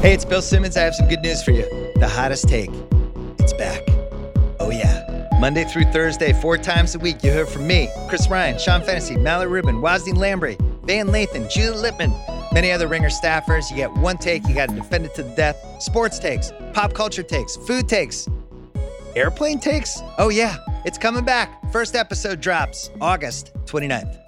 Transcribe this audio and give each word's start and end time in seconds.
Hey, 0.00 0.14
it's 0.14 0.24
Bill 0.24 0.40
Simmons. 0.40 0.76
I 0.76 0.82
have 0.82 0.94
some 0.94 1.08
good 1.08 1.22
news 1.22 1.42
for 1.42 1.50
you. 1.50 1.64
The 1.96 2.06
hottest 2.06 2.48
take. 2.48 2.70
It's 3.40 3.52
back. 3.52 3.82
Oh, 4.60 4.70
yeah. 4.70 5.28
Monday 5.40 5.64
through 5.64 5.86
Thursday, 5.86 6.32
four 6.34 6.56
times 6.56 6.94
a 6.94 7.00
week, 7.00 7.24
you 7.24 7.32
hear 7.32 7.44
from 7.44 7.66
me, 7.66 7.90
Chris 8.08 8.28
Ryan, 8.30 8.60
Sean 8.60 8.80
Fennessey, 8.80 9.16
Mallory 9.16 9.48
Rubin, 9.48 9.82
Wosny 9.82 10.16
Lambre, 10.16 10.56
Van 10.84 11.08
Lathan, 11.08 11.50
Juliet 11.50 11.94
Litman, 11.94 12.52
many 12.52 12.70
other 12.70 12.86
ringer 12.86 13.08
staffers. 13.08 13.70
You 13.70 13.76
get 13.76 13.92
one 13.94 14.18
take, 14.18 14.46
you 14.46 14.54
got 14.54 14.68
to 14.68 14.74
defend 14.76 15.04
it 15.04 15.16
to 15.16 15.24
the 15.24 15.34
death. 15.34 15.56
Sports 15.80 16.20
takes, 16.20 16.52
pop 16.72 16.94
culture 16.94 17.24
takes, 17.24 17.56
food 17.56 17.88
takes, 17.88 18.28
airplane 19.16 19.58
takes. 19.58 20.00
Oh, 20.16 20.28
yeah, 20.28 20.58
it's 20.84 20.96
coming 20.96 21.24
back. 21.24 21.72
First 21.72 21.96
episode 21.96 22.40
drops 22.40 22.90
August 23.00 23.52
29th. 23.64 24.27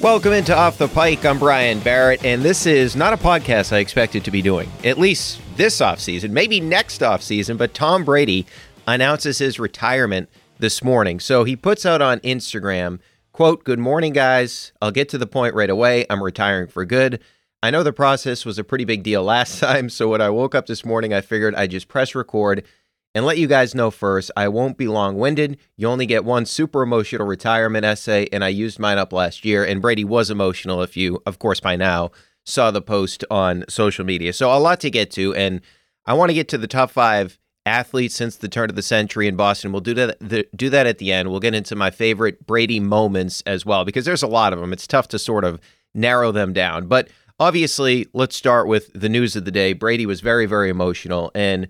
Welcome 0.00 0.32
into 0.32 0.56
Off 0.56 0.78
the 0.78 0.88
Pike. 0.88 1.26
I'm 1.26 1.38
Brian 1.38 1.78
Barrett, 1.80 2.24
and 2.24 2.40
this 2.40 2.64
is 2.64 2.96
not 2.96 3.12
a 3.12 3.18
podcast 3.18 3.70
I 3.70 3.80
expected 3.80 4.24
to 4.24 4.30
be 4.30 4.40
doing, 4.40 4.72
at 4.82 4.96
least 4.96 5.42
this 5.56 5.78
offseason, 5.82 6.30
maybe 6.30 6.58
next 6.58 7.02
offseason. 7.02 7.58
But 7.58 7.74
Tom 7.74 8.06
Brady 8.06 8.46
announces 8.88 9.36
his 9.36 9.58
retirement 9.58 10.30
this 10.58 10.82
morning. 10.82 11.20
So 11.20 11.44
he 11.44 11.54
puts 11.54 11.84
out 11.84 12.00
on 12.00 12.18
Instagram, 12.20 13.00
quote, 13.32 13.62
Good 13.64 13.78
morning, 13.78 14.14
guys. 14.14 14.72
I'll 14.80 14.90
get 14.90 15.10
to 15.10 15.18
the 15.18 15.26
point 15.26 15.54
right 15.54 15.68
away. 15.68 16.06
I'm 16.08 16.22
retiring 16.22 16.68
for 16.68 16.86
good. 16.86 17.20
I 17.62 17.70
know 17.70 17.82
the 17.82 17.92
process 17.92 18.46
was 18.46 18.58
a 18.58 18.64
pretty 18.64 18.86
big 18.86 19.02
deal 19.02 19.22
last 19.24 19.60
time. 19.60 19.90
So 19.90 20.08
when 20.08 20.22
I 20.22 20.30
woke 20.30 20.54
up 20.54 20.64
this 20.64 20.82
morning, 20.82 21.12
I 21.12 21.20
figured 21.20 21.54
I'd 21.54 21.72
just 21.72 21.88
press 21.88 22.14
record 22.14 22.64
and 23.14 23.24
let 23.24 23.38
you 23.38 23.46
guys 23.46 23.74
know 23.74 23.90
first, 23.90 24.30
I 24.36 24.48
won't 24.48 24.76
be 24.76 24.86
long 24.86 25.18
winded. 25.18 25.58
You 25.76 25.88
only 25.88 26.06
get 26.06 26.24
one 26.24 26.46
super 26.46 26.82
emotional 26.82 27.26
retirement 27.26 27.84
essay, 27.84 28.28
and 28.32 28.44
I 28.44 28.48
used 28.48 28.78
mine 28.78 28.98
up 28.98 29.12
last 29.12 29.44
year. 29.44 29.64
And 29.64 29.82
Brady 29.82 30.04
was 30.04 30.30
emotional, 30.30 30.82
if 30.82 30.96
you, 30.96 31.20
of 31.26 31.38
course, 31.38 31.60
by 31.60 31.76
now 31.76 32.10
saw 32.44 32.70
the 32.70 32.82
post 32.82 33.24
on 33.30 33.64
social 33.68 34.04
media. 34.04 34.32
So, 34.32 34.52
a 34.52 34.58
lot 34.58 34.80
to 34.80 34.90
get 34.90 35.10
to. 35.12 35.34
And 35.34 35.60
I 36.06 36.14
want 36.14 36.30
to 36.30 36.34
get 36.34 36.48
to 36.48 36.58
the 36.58 36.68
top 36.68 36.90
five 36.90 37.38
athletes 37.66 38.14
since 38.14 38.36
the 38.36 38.48
turn 38.48 38.70
of 38.70 38.76
the 38.76 38.82
century 38.82 39.26
in 39.28 39.36
Boston. 39.36 39.72
We'll 39.72 39.80
do 39.80 39.94
that, 39.94 40.18
the, 40.20 40.46
do 40.56 40.70
that 40.70 40.86
at 40.86 40.98
the 40.98 41.12
end. 41.12 41.30
We'll 41.30 41.40
get 41.40 41.54
into 41.54 41.76
my 41.76 41.90
favorite 41.90 42.46
Brady 42.46 42.80
moments 42.80 43.42
as 43.44 43.66
well, 43.66 43.84
because 43.84 44.04
there's 44.04 44.22
a 44.22 44.28
lot 44.28 44.52
of 44.52 44.60
them. 44.60 44.72
It's 44.72 44.86
tough 44.86 45.08
to 45.08 45.18
sort 45.18 45.44
of 45.44 45.60
narrow 45.94 46.32
them 46.32 46.52
down. 46.52 46.86
But 46.86 47.08
obviously, 47.38 48.06
let's 48.12 48.36
start 48.36 48.68
with 48.68 48.90
the 48.94 49.08
news 49.08 49.34
of 49.36 49.44
the 49.44 49.50
day. 49.50 49.72
Brady 49.72 50.06
was 50.06 50.20
very, 50.20 50.46
very 50.46 50.70
emotional. 50.70 51.30
And 51.34 51.68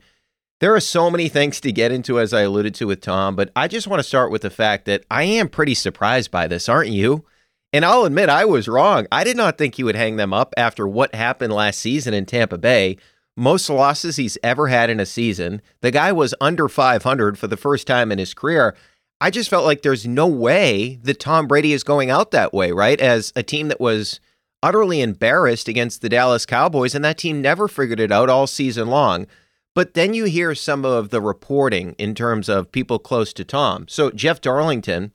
there 0.60 0.74
are 0.74 0.80
so 0.80 1.10
many 1.10 1.28
things 1.28 1.60
to 1.60 1.72
get 1.72 1.90
into, 1.90 2.20
as 2.20 2.32
I 2.32 2.42
alluded 2.42 2.74
to 2.76 2.86
with 2.86 3.00
Tom, 3.00 3.34
but 3.34 3.50
I 3.56 3.66
just 3.66 3.88
want 3.88 4.00
to 4.00 4.08
start 4.08 4.30
with 4.30 4.42
the 4.42 4.50
fact 4.50 4.84
that 4.84 5.04
I 5.10 5.24
am 5.24 5.48
pretty 5.48 5.74
surprised 5.74 6.30
by 6.30 6.46
this, 6.46 6.68
aren't 6.68 6.90
you? 6.90 7.24
And 7.72 7.84
I'll 7.84 8.04
admit 8.04 8.28
I 8.28 8.44
was 8.44 8.68
wrong. 8.68 9.06
I 9.10 9.24
did 9.24 9.36
not 9.36 9.56
think 9.56 9.74
he 9.74 9.84
would 9.84 9.96
hang 9.96 10.16
them 10.16 10.34
up 10.34 10.52
after 10.56 10.86
what 10.86 11.14
happened 11.14 11.52
last 11.52 11.78
season 11.78 12.12
in 12.12 12.26
Tampa 12.26 12.58
Bay. 12.58 12.98
Most 13.36 13.70
losses 13.70 14.16
he's 14.16 14.36
ever 14.42 14.66
had 14.68 14.90
in 14.90 15.00
a 15.00 15.06
season. 15.06 15.62
The 15.80 15.90
guy 15.90 16.12
was 16.12 16.34
under 16.40 16.68
500 16.68 17.38
for 17.38 17.46
the 17.46 17.56
first 17.56 17.86
time 17.86 18.12
in 18.12 18.18
his 18.18 18.34
career. 18.34 18.76
I 19.20 19.30
just 19.30 19.48
felt 19.48 19.64
like 19.64 19.82
there's 19.82 20.06
no 20.06 20.26
way 20.26 20.98
that 21.04 21.20
Tom 21.20 21.46
Brady 21.46 21.72
is 21.72 21.84
going 21.84 22.10
out 22.10 22.32
that 22.32 22.52
way, 22.52 22.72
right? 22.72 23.00
As 23.00 23.32
a 23.36 23.42
team 23.42 23.68
that 23.68 23.80
was 23.80 24.18
utterly 24.62 25.00
embarrassed 25.00 25.68
against 25.68 26.02
the 26.02 26.08
Dallas 26.08 26.44
Cowboys, 26.44 26.94
and 26.94 27.04
that 27.04 27.18
team 27.18 27.40
never 27.40 27.68
figured 27.68 28.00
it 28.00 28.12
out 28.12 28.28
all 28.28 28.46
season 28.46 28.88
long. 28.88 29.26
But 29.74 29.94
then 29.94 30.14
you 30.14 30.24
hear 30.24 30.54
some 30.54 30.84
of 30.84 31.10
the 31.10 31.20
reporting 31.20 31.94
in 31.98 32.14
terms 32.14 32.48
of 32.48 32.72
people 32.72 32.98
close 32.98 33.32
to 33.34 33.44
Tom. 33.44 33.86
So 33.88 34.10
Jeff 34.10 34.40
Darlington, 34.40 35.12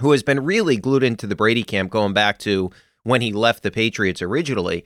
who 0.00 0.12
has 0.12 0.22
been 0.22 0.44
really 0.44 0.76
glued 0.76 1.02
into 1.02 1.26
the 1.26 1.36
Brady 1.36 1.64
camp 1.64 1.90
going 1.90 2.12
back 2.12 2.38
to 2.40 2.70
when 3.02 3.20
he 3.20 3.32
left 3.32 3.62
the 3.62 3.70
Patriots 3.70 4.22
originally, 4.22 4.84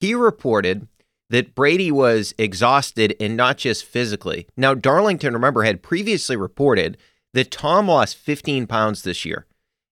he 0.00 0.14
reported 0.14 0.88
that 1.28 1.54
Brady 1.54 1.90
was 1.90 2.34
exhausted 2.38 3.14
and 3.18 3.36
not 3.36 3.58
just 3.58 3.84
physically. 3.84 4.46
Now, 4.56 4.74
Darlington, 4.74 5.34
remember, 5.34 5.64
had 5.64 5.82
previously 5.82 6.36
reported 6.36 6.96
that 7.34 7.50
Tom 7.50 7.88
lost 7.88 8.16
15 8.16 8.66
pounds 8.66 9.02
this 9.02 9.24
year. 9.24 9.46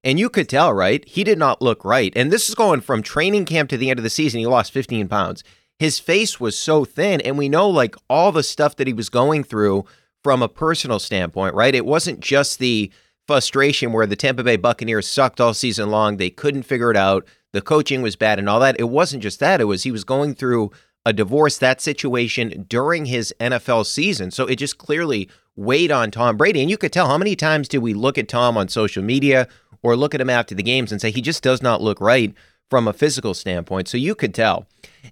And 0.03 0.19
you 0.19 0.29
could 0.29 0.49
tell, 0.49 0.73
right? 0.73 1.03
He 1.07 1.23
did 1.23 1.37
not 1.37 1.61
look 1.61 1.83
right. 1.83 2.13
And 2.15 2.31
this 2.31 2.49
is 2.49 2.55
going 2.55 2.81
from 2.81 3.01
training 3.01 3.45
camp 3.45 3.69
to 3.69 3.77
the 3.77 3.89
end 3.89 3.99
of 3.99 4.03
the 4.03 4.09
season. 4.09 4.39
He 4.39 4.45
lost 4.45 4.71
15 4.71 5.07
pounds 5.07 5.43
his 5.79 5.99
face 5.99 6.39
was 6.39 6.57
so 6.57 6.85
thin. 6.85 7.21
And 7.21 7.37
we 7.37 7.49
know 7.49 7.69
like 7.69 7.95
all 8.09 8.31
the 8.31 8.43
stuff 8.43 8.75
that 8.77 8.87
he 8.87 8.93
was 8.93 9.09
going 9.09 9.43
through 9.43 9.85
from 10.23 10.41
a 10.41 10.49
personal 10.49 10.99
standpoint, 10.99 11.55
right? 11.55 11.75
It 11.75 11.85
wasn't 11.85 12.19
just 12.19 12.59
the 12.59 12.91
frustration 13.27 13.91
where 13.91 14.05
the 14.05 14.15
Tampa 14.15 14.43
Bay 14.43 14.57
Buccaneers 14.57 15.07
sucked 15.07 15.41
all 15.41 15.53
season 15.53 15.89
long. 15.89 16.17
They 16.17 16.29
couldn't 16.29 16.63
figure 16.63 16.91
it 16.91 16.97
out. 16.97 17.25
The 17.51 17.61
coaching 17.61 18.01
was 18.01 18.15
bad 18.15 18.39
and 18.39 18.49
all 18.49 18.59
that. 18.59 18.79
It 18.79 18.89
wasn't 18.89 19.23
just 19.23 19.39
that. 19.39 19.61
It 19.61 19.65
was 19.65 19.83
he 19.83 19.91
was 19.91 20.03
going 20.03 20.35
through 20.35 20.71
a 21.05 21.13
divorce, 21.13 21.57
that 21.57 21.81
situation 21.81 22.65
during 22.69 23.05
his 23.05 23.33
NFL 23.39 23.85
season. 23.85 24.31
So 24.31 24.45
it 24.45 24.55
just 24.55 24.77
clearly 24.77 25.29
weighed 25.55 25.91
on 25.91 26.11
Tom 26.11 26.37
Brady. 26.37 26.61
And 26.61 26.69
you 26.69 26.77
could 26.77 26.93
tell 26.93 27.07
how 27.07 27.17
many 27.17 27.35
times 27.35 27.67
did 27.67 27.79
we 27.79 27.93
look 27.93 28.17
at 28.17 28.29
Tom 28.29 28.57
on 28.57 28.69
social 28.69 29.03
media 29.03 29.47
or 29.81 29.95
look 29.95 30.15
at 30.15 30.21
him 30.21 30.29
after 30.29 30.55
the 30.55 30.63
games 30.63 30.91
and 30.91 31.01
say 31.01 31.11
he 31.11 31.21
just 31.21 31.43
does 31.43 31.61
not 31.61 31.81
look 31.81 31.99
right 31.99 32.33
from 32.69 32.87
a 32.87 32.93
physical 32.93 33.33
standpoint. 33.33 33.87
So 33.87 33.97
you 33.97 34.15
could 34.15 34.33
tell. 34.33 34.67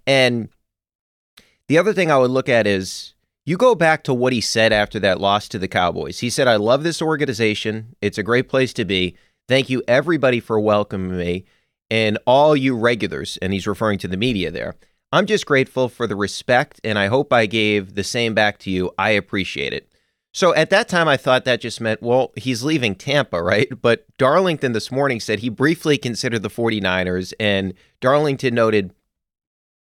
And 0.08 0.50
the 1.68 1.78
other 1.78 1.94
thing 1.94 2.12
I 2.12 2.18
would 2.18 2.32
look 2.32 2.50
at 2.50 2.68
is 2.68 3.14
you 3.46 3.58
go 3.58 3.76
back 3.76 4.04
to 4.04 4.14
what 4.14 4.34
he 4.34 4.42
said 4.42 4.72
after 4.72 5.00
that 5.00 5.20
loss 5.20 5.48
to 5.50 5.60
the 5.60 5.68
Cowboys. 5.68 6.20
He 6.20 6.30
said, 6.30 6.48
I 6.48 6.58
love 6.58 6.84
this 6.84 7.02
organization. 7.02 7.96
It's 8.02 8.18
a 8.18 8.24
great 8.24 8.50
place 8.50 8.74
to 8.74 8.86
be. 8.86 9.16
Thank 9.48 9.70
you, 9.70 9.84
everybody, 9.88 10.40
for 10.40 10.60
welcoming 10.60 11.18
me 11.18 11.46
and 11.90 12.18
all 12.26 12.56
you 12.56 12.76
regulars. 12.76 13.38
And 13.42 13.54
he's 13.54 13.68
referring 13.68 14.00
to 14.00 14.08
the 14.08 14.18
media 14.18 14.52
there. 14.52 14.76
I'm 15.12 15.26
just 15.26 15.46
grateful 15.46 15.90
for 15.90 16.08
the 16.08 16.16
respect, 16.16 16.80
and 16.86 16.98
I 16.98 17.08
hope 17.08 17.34
I 17.34 17.46
gave 17.46 17.96
the 17.96 18.04
same 18.04 18.34
back 18.34 18.60
to 18.60 18.72
you. 18.72 18.92
I 18.98 19.10
appreciate 19.10 19.74
it. 19.74 19.91
So 20.34 20.56
at 20.56 20.70
that 20.70 20.88
time, 20.88 21.08
I 21.08 21.18
thought 21.18 21.44
that 21.46 21.60
just 21.60 21.82
meant, 21.82 22.02
well, 22.02 22.32
he's 22.38 22.64
leaving 22.64 22.96
Tampa, 22.96 23.44
right? 23.44 23.68
But 23.82 24.06
Darlington 24.18 24.72
this 24.72 24.92
morning 24.92 25.20
said 25.20 25.40
he 25.40 25.50
briefly 25.50 25.98
considered 25.98 26.42
the 26.42 26.50
49ers, 26.50 27.34
and 27.40 27.74
Darlington 28.00 28.56
noted 28.56 28.94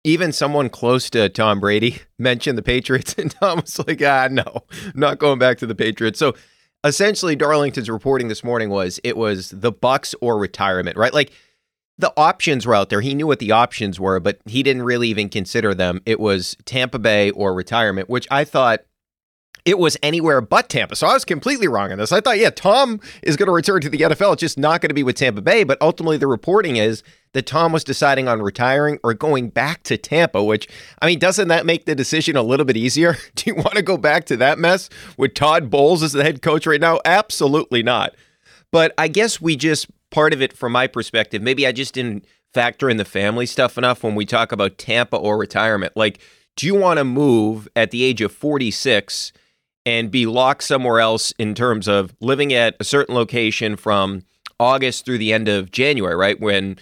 even 0.03 0.31
someone 0.31 0.69
close 0.69 1.09
to 1.09 1.29
Tom 1.29 1.59
Brady 1.59 1.99
mentioned 2.19 2.57
the 2.57 2.63
Patriots, 2.63 3.15
and 3.17 3.31
Tom 3.31 3.61
was 3.61 3.79
like, 3.87 4.01
ah, 4.01 4.27
no, 4.29 4.63
I'm 4.71 4.99
not 4.99 5.19
going 5.19 5.39
back 5.39 5.57
to 5.59 5.65
the 5.65 5.75
Patriots. 5.75 6.19
So 6.19 6.35
essentially, 6.83 7.35
Darlington's 7.35 7.89
reporting 7.89 8.27
this 8.27 8.43
morning 8.43 8.69
was 8.69 8.99
it 9.03 9.15
was 9.15 9.49
the 9.51 9.71
Bucs 9.71 10.13
or 10.21 10.37
retirement, 10.37 10.97
right? 10.97 11.13
Like 11.13 11.31
the 11.97 12.13
options 12.17 12.67
were 12.67 12.75
out 12.75 12.89
there. 12.89 12.99
He 12.99 13.15
knew 13.15 13.25
what 13.25 13.39
the 13.39 13.51
options 13.51 14.01
were, 14.01 14.19
but 14.19 14.39
he 14.45 14.63
didn't 14.63 14.83
really 14.83 15.07
even 15.07 15.29
consider 15.29 15.73
them. 15.73 16.01
It 16.05 16.19
was 16.19 16.57
Tampa 16.65 16.99
Bay 16.99 17.31
or 17.31 17.53
retirement, 17.53 18.09
which 18.09 18.27
I 18.29 18.43
thought 18.43 18.81
it 19.65 19.79
was 19.79 19.97
anywhere 20.03 20.41
but 20.41 20.69
Tampa. 20.69 20.95
So 20.95 21.07
I 21.07 21.13
was 21.13 21.25
completely 21.25 21.67
wrong 21.67 21.91
on 21.91 21.97
this. 21.97 22.11
I 22.11 22.21
thought, 22.21 22.37
yeah, 22.37 22.51
Tom 22.51 23.01
is 23.23 23.35
going 23.35 23.47
to 23.47 23.51
return 23.51 23.81
to 23.81 23.89
the 23.89 23.97
NFL. 23.97 24.33
It's 24.33 24.39
just 24.39 24.59
not 24.59 24.79
going 24.79 24.89
to 24.89 24.95
be 24.95 25.01
with 25.03 25.15
Tampa 25.15 25.41
Bay. 25.41 25.63
But 25.63 25.79
ultimately, 25.81 26.17
the 26.17 26.27
reporting 26.27 26.75
is 26.75 27.01
that 27.33 27.47
Tom 27.47 27.71
was 27.71 27.83
deciding 27.83 28.27
on 28.27 28.43
retiring 28.43 28.99
or 29.03 29.15
going 29.15 29.49
back 29.49 29.81
to 29.83 29.97
Tampa, 29.97 30.43
which, 30.43 30.67
I 31.01 31.07
mean, 31.07 31.17
doesn't 31.17 31.47
that 31.47 31.65
make 31.65 31.85
the 31.85 31.95
decision 31.95 32.35
a 32.35 32.43
little 32.43 32.65
bit 32.65 32.77
easier? 32.77 33.17
Do 33.35 33.43
you 33.47 33.55
want 33.55 33.73
to 33.73 33.81
go 33.81 33.97
back 33.97 34.25
to 34.25 34.37
that 34.37 34.59
mess 34.59 34.87
with 35.17 35.33
Todd 35.33 35.71
Bowles 35.71 36.03
as 36.03 36.13
the 36.13 36.23
head 36.23 36.43
coach 36.43 36.67
right 36.67 36.79
now? 36.79 36.99
Absolutely 37.03 37.81
not. 37.81 38.15
But 38.71 38.93
I 38.99 39.07
guess 39.07 39.41
we 39.41 39.55
just, 39.55 39.87
part 40.11 40.31
of 40.31 40.41
it 40.41 40.53
from 40.55 40.73
my 40.73 40.85
perspective, 40.85 41.41
maybe 41.41 41.65
I 41.65 41.71
just 41.71 41.95
didn't 41.95 42.25
factor 42.53 42.87
in 42.87 42.97
the 42.97 43.05
family 43.05 43.47
stuff 43.47 43.77
enough 43.79 44.03
when 44.03 44.13
we 44.15 44.25
talk 44.25 44.51
about 44.51 44.77
Tampa 44.77 45.17
or 45.17 45.37
retirement. 45.37 45.93
Like, 45.95 46.19
do 46.55 46.67
you 46.67 46.75
want 46.75 46.99
to 46.99 47.03
move 47.03 47.67
at 47.75 47.91
the 47.91 48.03
age 48.03 48.21
of 48.21 48.31
46? 48.31 49.33
And 49.85 50.09
be 50.09 50.25
locked 50.25 50.63
somewhere 50.63 50.99
else 50.99 51.31
in 51.37 51.53
terms 51.53 51.87
of 51.87 52.15
living 52.19 52.53
at 52.53 52.75
a 52.79 52.83
certain 52.83 53.15
location 53.15 53.75
from 53.75 54.23
August 54.59 55.05
through 55.05 55.17
the 55.17 55.33
end 55.33 55.47
of 55.47 55.71
January, 55.71 56.15
right? 56.15 56.39
When 56.39 56.77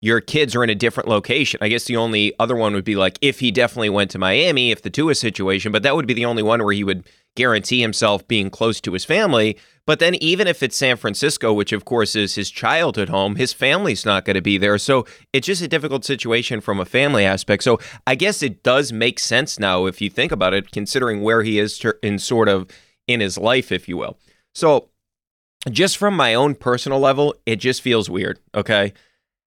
your 0.00 0.20
kids 0.20 0.54
are 0.54 0.62
in 0.62 0.70
a 0.70 0.74
different 0.74 1.08
location. 1.08 1.58
I 1.62 1.68
guess 1.68 1.84
the 1.84 1.96
only 1.96 2.32
other 2.38 2.54
one 2.54 2.74
would 2.74 2.84
be 2.84 2.96
like 2.96 3.18
if 3.20 3.40
he 3.40 3.50
definitely 3.50 3.90
went 3.90 4.10
to 4.12 4.18
Miami, 4.18 4.70
if 4.70 4.82
the 4.82 4.90
Tua 4.90 5.14
situation, 5.14 5.72
but 5.72 5.82
that 5.82 5.96
would 5.96 6.06
be 6.06 6.14
the 6.14 6.26
only 6.26 6.42
one 6.42 6.62
where 6.62 6.74
he 6.74 6.84
would 6.84 7.04
guarantee 7.36 7.80
himself 7.80 8.26
being 8.26 8.50
close 8.50 8.80
to 8.80 8.92
his 8.92 9.04
family. 9.04 9.56
But 9.86 10.00
then, 10.00 10.16
even 10.16 10.48
if 10.48 10.64
it's 10.64 10.76
San 10.76 10.96
Francisco, 10.96 11.52
which 11.52 11.72
of 11.72 11.84
course 11.84 12.16
is 12.16 12.34
his 12.34 12.50
childhood 12.50 13.08
home, 13.08 13.36
his 13.36 13.52
family's 13.52 14.04
not 14.04 14.24
going 14.24 14.34
to 14.34 14.42
be 14.42 14.58
there. 14.58 14.78
So 14.78 15.06
it's 15.32 15.46
just 15.46 15.62
a 15.62 15.68
difficult 15.68 16.04
situation 16.04 16.60
from 16.60 16.80
a 16.80 16.84
family 16.84 17.24
aspect. 17.24 17.62
So 17.62 17.78
I 18.04 18.16
guess 18.16 18.42
it 18.42 18.64
does 18.64 18.92
make 18.92 19.20
sense 19.20 19.60
now 19.60 19.86
if 19.86 20.00
you 20.00 20.10
think 20.10 20.32
about 20.32 20.54
it, 20.54 20.72
considering 20.72 21.22
where 21.22 21.44
he 21.44 21.60
is 21.60 21.80
in 22.02 22.18
sort 22.18 22.48
of 22.48 22.68
in 23.06 23.20
his 23.20 23.38
life, 23.38 23.70
if 23.70 23.88
you 23.88 23.96
will. 23.96 24.18
So 24.54 24.88
just 25.70 25.96
from 25.96 26.14
my 26.14 26.34
own 26.34 26.56
personal 26.56 26.98
level, 26.98 27.34
it 27.46 27.56
just 27.56 27.80
feels 27.80 28.10
weird. 28.10 28.40
Okay. 28.54 28.92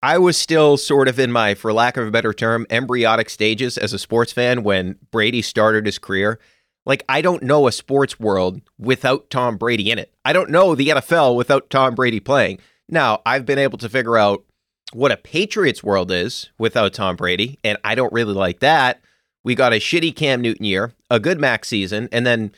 I 0.03 0.19
was 0.19 0.37
still 0.37 0.77
sort 0.77 1.07
of 1.07 1.21
in 1.21 1.31
my, 1.31 1.55
for 1.55 1.73
lack 1.73 1.97
of 1.97 2.09
a 2.09 2.11
better 2.11 2.33
term, 2.33 2.67
embryonic 2.71 3.31
stages 3.31 3.79
as 3.79 3.93
a 3.93 3.99
sports 3.99 4.33
fan 4.33 4.65
when 4.65 4.97
Brady 5.13 5.43
started 5.43 5.87
his 5.87 5.99
career. 5.99 6.41
Like, 6.85 7.05
I 7.09 7.21
don't 7.21 7.43
know 7.43 7.67
a 7.67 7.73
sports 7.73 8.19
world 8.19 8.61
without 8.79 9.31
Tom 9.31 9.57
Brady 9.57 9.91
in 9.91 9.99
it. 9.99 10.13
I 10.25 10.33
don't 10.33 10.51
know 10.51 10.75
the 10.75 10.89
NFL 10.89 11.37
without 11.37 11.71
Tom 11.71 11.95
Brady 11.95 12.21
playing. 12.21 12.59
Now, 12.89 13.23
I've 13.25 13.47
been 13.47 13.59
able 13.59 13.79
to 13.79 13.89
figure 13.89 14.17
out 14.17 14.45
what 14.93 15.13
a 15.13 15.17
Patriots 15.17 15.83
world 15.83 16.11
is 16.11 16.51
without 16.59 16.93
Tom 16.93 17.17
Brady, 17.17 17.59
and 17.65 17.79
I 17.85 17.95
don't 17.95 18.13
really 18.13 18.35
like 18.35 18.61
that. 18.61 19.01
We 19.45 19.55
got 19.55 19.73
a 19.73 19.77
shitty 19.77 20.15
Cam 20.15 20.41
Newton 20.41 20.67
year, 20.67 20.93
a 21.11 21.19
good 21.19 21.41
Max 21.41 21.69
season, 21.69 22.09
and 22.13 22.27
then 22.27 22.53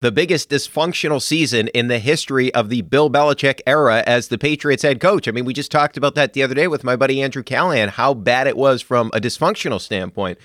the 0.00 0.12
biggest 0.12 0.48
dysfunctional 0.50 1.20
season 1.20 1.68
in 1.68 1.88
the 1.88 1.98
history 1.98 2.52
of 2.54 2.70
the 2.70 2.82
Bill 2.82 3.10
Belichick 3.10 3.60
era 3.66 4.02
as 4.06 4.28
the 4.28 4.38
Patriots 4.38 4.82
head 4.82 5.00
coach. 5.00 5.28
I 5.28 5.30
mean, 5.30 5.44
we 5.44 5.52
just 5.52 5.70
talked 5.70 5.96
about 5.96 6.14
that 6.14 6.32
the 6.32 6.42
other 6.42 6.54
day 6.54 6.68
with 6.68 6.84
my 6.84 6.96
buddy 6.96 7.22
Andrew 7.22 7.42
Callahan, 7.42 7.90
how 7.90 8.14
bad 8.14 8.46
it 8.46 8.56
was 8.56 8.80
from 8.80 9.10
a 9.12 9.20
dysfunctional 9.20 9.80
standpoint. 9.80 10.38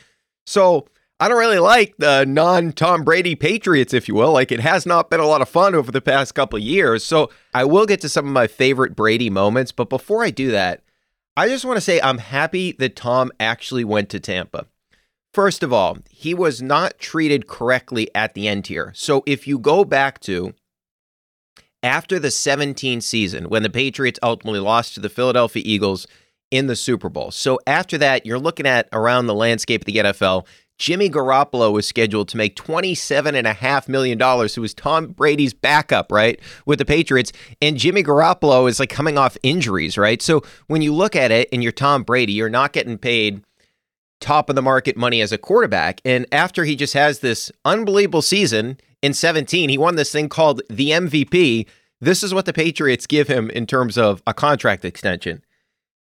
So 0.45 0.87
I 1.19 1.29
don't 1.29 1.37
really 1.37 1.59
like 1.59 1.95
the 1.97 2.25
non 2.25 2.73
Tom 2.73 3.03
Brady 3.03 3.35
Patriots, 3.35 3.93
if 3.93 4.07
you 4.07 4.15
will. 4.15 4.33
Like 4.33 4.51
it 4.51 4.59
has 4.59 4.85
not 4.85 5.09
been 5.09 5.21
a 5.21 5.27
lot 5.27 5.41
of 5.41 5.47
fun 5.47 5.73
over 5.73 5.91
the 5.91 6.01
past 6.01 6.35
couple 6.35 6.59
years. 6.59 7.05
So 7.05 7.29
I 7.53 7.63
will 7.63 7.85
get 7.85 8.01
to 8.01 8.09
some 8.09 8.25
of 8.25 8.33
my 8.33 8.47
favorite 8.47 8.95
Brady 8.95 9.29
moments. 9.29 9.71
But 9.71 9.89
before 9.89 10.23
I 10.23 10.29
do 10.29 10.51
that, 10.51 10.81
I 11.37 11.47
just 11.47 11.63
want 11.63 11.77
to 11.77 11.81
say 11.81 12.01
I'm 12.01 12.17
happy 12.17 12.73
that 12.73 12.95
Tom 12.95 13.31
actually 13.39 13.85
went 13.85 14.09
to 14.09 14.19
Tampa. 14.19 14.67
First 15.33 15.63
of 15.63 15.71
all, 15.71 15.97
he 16.09 16.33
was 16.33 16.61
not 16.61 16.97
treated 16.97 17.47
correctly 17.47 18.09
at 18.15 18.33
the 18.33 18.47
end 18.47 18.67
here. 18.67 18.91
So 18.95 19.23
if 19.25 19.47
you 19.47 19.59
go 19.59 19.83
back 19.85 20.19
to 20.21 20.53
after 21.83 22.19
the 22.19 22.31
17 22.31 23.01
season, 23.01 23.49
when 23.49 23.63
the 23.63 23.69
Patriots 23.69 24.19
ultimately 24.23 24.61
lost 24.61 24.95
to 24.95 24.99
the 24.99 25.09
Philadelphia 25.09 25.61
Eagles 25.65 26.07
in 26.51 26.67
the 26.67 26.75
Super 26.75 27.09
Bowl. 27.09 27.31
So 27.31 27.59
after 27.67 27.97
that, 27.97 28.25
you're 28.25 28.39
looking 28.39 28.65
at 28.65 28.87
around 28.93 29.27
the 29.27 29.33
landscape 29.33 29.81
of 29.81 29.85
the 29.85 29.97
NFL. 29.97 30.45
Jimmy 30.77 31.09
Garoppolo 31.09 31.71
was 31.71 31.87
scheduled 31.87 32.27
to 32.29 32.37
make 32.37 32.55
$27.5 32.55 33.87
million, 33.87 34.19
who 34.19 34.61
was 34.61 34.73
Tom 34.73 35.07
Brady's 35.07 35.53
backup, 35.53 36.11
right, 36.11 36.39
with 36.65 36.79
the 36.79 36.85
Patriots. 36.85 37.31
And 37.61 37.77
Jimmy 37.77 38.03
Garoppolo 38.03 38.69
is 38.69 38.79
like 38.79 38.89
coming 38.89 39.17
off 39.17 39.37
injuries, 39.41 39.97
right? 39.97 40.21
So 40.21 40.43
when 40.67 40.81
you 40.81 40.93
look 40.93 41.15
at 41.15 41.31
it 41.31 41.47
and 41.53 41.63
you're 41.63 41.71
Tom 41.71 42.03
Brady, 42.03 42.33
you're 42.33 42.49
not 42.49 42.73
getting 42.73 42.97
paid 42.97 43.41
top 44.19 44.49
of 44.49 44.55
the 44.55 44.61
market 44.61 44.97
money 44.97 45.21
as 45.21 45.31
a 45.31 45.37
quarterback. 45.37 46.01
And 46.03 46.25
after 46.31 46.65
he 46.65 46.75
just 46.75 46.93
has 46.93 47.19
this 47.19 47.51
unbelievable 47.63 48.21
season 48.21 48.79
in 49.01 49.13
17, 49.13 49.69
he 49.69 49.77
won 49.77 49.95
this 49.95 50.11
thing 50.11 50.29
called 50.29 50.61
the 50.69 50.89
MVP. 50.89 51.67
This 52.01 52.23
is 52.23 52.33
what 52.33 52.45
the 52.45 52.53
Patriots 52.53 53.07
give 53.07 53.27
him 53.27 53.49
in 53.49 53.65
terms 53.65 53.97
of 53.97 54.21
a 54.27 54.33
contract 54.33 54.83
extension. 54.83 55.43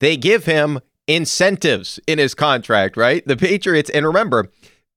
They 0.01 0.17
give 0.17 0.45
him 0.45 0.81
incentives 1.07 1.99
in 2.07 2.19
his 2.19 2.35
contract, 2.35 2.97
right? 2.97 3.27
The 3.27 3.37
Patriots, 3.37 3.91
and 3.91 4.07
remember, 4.07 4.51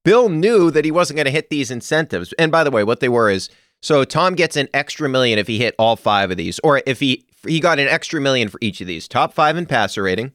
Bill 0.04 0.28
knew 0.28 0.70
that 0.70 0.84
he 0.84 0.90
wasn't 0.90 1.16
going 1.16 1.26
to 1.26 1.32
hit 1.32 1.50
these 1.50 1.70
incentives. 1.70 2.32
And 2.34 2.52
by 2.52 2.62
the 2.62 2.70
way, 2.70 2.84
what 2.84 3.00
they 3.00 3.08
were 3.08 3.30
is 3.30 3.50
so 3.82 4.04
Tom 4.04 4.34
gets 4.34 4.56
an 4.56 4.68
extra 4.72 5.08
million 5.08 5.38
if 5.38 5.46
he 5.46 5.58
hit 5.58 5.74
all 5.78 5.96
five 5.96 6.30
of 6.30 6.36
these, 6.36 6.58
or 6.64 6.82
if 6.86 7.00
he 7.00 7.24
he 7.46 7.60
got 7.60 7.78
an 7.78 7.88
extra 7.88 8.20
million 8.20 8.48
for 8.48 8.58
each 8.60 8.80
of 8.80 8.86
these. 8.86 9.06
Top 9.06 9.32
five 9.32 9.56
in 9.56 9.66
passer 9.66 10.02
rating, 10.02 10.32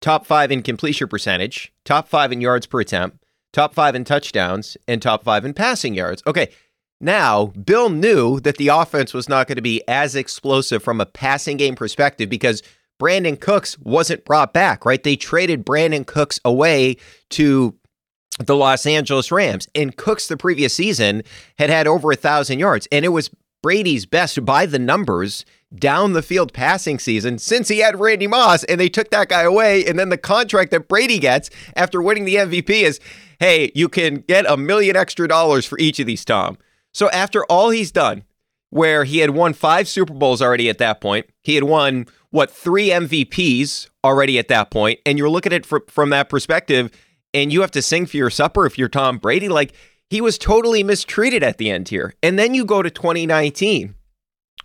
top 0.00 0.26
five 0.26 0.50
in 0.50 0.62
completion 0.62 1.08
percentage, 1.08 1.72
top 1.84 2.08
five 2.08 2.32
in 2.32 2.40
yards 2.40 2.66
per 2.66 2.80
attempt, 2.80 3.24
top 3.52 3.74
five 3.74 3.94
in 3.94 4.04
touchdowns, 4.04 4.76
and 4.88 5.00
top 5.00 5.24
five 5.24 5.44
in 5.44 5.54
passing 5.54 5.94
yards. 5.94 6.22
Okay. 6.26 6.48
Now, 7.00 7.46
Bill 7.46 7.90
knew 7.90 8.38
that 8.40 8.58
the 8.58 8.68
offense 8.68 9.12
was 9.12 9.28
not 9.28 9.48
going 9.48 9.56
to 9.56 9.62
be 9.62 9.82
as 9.88 10.14
explosive 10.14 10.84
from 10.84 11.00
a 11.00 11.06
passing 11.06 11.56
game 11.56 11.74
perspective 11.74 12.30
because 12.30 12.62
Brandin 13.02 13.40
Cooks 13.40 13.76
wasn't 13.80 14.24
brought 14.24 14.52
back, 14.52 14.84
right? 14.84 15.02
They 15.02 15.16
traded 15.16 15.66
Brandin 15.66 16.06
Cooks 16.06 16.38
away 16.44 16.98
to 17.30 17.74
the 18.38 18.54
Los 18.54 18.86
Angeles 18.86 19.32
Rams. 19.32 19.66
And 19.74 19.96
Cooks 19.96 20.28
the 20.28 20.36
previous 20.36 20.72
season 20.72 21.24
had 21.58 21.68
had 21.68 21.88
over 21.88 22.12
a 22.12 22.16
thousand 22.16 22.60
yards, 22.60 22.86
and 22.92 23.04
it 23.04 23.08
was 23.08 23.30
Brady's 23.60 24.06
best 24.06 24.44
by 24.44 24.66
the 24.66 24.78
numbers 24.78 25.44
down 25.74 26.12
the 26.12 26.22
field 26.22 26.52
passing 26.52 27.00
season 27.00 27.38
since 27.38 27.66
he 27.66 27.78
had 27.78 27.98
Randy 27.98 28.28
Moss, 28.28 28.62
and 28.64 28.78
they 28.78 28.88
took 28.88 29.10
that 29.10 29.28
guy 29.28 29.42
away. 29.42 29.84
And 29.84 29.98
then 29.98 30.10
the 30.10 30.18
contract 30.18 30.70
that 30.70 30.86
Brady 30.86 31.18
gets 31.18 31.50
after 31.74 32.00
winning 32.00 32.24
the 32.24 32.36
MVP 32.36 32.70
is, 32.70 33.00
hey, 33.40 33.72
you 33.74 33.88
can 33.88 34.20
get 34.28 34.48
a 34.48 34.56
million 34.56 34.94
extra 34.94 35.26
dollars 35.26 35.66
for 35.66 35.76
each 35.80 35.98
of 35.98 36.06
these, 36.06 36.24
Tom. 36.24 36.56
So 36.92 37.10
after 37.10 37.44
all 37.46 37.70
he's 37.70 37.90
done, 37.90 38.22
where 38.70 39.04
he 39.04 39.18
had 39.18 39.30
won 39.30 39.52
five 39.52 39.86
Super 39.86 40.14
Bowls 40.14 40.40
already 40.40 40.70
at 40.70 40.78
that 40.78 41.00
point, 41.00 41.26
he 41.42 41.56
had 41.56 41.64
won 41.64 42.06
what 42.32 42.50
three 42.50 42.88
MVPs 42.88 43.88
already 44.02 44.38
at 44.38 44.48
that 44.48 44.70
point, 44.70 44.98
and 45.06 45.16
you're 45.16 45.30
looking 45.30 45.52
at 45.52 45.60
it 45.60 45.66
for, 45.66 45.84
from 45.86 46.10
that 46.10 46.28
perspective, 46.28 46.90
and 47.32 47.52
you 47.52 47.60
have 47.60 47.70
to 47.70 47.82
sing 47.82 48.06
for 48.06 48.16
your 48.16 48.30
supper 48.30 48.66
if 48.66 48.76
you're 48.76 48.88
Tom 48.88 49.18
Brady. 49.18 49.48
Like 49.48 49.74
he 50.10 50.20
was 50.20 50.36
totally 50.38 50.82
mistreated 50.82 51.42
at 51.44 51.58
the 51.58 51.70
end 51.70 51.90
here, 51.90 52.14
and 52.22 52.38
then 52.38 52.54
you 52.54 52.64
go 52.64 52.82
to 52.82 52.90
2019, 52.90 53.94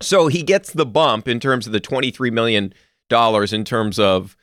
so 0.02 0.28
he 0.28 0.42
gets 0.42 0.72
the 0.72 0.86
bump 0.86 1.28
in 1.28 1.40
terms 1.40 1.68
of 1.68 1.74
the 1.74 1.80
23 1.80 2.32
million 2.32 2.74
dollars 3.10 3.54
in 3.54 3.64
terms 3.64 4.00
of 4.00 4.36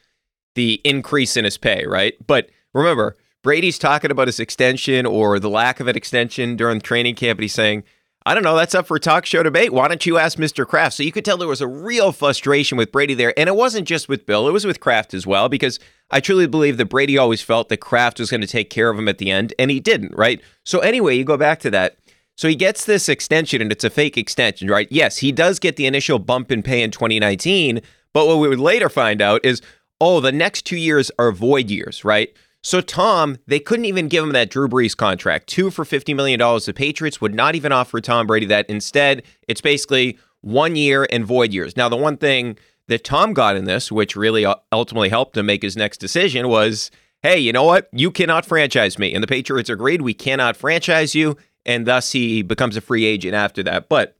the 0.54 0.80
increase 0.84 1.36
in 1.36 1.44
his 1.44 1.58
pay, 1.58 1.84
right? 1.86 2.14
But 2.26 2.50
remember, 2.72 3.16
Brady's 3.42 3.78
talking 3.78 4.10
about 4.10 4.28
his 4.28 4.40
extension 4.40 5.06
or 5.06 5.38
the 5.38 5.50
lack 5.50 5.80
of 5.80 5.88
an 5.88 5.96
extension 5.96 6.56
during 6.56 6.80
training 6.80 7.14
camp, 7.14 7.38
and 7.38 7.44
he's 7.44 7.54
saying 7.54 7.84
I 8.26 8.32
don't 8.32 8.42
know. 8.42 8.56
That's 8.56 8.74
up 8.74 8.86
for 8.86 8.98
talk 8.98 9.26
show 9.26 9.42
debate. 9.42 9.72
Why 9.72 9.86
don't 9.86 10.06
you 10.06 10.16
ask 10.16 10.38
Mr. 10.38 10.66
Kraft? 10.66 10.96
So 10.96 11.02
you 11.02 11.12
could 11.12 11.26
tell 11.26 11.36
there 11.36 11.46
was 11.46 11.60
a 11.60 11.66
real 11.66 12.10
frustration 12.10 12.78
with 12.78 12.90
Brady 12.90 13.12
there. 13.12 13.38
And 13.38 13.48
it 13.48 13.54
wasn't 13.56 13.86
just 13.86 14.08
with 14.08 14.24
Bill, 14.24 14.48
it 14.48 14.52
was 14.52 14.64
with 14.64 14.80
Kraft 14.80 15.12
as 15.12 15.26
well, 15.26 15.50
because 15.50 15.78
I 16.10 16.20
truly 16.20 16.46
believe 16.46 16.78
that 16.78 16.86
Brady 16.86 17.18
always 17.18 17.42
felt 17.42 17.68
that 17.68 17.78
Kraft 17.78 18.18
was 18.18 18.30
going 18.30 18.40
to 18.40 18.46
take 18.46 18.70
care 18.70 18.88
of 18.88 18.98
him 18.98 19.08
at 19.08 19.18
the 19.18 19.30
end, 19.30 19.52
and 19.58 19.70
he 19.70 19.78
didn't, 19.78 20.14
right? 20.16 20.40
So 20.64 20.78
anyway, 20.78 21.16
you 21.16 21.24
go 21.24 21.36
back 21.36 21.60
to 21.60 21.70
that. 21.70 21.98
So 22.36 22.48
he 22.48 22.54
gets 22.56 22.84
this 22.84 23.08
extension, 23.08 23.60
and 23.60 23.70
it's 23.70 23.84
a 23.84 23.90
fake 23.90 24.16
extension, 24.16 24.68
right? 24.68 24.88
Yes, 24.90 25.18
he 25.18 25.30
does 25.30 25.58
get 25.58 25.76
the 25.76 25.86
initial 25.86 26.18
bump 26.18 26.50
in 26.50 26.62
pay 26.62 26.82
in 26.82 26.90
2019, 26.90 27.80
but 28.12 28.26
what 28.26 28.38
we 28.38 28.48
would 28.48 28.58
later 28.58 28.88
find 28.88 29.20
out 29.20 29.44
is, 29.44 29.60
oh, 30.00 30.20
the 30.20 30.32
next 30.32 30.62
two 30.62 30.76
years 30.76 31.10
are 31.18 31.30
void 31.30 31.70
years, 31.70 32.04
right? 32.04 32.34
So, 32.64 32.80
Tom, 32.80 33.36
they 33.46 33.60
couldn't 33.60 33.84
even 33.84 34.08
give 34.08 34.24
him 34.24 34.32
that 34.32 34.48
Drew 34.48 34.68
Brees 34.68 34.96
contract. 34.96 35.48
Two 35.48 35.70
for 35.70 35.84
$50 35.84 36.16
million. 36.16 36.40
The 36.40 36.72
Patriots 36.74 37.20
would 37.20 37.34
not 37.34 37.54
even 37.54 37.72
offer 37.72 38.00
Tom 38.00 38.26
Brady 38.26 38.46
that. 38.46 38.68
Instead, 38.70 39.22
it's 39.46 39.60
basically 39.60 40.18
one 40.40 40.74
year 40.74 41.06
and 41.10 41.26
void 41.26 41.52
years. 41.52 41.76
Now, 41.76 41.90
the 41.90 41.96
one 41.96 42.16
thing 42.16 42.56
that 42.88 43.04
Tom 43.04 43.34
got 43.34 43.56
in 43.56 43.66
this, 43.66 43.92
which 43.92 44.16
really 44.16 44.46
uh, 44.46 44.54
ultimately 44.72 45.10
helped 45.10 45.36
him 45.36 45.44
make 45.44 45.62
his 45.62 45.76
next 45.76 45.98
decision, 45.98 46.48
was 46.48 46.90
hey, 47.22 47.38
you 47.38 47.52
know 47.52 47.64
what? 47.64 47.88
You 47.92 48.10
cannot 48.10 48.46
franchise 48.46 48.98
me. 48.98 49.12
And 49.12 49.22
the 49.22 49.28
Patriots 49.28 49.68
agreed, 49.68 50.00
we 50.00 50.14
cannot 50.14 50.56
franchise 50.56 51.14
you. 51.14 51.36
And 51.66 51.86
thus 51.86 52.12
he 52.12 52.40
becomes 52.40 52.78
a 52.78 52.80
free 52.80 53.04
agent 53.04 53.34
after 53.34 53.62
that. 53.64 53.90
But 53.90 54.16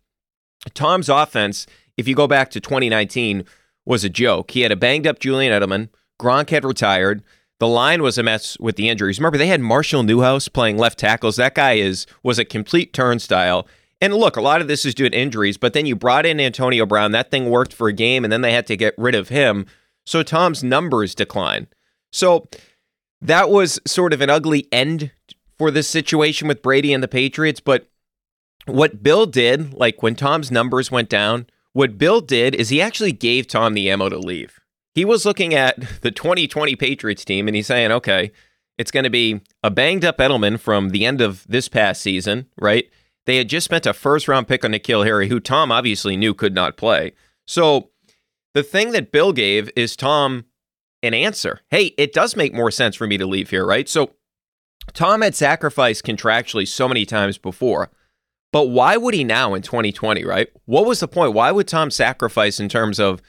Tom's 0.74 1.08
offense, 1.08 1.66
if 1.96 2.06
you 2.06 2.14
go 2.14 2.26
back 2.26 2.50
to 2.50 2.60
2019, 2.60 3.44
was 3.86 4.04
a 4.04 4.10
joke. 4.10 4.50
He 4.50 4.60
had 4.60 4.72
a 4.72 4.76
banged 4.76 5.06
up 5.06 5.18
Julian 5.18 5.52
Edelman. 5.52 5.88
Gronk 6.20 6.50
had 6.50 6.64
retired. 6.64 7.22
The 7.61 7.68
line 7.68 8.02
was 8.02 8.18
a 8.18 8.23
mess 8.23 8.58
with 8.58 8.76
the 8.76 8.88
injuries. 8.88 9.18
Remember, 9.18 9.38
they 9.38 9.46
had 9.46 9.61
Marshall 9.61 10.02
Newhouse 10.02 10.49
playing 10.49 10.76
left 10.76 10.99
tackles. 10.99 11.37
That 11.37 11.54
guy 11.54 11.75
is 11.75 12.06
was 12.23 12.38
a 12.38 12.44
complete 12.44 12.92
turnstile. 12.92 13.66
And 14.00 14.12
look, 14.14 14.37
a 14.37 14.42
lot 14.42 14.61
of 14.61 14.68
this 14.68 14.84
is 14.84 14.94
due 14.94 15.08
to 15.08 15.16
injuries, 15.16 15.56
but 15.56 15.73
then 15.73 15.87
you 15.87 15.96
brought 15.96 16.26
in 16.26 16.40
Antonio 16.40 16.84
Brown. 16.84 17.12
That 17.12 17.30
thing 17.30 17.49
worked 17.49 17.73
for 17.73 17.88
a 17.88 17.92
game, 17.92 18.25
and 18.25 18.32
then 18.32 18.42
they 18.42 18.52
had 18.52 18.66
to 18.66 18.76
get 18.76 18.94
rid 18.99 19.14
of 19.14 19.28
him. 19.28 19.66
So 20.04 20.23
Tom's 20.23 20.62
numbers 20.62 21.14
decline. 21.14 21.68
So 22.12 22.49
that 23.20 23.49
was 23.49 23.80
sort 23.87 24.12
of 24.12 24.20
an 24.20 24.30
ugly 24.30 24.68
end 24.70 25.12
for 25.56 25.70
this 25.70 25.88
situation 25.88 26.49
with 26.49 26.62
Brady 26.62 26.92
and 26.92 27.02
the 27.02 27.08
Patriots. 27.08 27.61
But 27.61 27.88
what 28.66 29.02
Bill 29.02 29.26
did, 29.26 29.73
like 29.73 30.02
when 30.02 30.16
Tom's 30.16 30.50
numbers 30.50 30.90
went 30.90 31.08
down, 31.08 31.46
what 31.73 31.99
Bill 31.99 32.20
did 32.20 32.54
is 32.54 32.68
he 32.68 32.82
actually 32.82 33.12
gave 33.12 33.46
Tom 33.46 33.75
the 33.75 33.90
ammo 33.90 34.08
to 34.08 34.18
leave. 34.18 34.61
He 34.94 35.04
was 35.04 35.26
looking 35.26 35.54
at 35.54 35.78
the 36.02 36.10
2020 36.10 36.76
Patriots 36.76 37.24
team 37.24 37.48
and 37.48 37.56
he's 37.56 37.66
saying, 37.66 37.90
okay, 37.90 38.30
it's 38.78 38.90
going 38.90 39.04
to 39.04 39.10
be 39.10 39.40
a 39.62 39.70
banged 39.70 40.04
up 40.04 40.18
Edelman 40.18 40.58
from 40.58 40.90
the 40.90 41.04
end 41.04 41.20
of 41.20 41.44
this 41.48 41.68
past 41.68 42.00
season, 42.00 42.46
right? 42.58 42.88
They 43.26 43.36
had 43.36 43.48
just 43.48 43.64
spent 43.64 43.86
a 43.86 43.92
first 43.92 44.28
round 44.28 44.48
pick 44.48 44.64
on 44.64 44.72
N'Keal 44.72 45.04
Harry, 45.04 45.28
who 45.28 45.40
Tom 45.40 45.72
obviously 45.72 46.16
knew 46.16 46.34
could 46.34 46.54
not 46.54 46.76
play. 46.76 47.12
So 47.46 47.90
the 48.52 48.62
thing 48.62 48.92
that 48.92 49.12
Bill 49.12 49.32
gave 49.32 49.70
is 49.74 49.96
Tom 49.96 50.44
an 51.02 51.14
answer. 51.14 51.60
Hey, 51.70 51.86
it 51.98 52.12
does 52.12 52.36
make 52.36 52.54
more 52.54 52.70
sense 52.70 52.96
for 52.96 53.06
me 53.06 53.18
to 53.18 53.26
leave 53.26 53.50
here, 53.50 53.66
right? 53.66 53.88
So 53.88 54.12
Tom 54.92 55.22
had 55.22 55.34
sacrificed 55.34 56.04
contractually 56.04 56.68
so 56.68 56.88
many 56.88 57.04
times 57.04 57.38
before. 57.38 57.90
But 58.52 58.68
why 58.68 58.96
would 58.96 59.14
he 59.14 59.24
now 59.24 59.54
in 59.54 59.62
2020, 59.62 60.24
right? 60.24 60.48
What 60.66 60.86
was 60.86 61.00
the 61.00 61.08
point? 61.08 61.32
Why 61.32 61.50
would 61.50 61.66
Tom 61.66 61.90
sacrifice 61.90 62.60
in 62.60 62.68
terms 62.68 63.00
of 63.00 63.20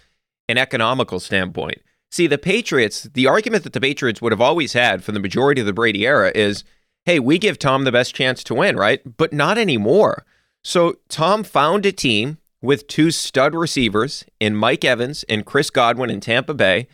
an 0.48 0.58
economical 0.58 1.20
standpoint? 1.20 1.82
See, 2.12 2.28
the 2.28 2.38
Patriots, 2.38 3.04
the 3.14 3.28
argument 3.28 3.64
that 3.64 3.74
the 3.74 3.82
Patriots 3.82 4.22
would 4.22 4.32
have 4.32 4.42
always 4.42 4.74
had 4.74 5.04
for 5.04 5.12
the 5.12 5.20
majority 5.20 5.62
of 5.62 5.68
the 5.68 5.74
Brady 5.74 6.06
era 6.06 6.32
is 6.34 6.64
hey, 7.06 7.20
we 7.20 7.38
give 7.38 7.60
Tom 7.60 7.84
the 7.84 7.92
best 7.92 8.16
chance 8.16 8.44
to 8.44 8.56
win, 8.56 8.76
right? 8.76 9.00
But 9.18 9.32
not 9.32 9.58
anymore. 9.58 10.26
So 10.64 10.96
Tom 11.08 11.44
found 11.44 11.86
a 11.86 11.92
team 11.92 12.40
with 12.62 12.88
two 12.88 13.12
stud 13.12 13.54
receivers 13.54 14.26
in 14.40 14.56
Mike 14.56 14.84
Evans 14.84 15.24
and 15.30 15.46
Chris 15.46 15.70
Godwin 15.70 16.10
in 16.10 16.20
Tampa 16.20 16.56
Bay. 16.56 16.88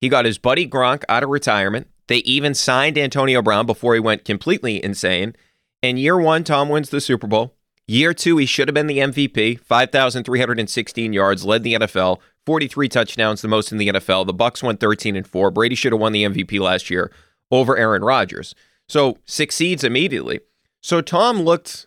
He 0.00 0.08
got 0.08 0.24
his 0.24 0.38
buddy 0.38 0.68
Gronk 0.68 1.02
out 1.08 1.24
of 1.24 1.30
retirement. 1.30 1.88
They 2.06 2.18
even 2.18 2.54
signed 2.54 2.96
Antonio 2.96 3.42
Brown 3.42 3.66
before 3.66 3.94
he 3.94 4.00
went 4.00 4.24
completely 4.24 4.82
insane. 4.82 5.34
And 5.82 5.98
year 5.98 6.16
one, 6.16 6.44
Tom 6.44 6.68
wins 6.68 6.90
the 6.90 7.00
Super 7.00 7.26
Bowl. 7.26 7.56
Year 7.88 8.14
two, 8.14 8.36
he 8.36 8.46
should 8.46 8.68
have 8.68 8.74
been 8.74 8.86
the 8.86 8.98
MVP. 8.98 9.60
5,316 9.60 11.12
yards, 11.12 11.44
led 11.44 11.62
the 11.62 11.74
NFL. 11.74 12.18
43 12.46 12.88
touchdowns, 12.88 13.42
the 13.42 13.48
most 13.48 13.72
in 13.72 13.78
the 13.78 13.88
NFL. 13.88 14.26
The 14.26 14.34
Bucs 14.34 14.62
won 14.62 14.76
13 14.76 15.16
and 15.16 15.26
4. 15.26 15.50
Brady 15.50 15.74
should 15.74 15.92
have 15.92 16.00
won 16.00 16.12
the 16.12 16.24
MVP 16.24 16.60
last 16.60 16.88
year 16.88 17.12
over 17.50 17.76
Aaron 17.76 18.02
Rodgers. 18.02 18.54
So 18.88 19.18
succeeds 19.26 19.84
immediately. 19.84 20.40
So 20.82 21.00
Tom 21.00 21.42
looked 21.42 21.86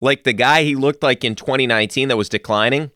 like 0.00 0.24
the 0.24 0.32
guy 0.32 0.64
he 0.64 0.74
looked 0.74 1.02
like 1.02 1.24
in 1.24 1.34
2019 1.34 2.08
that 2.08 2.16
was 2.16 2.28
declining. 2.28 2.90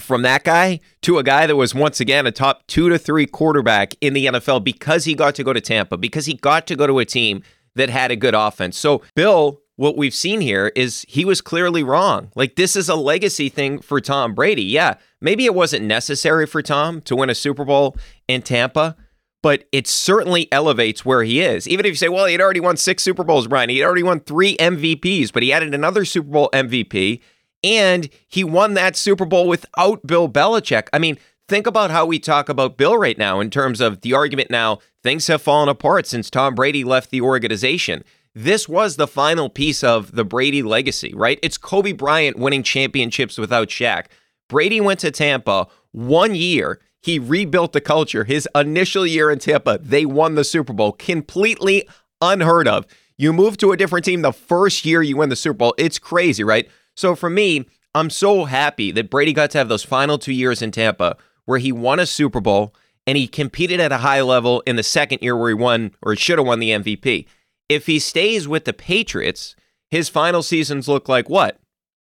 From 0.00 0.22
that 0.22 0.42
guy 0.42 0.80
to 1.02 1.18
a 1.18 1.22
guy 1.22 1.46
that 1.46 1.56
was 1.56 1.74
once 1.74 2.00
again 2.00 2.26
a 2.26 2.32
top 2.32 2.66
two 2.66 2.88
to 2.88 2.98
three 2.98 3.26
quarterback 3.26 3.94
in 4.00 4.14
the 4.14 4.26
NFL 4.26 4.64
because 4.64 5.04
he 5.04 5.14
got 5.14 5.34
to 5.34 5.44
go 5.44 5.52
to 5.52 5.60
Tampa, 5.60 5.98
because 5.98 6.24
he 6.24 6.32
got 6.32 6.66
to 6.68 6.76
go 6.76 6.86
to 6.86 6.98
a 6.98 7.04
team 7.04 7.42
that 7.74 7.90
had 7.90 8.10
a 8.10 8.16
good 8.16 8.34
offense. 8.34 8.78
So, 8.78 9.02
Bill, 9.14 9.60
what 9.76 9.96
we've 9.96 10.14
seen 10.14 10.40
here 10.40 10.70
is 10.76 11.04
he 11.08 11.24
was 11.24 11.40
clearly 11.40 11.82
wrong. 11.82 12.30
Like, 12.34 12.56
this 12.56 12.76
is 12.76 12.88
a 12.88 12.94
legacy 12.94 13.48
thing 13.48 13.80
for 13.80 14.00
Tom 14.00 14.34
Brady. 14.34 14.64
Yeah, 14.64 14.94
maybe 15.20 15.44
it 15.44 15.54
wasn't 15.54 15.84
necessary 15.84 16.46
for 16.46 16.62
Tom 16.62 17.00
to 17.02 17.16
win 17.16 17.30
a 17.30 17.34
Super 17.34 17.64
Bowl 17.64 17.96
in 18.28 18.42
Tampa, 18.42 18.96
but 19.42 19.64
it 19.72 19.86
certainly 19.86 20.50
elevates 20.52 21.04
where 21.04 21.22
he 21.22 21.40
is. 21.40 21.66
Even 21.66 21.86
if 21.86 21.90
you 21.90 21.96
say, 21.96 22.08
well, 22.08 22.26
he 22.26 22.32
had 22.32 22.40
already 22.40 22.60
won 22.60 22.76
six 22.76 23.02
Super 23.02 23.24
Bowls, 23.24 23.48
Brian, 23.48 23.70
he 23.70 23.78
had 23.78 23.86
already 23.86 24.02
won 24.02 24.20
three 24.20 24.56
MVPs, 24.58 25.32
but 25.32 25.42
he 25.42 25.52
added 25.52 25.74
another 25.74 26.04
Super 26.04 26.28
Bowl 26.28 26.50
MVP, 26.52 27.20
and 27.64 28.08
he 28.28 28.44
won 28.44 28.74
that 28.74 28.94
Super 28.94 29.24
Bowl 29.24 29.48
without 29.48 30.06
Bill 30.06 30.28
Belichick. 30.28 30.88
I 30.92 30.98
mean, 30.98 31.18
think 31.48 31.66
about 31.66 31.90
how 31.90 32.06
we 32.06 32.18
talk 32.18 32.48
about 32.48 32.76
Bill 32.76 32.96
right 32.96 33.18
now 33.18 33.40
in 33.40 33.50
terms 33.50 33.80
of 33.80 34.02
the 34.02 34.12
argument 34.12 34.50
now, 34.50 34.78
things 35.02 35.26
have 35.26 35.42
fallen 35.42 35.68
apart 35.68 36.06
since 36.06 36.30
Tom 36.30 36.54
Brady 36.54 36.84
left 36.84 37.10
the 37.10 37.20
organization. 37.20 38.04
This 38.34 38.68
was 38.68 38.96
the 38.96 39.06
final 39.06 39.48
piece 39.48 39.84
of 39.84 40.12
the 40.12 40.24
Brady 40.24 40.62
legacy, 40.62 41.12
right? 41.14 41.38
It's 41.42 41.58
Kobe 41.58 41.92
Bryant 41.92 42.38
winning 42.38 42.62
championships 42.62 43.36
without 43.36 43.68
Shaq. 43.68 44.06
Brady 44.48 44.80
went 44.80 45.00
to 45.00 45.10
Tampa 45.10 45.68
one 45.92 46.34
year 46.34 46.80
he 47.02 47.18
rebuilt 47.18 47.72
the 47.72 47.80
culture. 47.80 48.24
His 48.24 48.48
initial 48.54 49.06
year 49.06 49.30
in 49.30 49.40
Tampa, 49.40 49.78
they 49.82 50.06
won 50.06 50.36
the 50.36 50.44
Super 50.44 50.72
Bowl. 50.72 50.92
Completely 50.92 51.86
unheard 52.20 52.68
of. 52.68 52.86
You 53.18 53.32
move 53.32 53.58
to 53.58 53.72
a 53.72 53.76
different 53.76 54.04
team 54.04 54.22
the 54.22 54.32
first 54.32 54.86
year 54.86 55.02
you 55.02 55.16
win 55.16 55.28
the 55.28 55.36
Super 55.36 55.58
Bowl. 55.58 55.74
It's 55.76 55.98
crazy, 55.98 56.44
right? 56.44 56.68
So 56.94 57.16
for 57.16 57.28
me, 57.28 57.66
I'm 57.94 58.08
so 58.08 58.44
happy 58.44 58.92
that 58.92 59.10
Brady 59.10 59.32
got 59.32 59.50
to 59.50 59.58
have 59.58 59.68
those 59.68 59.84
final 59.84 60.16
two 60.16 60.32
years 60.32 60.62
in 60.62 60.70
Tampa 60.70 61.16
where 61.44 61.58
he 61.58 61.72
won 61.72 61.98
a 61.98 62.06
Super 62.06 62.40
Bowl 62.40 62.74
and 63.04 63.18
he 63.18 63.26
competed 63.26 63.80
at 63.80 63.90
a 63.90 63.98
high 63.98 64.22
level 64.22 64.62
in 64.64 64.76
the 64.76 64.82
second 64.84 65.18
year 65.22 65.36
where 65.36 65.50
he 65.50 65.54
won 65.54 65.90
or 66.02 66.14
should 66.14 66.38
have 66.38 66.46
won 66.46 66.60
the 66.60 66.70
MVP. 66.70 67.26
If 67.72 67.86
he 67.86 67.98
stays 67.98 68.46
with 68.46 68.64
the 68.64 68.72
Patriots, 68.72 69.56
his 69.90 70.08
final 70.08 70.42
seasons 70.42 70.88
look 70.88 71.08
like 71.08 71.28
what? 71.28 71.58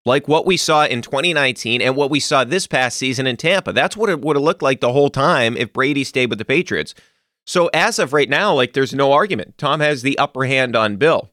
like 0.04 0.28
what 0.28 0.47
we 0.47 0.56
saw 0.56 0.85
in 0.85 1.02
2019 1.02 1.80
and 1.80 1.97
what 1.97 2.11
we 2.11 2.21
saw 2.21 2.44
this 2.44 2.66
past 2.66 2.97
season 2.97 3.26
in 3.26 3.37
Tampa. 3.37 3.73
That's 3.73 3.97
what 3.97 4.11
it 4.11 4.21
would 4.21 4.37
have 4.37 4.42
looked 4.42 4.62
like 4.62 4.80
the 4.80 4.92
whole 4.92 5.11
time 5.11 5.56
if 5.56 5.73
Brady 5.73 6.04
stayed 6.04 6.30
with 6.30 6.38
the 6.38 6.44
Patriots. 6.44 6.94
So 7.47 7.68
as 7.68 7.99
of 7.99 8.12
right 8.12 8.28
now, 8.28 8.54
like 8.54 8.73
there's 8.73 8.94
no 8.94 9.12
argument. 9.12 9.56
Tom 9.59 9.80
has 9.80 10.02
the 10.02 10.18
upper 10.18 10.44
hand 10.44 10.76
on 10.76 10.97
Bill. 10.97 11.30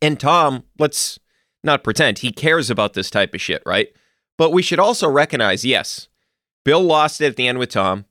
And 0.00 0.18
Tom, 0.18 0.64
let's 0.78 1.18
not 1.62 1.84
pretend 1.84 2.18
he 2.18 2.32
cares 2.32 2.70
about 2.70 2.94
this 2.94 3.10
type 3.10 3.34
of 3.34 3.40
shit, 3.40 3.62
right? 3.64 3.88
But 4.36 4.50
we 4.50 4.62
should 4.62 4.80
also 4.80 5.08
recognize, 5.08 5.64
yes, 5.64 6.08
Bill 6.64 6.82
lost 6.82 7.20
it 7.20 7.26
at 7.26 7.36
the 7.36 7.46
end 7.46 7.58
with 7.58 7.70
Tom, 7.70 8.06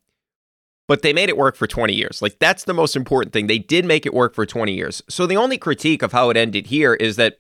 but 0.92 1.04
they 1.04 1.14
made 1.14 1.30
it 1.30 1.38
work 1.38 1.56
for 1.56 1.68
20 1.68 1.94
years. 1.94 2.22
Like 2.22 2.38
that's 2.40 2.66
the 2.66 2.74
most 2.74 2.98
important 2.98 3.32
thing. 3.32 3.48
They 3.48 3.60
did 3.60 3.86
make 3.86 4.06
it 4.06 4.14
work 4.14 4.36
for 4.36 4.46
20 4.46 4.74
years. 4.74 5.02
So 5.08 5.26
the 5.26 5.38
only 5.38 5.58
critique 5.58 6.02
of 6.02 6.12
how 6.12 6.30
it 6.30 6.36
ended 6.36 6.68
here 6.68 6.96
is 6.96 7.16
that 7.16 7.38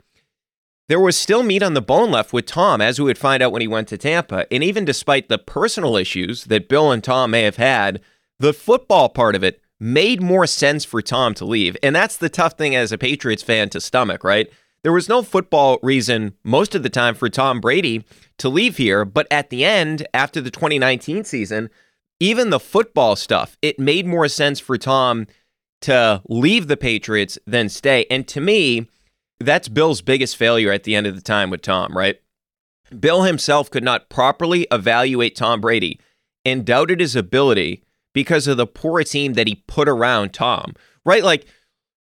there 0.87 1.01
was 1.01 1.17
still 1.17 1.43
meat 1.43 1.61
on 1.61 1.73
the 1.73 1.81
bone 1.81 2.11
left 2.11 2.31
with 2.31 2.45
Tom, 2.45 2.79
as 2.79 2.97
we 2.97 3.03
would 3.03 3.17
find 3.17 3.43
out 3.43 3.51
when 3.51 3.59
he 3.59 3.67
went 3.67 3.89
to 3.89 3.97
Tampa. 3.97 4.45
And 4.53 4.63
even 4.63 4.85
despite 4.85 5.27
the 5.27 5.37
personal 5.37 5.97
issues 5.97 6.45
that 6.45 6.69
Bill 6.69 6.93
and 6.93 7.03
Tom 7.03 7.31
may 7.31 7.41
have 7.41 7.57
had, 7.57 7.99
the 8.39 8.53
football 8.53 9.09
part 9.09 9.35
of 9.35 9.43
it 9.43 9.61
made 9.81 10.21
more 10.21 10.47
sense 10.47 10.85
for 10.85 11.01
Tom 11.01 11.33
to 11.33 11.43
leave. 11.43 11.75
And 11.83 11.93
that's 11.93 12.15
the 12.15 12.29
tough 12.29 12.53
thing 12.53 12.73
as 12.73 12.93
a 12.93 12.97
Patriots 12.97 13.43
fan 13.43 13.67
to 13.71 13.81
stomach, 13.81 14.23
right? 14.23 14.49
There 14.83 14.93
was 14.93 15.09
no 15.09 15.23
football 15.23 15.77
reason 15.83 16.37
most 16.45 16.73
of 16.73 16.83
the 16.83 16.89
time 16.89 17.15
for 17.15 17.27
Tom 17.27 17.59
Brady 17.59 18.05
to 18.37 18.47
leave 18.47 18.77
here. 18.77 19.03
But 19.03 19.27
at 19.29 19.49
the 19.49 19.65
end, 19.65 20.07
after 20.13 20.39
the 20.39 20.51
2019 20.51 21.25
season, 21.25 21.69
even 22.21 22.51
the 22.51 22.59
football 22.59 23.15
stuff, 23.15 23.57
it 23.63 23.79
made 23.79 24.05
more 24.05 24.27
sense 24.27 24.59
for 24.59 24.77
Tom 24.77 25.25
to 25.81 26.21
leave 26.29 26.67
the 26.67 26.77
Patriots 26.77 27.39
than 27.47 27.67
stay. 27.67 28.05
And 28.11 28.27
to 28.27 28.39
me, 28.39 28.87
that's 29.39 29.67
Bill's 29.67 30.01
biggest 30.01 30.37
failure 30.37 30.71
at 30.71 30.83
the 30.83 30.95
end 30.95 31.07
of 31.07 31.15
the 31.15 31.21
time 31.21 31.49
with 31.49 31.63
Tom, 31.63 31.97
right? 31.97 32.21
Bill 32.97 33.23
himself 33.23 33.71
could 33.71 33.83
not 33.83 34.07
properly 34.07 34.67
evaluate 34.71 35.35
Tom 35.35 35.61
Brady 35.61 35.99
and 36.45 36.63
doubted 36.63 36.99
his 36.99 37.15
ability 37.15 37.83
because 38.13 38.47
of 38.47 38.57
the 38.57 38.67
poor 38.67 39.03
team 39.03 39.33
that 39.33 39.47
he 39.47 39.63
put 39.67 39.89
around 39.89 40.31
Tom, 40.31 40.75
right? 41.03 41.23
Like 41.23 41.47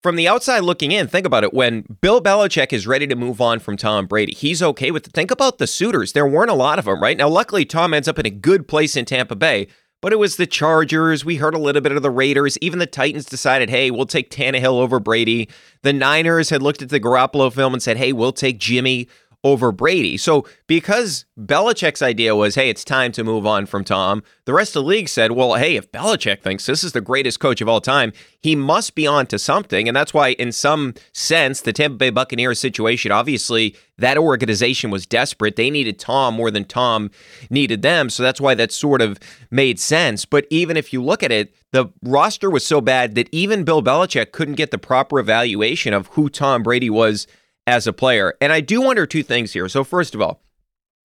from 0.03 0.17
the 0.17 0.27
outside 0.27 0.61
looking 0.61 0.91
in, 0.91 1.07
think 1.07 1.27
about 1.27 1.45
it. 1.45 1.55
When 1.55 1.85
Bill 2.01 2.21
Belichick 2.21 2.73
is 2.73 2.89
ready 2.89 3.07
to 3.07 3.15
move 3.15 3.41
on 3.41 3.61
from 3.61 3.77
Tom 3.77 4.07
Brady, 4.07 4.33
he's 4.33 4.63
okay 4.65 4.91
with 4.91 5.07
it. 5.07 5.13
Think 5.13 5.31
about 5.31 5.59
the 5.59 5.67
suitors. 5.69 6.13
There 6.13 6.27
weren't 6.27 6.51
a 6.51 6.55
lot 6.55 6.81
of 6.81 6.87
them, 6.87 7.01
right? 7.01 7.17
Now, 7.17 7.29
luckily, 7.29 7.65
Tom 7.65 7.95
ends 7.95 8.09
up 8.09 8.19
in 8.19 8.27
a 8.27 8.31
good 8.31 8.67
place 8.67 8.97
in 8.97 9.05
Tampa 9.05 9.37
Bay, 9.37 9.69
but 10.01 10.13
it 10.13 10.19
was 10.19 10.37
the 10.37 10.47
Chargers. 10.47 11.25
We 11.25 11.37
heard 11.37 11.55
a 11.55 11.59
little 11.59 11.83
bit 11.83 11.93
of 11.93 12.03
the 12.03 12.11
Raiders. 12.11 12.57
Even 12.59 12.79
the 12.79 12.87
Titans 12.87 13.25
decided, 13.25 13.71
hey, 13.71 13.91
we'll 13.91 14.07
take 14.07 14.31
Tannehill 14.31 14.81
over 14.81 15.01
Brady. 15.01 15.49
The 15.83 15.93
Niners 15.93 16.51
had 16.51 16.63
looked 16.63 16.83
at 16.83 16.89
the 16.89 17.01
Garoppolo 17.01 17.53
film 17.53 17.73
and 17.73 17.83
said, 17.83 17.97
hey, 17.97 18.13
we'll 18.13 18.33
take 18.33 18.59
Jimmy 18.59 19.09
over 19.45 19.71
Brady. 19.71 20.17
So 20.17 20.47
because 20.67 21.25
Belichick's 21.39 22.03
idea 22.03 22.35
was, 22.35 22.57
hey, 22.57 22.69
it's 22.69 22.85
time 22.85 23.13
to 23.13 23.23
move 23.23 23.47
on 23.47 23.67
from 23.67 23.85
Tom, 23.85 24.23
the 24.47 24.53
rest 24.53 24.75
of 24.75 24.83
the 24.83 24.89
league 24.89 25.09
said, 25.09 25.33
well, 25.33 25.55
hey, 25.55 25.77
if 25.77 25.93
Belichick 25.93 26.43
thinks 26.43 26.67
this 26.67 26.83
is 26.83 26.93
the 26.93 27.01
greatest 27.01 27.39
coach 27.39 27.61
of 27.61 27.69
all 27.69 27.81
time, 27.81 28.13
he 28.41 28.57
must 28.57 28.97
be 28.97 29.07
on 29.07 29.27
to 29.27 29.39
something. 29.39 29.87
And 29.87 29.97
that's 29.97 30.13
why, 30.13 30.31
in 30.31 30.51
some 30.51 30.95
sense, 31.13 31.61
the 31.61 31.73
Tampa 31.73 31.97
Bay 31.97 32.11
Buccaneers 32.11 32.59
situation, 32.59 33.13
obviously, 33.13 33.77
that 33.97 34.19
organization 34.19 34.91
was 34.91 35.07
desperate. 35.07 35.57
They 35.57 35.71
needed 35.71 35.99
Tom 35.99 36.35
more 36.35 36.51
than 36.51 36.65
Tom 36.65 37.11
needed 37.49 37.83
them. 37.83 38.11
So 38.11 38.23
that's 38.23 38.41
why 38.41 38.55
that 38.57 38.73
sort 38.73 39.01
of 39.01 39.19
made 39.51 39.79
sense. 39.79 40.25
But 40.25 40.47
even 40.51 40.77
if 40.77 40.93
you 40.93 41.03
look 41.03 41.23
at 41.23 41.33
it, 41.33 41.55
the 41.71 41.87
roster 42.03 42.51
was 42.51 42.67
so 42.67 42.81
bad 42.81 43.15
that 43.15 43.29
even 43.31 43.65
Bill 43.65 43.83
Belichick 43.83 44.33
couldn't 44.33 44.55
get 44.55 44.71
the 44.71 44.79
proper 44.79 45.19
evaluation 45.19 45.93
of 45.93 46.09
who 46.09 46.29
Tom 46.29 46.63
Brady 46.63 46.91
was 46.91 47.27
as 47.69 47.87
a 47.87 47.93
player. 47.93 48.35
And 48.41 48.51
I 48.51 48.61
do 48.61 48.81
wonder 48.81 49.05
two 49.05 49.23
things 49.23 49.53
here. 49.53 49.69
So, 49.69 49.85
first 49.85 50.15
of 50.15 50.23
all, 50.23 50.41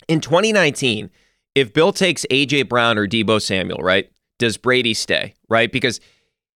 in 0.07 0.21
2019, 0.21 1.09
if 1.55 1.73
Bill 1.73 1.91
takes 1.91 2.25
AJ 2.31 2.69
Brown 2.69 2.97
or 2.97 3.05
Deebo 3.05 3.41
Samuel, 3.41 3.79
right, 3.79 4.09
does 4.39 4.55
Brady 4.55 4.93
stay, 4.93 5.33
right? 5.49 5.71
Because 5.71 5.99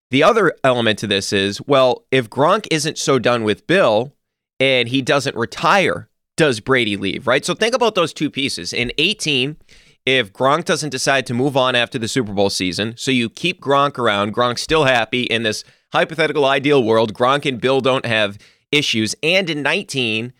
the 0.09 0.23
other 0.23 0.53
element 0.63 0.97
to 0.99 1.07
this 1.07 1.33
is, 1.33 1.61
well, 1.67 2.05
if 2.09 2.29
Gronk 2.29 2.67
isn't 2.71 2.97
so 2.97 3.19
done 3.19 3.43
with 3.43 3.67
Bill 3.67 4.13
and 4.61 4.87
he 4.87 5.01
doesn't 5.01 5.35
retire 5.35 6.09
does 6.37 6.61
Brady 6.61 6.95
leave, 6.95 7.27
right? 7.27 7.43
So 7.43 7.53
think 7.53 7.75
about 7.75 7.95
those 7.95 8.13
two 8.13 8.29
pieces. 8.29 8.71
In 8.71 8.91
18, 8.97 9.57
if 10.05 10.31
Gronk 10.31 10.63
doesn't 10.63 10.91
decide 10.91 11.25
to 11.25 11.33
move 11.33 11.57
on 11.57 11.75
after 11.75 11.99
the 11.99 12.07
Super 12.07 12.31
Bowl 12.31 12.49
season, 12.49 12.95
so 12.95 13.11
you 13.11 13.29
keep 13.29 13.59
Gronk 13.59 13.97
around, 13.97 14.33
Gronk's 14.33 14.61
still 14.61 14.85
happy 14.85 15.23
in 15.23 15.43
this 15.43 15.65
hypothetical 15.91 16.45
ideal 16.45 16.83
world, 16.83 17.13
Gronk 17.13 17.45
and 17.45 17.59
Bill 17.59 17.81
don't 17.81 18.05
have 18.05 18.37
issues. 18.71 19.15
And 19.23 19.49
in 19.49 19.61
19, 19.61 20.33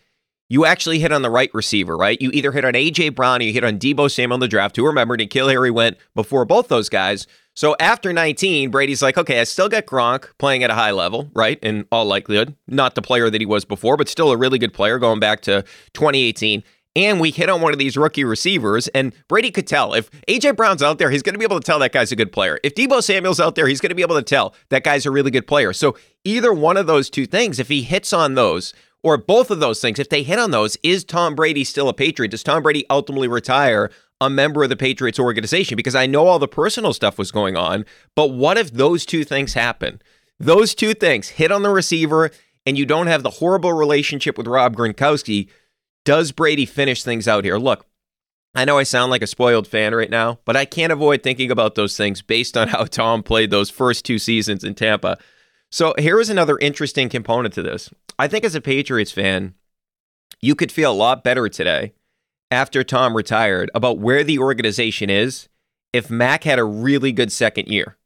you 0.48 0.64
actually 0.64 0.98
hit 0.98 1.12
on 1.12 1.22
the 1.22 1.30
right 1.30 1.50
receiver, 1.52 1.96
right? 1.96 2.20
You 2.20 2.30
either 2.32 2.52
hit 2.52 2.64
on 2.64 2.72
AJ 2.72 3.14
Brown 3.14 3.40
or 3.40 3.44
you 3.44 3.52
hit 3.52 3.64
on 3.64 3.78
Deebo 3.78 4.10
Samuel 4.10 4.36
in 4.36 4.40
the 4.40 4.48
draft. 4.48 4.76
Who 4.76 4.86
remembered 4.86 5.20
N'Keal 5.20 5.50
Harry 5.50 5.70
went 5.70 5.98
before 6.14 6.44
both 6.44 6.68
those 6.68 6.88
guys. 6.88 7.26
So 7.54 7.74
after 7.80 8.12
19, 8.12 8.70
Brady's 8.70 9.02
like, 9.02 9.18
okay, 9.18 9.40
I 9.40 9.44
still 9.44 9.68
got 9.68 9.84
Gronk 9.84 10.28
playing 10.38 10.62
at 10.62 10.70
a 10.70 10.74
high 10.74 10.92
level, 10.92 11.28
right? 11.34 11.58
In 11.60 11.86
all 11.90 12.04
likelihood, 12.04 12.54
not 12.68 12.94
the 12.94 13.02
player 13.02 13.28
that 13.30 13.40
he 13.40 13.46
was 13.46 13.64
before, 13.64 13.96
but 13.96 14.08
still 14.08 14.30
a 14.30 14.36
really 14.36 14.58
good 14.58 14.72
player 14.72 14.98
going 14.98 15.18
back 15.18 15.40
to 15.42 15.62
2018. 15.92 16.62
And 16.96 17.20
we 17.20 17.30
hit 17.30 17.48
on 17.48 17.60
one 17.60 17.72
of 17.72 17.78
these 17.78 17.96
rookie 17.96 18.24
receivers, 18.24 18.88
and 18.88 19.12
Brady 19.28 19.50
could 19.50 19.66
tell 19.66 19.94
if 19.94 20.10
AJ 20.22 20.56
Brown's 20.56 20.82
out 20.82 20.98
there, 20.98 21.10
he's 21.10 21.22
going 21.22 21.34
to 21.34 21.38
be 21.38 21.44
able 21.44 21.60
to 21.60 21.64
tell 21.64 21.78
that 21.78 21.92
guy's 21.92 22.10
a 22.10 22.16
good 22.16 22.32
player. 22.32 22.58
If 22.64 22.74
Deebo 22.74 23.02
Samuel's 23.02 23.38
out 23.38 23.54
there, 23.54 23.68
he's 23.68 23.80
going 23.80 23.90
to 23.90 23.94
be 23.94 24.02
able 24.02 24.16
to 24.16 24.22
tell 24.22 24.54
that 24.70 24.82
guy's 24.82 25.06
a 25.06 25.10
really 25.10 25.30
good 25.30 25.46
player. 25.46 25.72
So 25.72 25.96
either 26.24 26.52
one 26.52 26.76
of 26.76 26.86
those 26.86 27.08
two 27.08 27.26
things, 27.26 27.60
if 27.60 27.68
he 27.68 27.82
hits 27.82 28.12
on 28.12 28.34
those, 28.34 28.72
or 29.02 29.16
both 29.16 29.50
of 29.50 29.60
those 29.60 29.80
things, 29.80 29.98
if 29.98 30.08
they 30.08 30.22
hit 30.22 30.38
on 30.38 30.50
those, 30.50 30.76
is 30.82 31.04
Tom 31.04 31.34
Brady 31.34 31.62
still 31.62 31.88
a 31.88 31.94
Patriot? 31.94 32.30
Does 32.30 32.42
Tom 32.42 32.62
Brady 32.62 32.84
ultimately 32.90 33.28
retire 33.28 33.90
a 34.20 34.28
member 34.28 34.64
of 34.64 34.68
the 34.68 34.76
Patriots 34.76 35.20
organization? 35.20 35.76
Because 35.76 35.94
I 35.94 36.06
know 36.06 36.26
all 36.26 36.38
the 36.38 36.48
personal 36.48 36.92
stuff 36.92 37.18
was 37.18 37.30
going 37.30 37.56
on, 37.56 37.84
but 38.16 38.28
what 38.32 38.58
if 38.58 38.72
those 38.72 39.06
two 39.06 39.24
things 39.24 39.54
happen? 39.54 40.02
Those 40.40 40.74
two 40.74 40.94
things 40.94 41.28
hit 41.28 41.52
on 41.52 41.62
the 41.62 41.70
receiver, 41.70 42.30
and 42.66 42.76
you 42.76 42.86
don't 42.86 43.06
have 43.06 43.22
the 43.22 43.30
horrible 43.30 43.72
relationship 43.72 44.36
with 44.36 44.46
Rob 44.46 44.76
Gronkowski. 44.76 45.48
Does 46.08 46.32
Brady 46.32 46.64
finish 46.64 47.02
things 47.02 47.28
out 47.28 47.44
here? 47.44 47.58
Look, 47.58 47.84
I 48.54 48.64
know 48.64 48.78
I 48.78 48.84
sound 48.84 49.10
like 49.10 49.20
a 49.20 49.26
spoiled 49.26 49.66
fan 49.66 49.94
right 49.94 50.08
now, 50.08 50.38
but 50.46 50.56
I 50.56 50.64
can't 50.64 50.90
avoid 50.90 51.22
thinking 51.22 51.50
about 51.50 51.74
those 51.74 51.98
things 51.98 52.22
based 52.22 52.56
on 52.56 52.68
how 52.68 52.84
Tom 52.84 53.22
played 53.22 53.50
those 53.50 53.68
first 53.68 54.06
two 54.06 54.18
seasons 54.18 54.64
in 54.64 54.74
Tampa. 54.74 55.18
So 55.70 55.92
here 55.98 56.18
is 56.18 56.30
another 56.30 56.56
interesting 56.60 57.10
component 57.10 57.52
to 57.52 57.62
this. 57.62 57.90
I 58.18 58.26
think 58.26 58.46
as 58.46 58.54
a 58.54 58.62
Patriots 58.62 59.12
fan, 59.12 59.52
you 60.40 60.54
could 60.54 60.72
feel 60.72 60.90
a 60.90 60.94
lot 60.94 61.22
better 61.22 61.46
today 61.50 61.92
after 62.50 62.82
Tom 62.82 63.14
retired 63.14 63.70
about 63.74 63.98
where 63.98 64.24
the 64.24 64.38
organization 64.38 65.10
is 65.10 65.50
if 65.92 66.08
Mac 66.08 66.44
had 66.44 66.58
a 66.58 66.64
really 66.64 67.12
good 67.12 67.30
second 67.30 67.68
year 67.68 67.98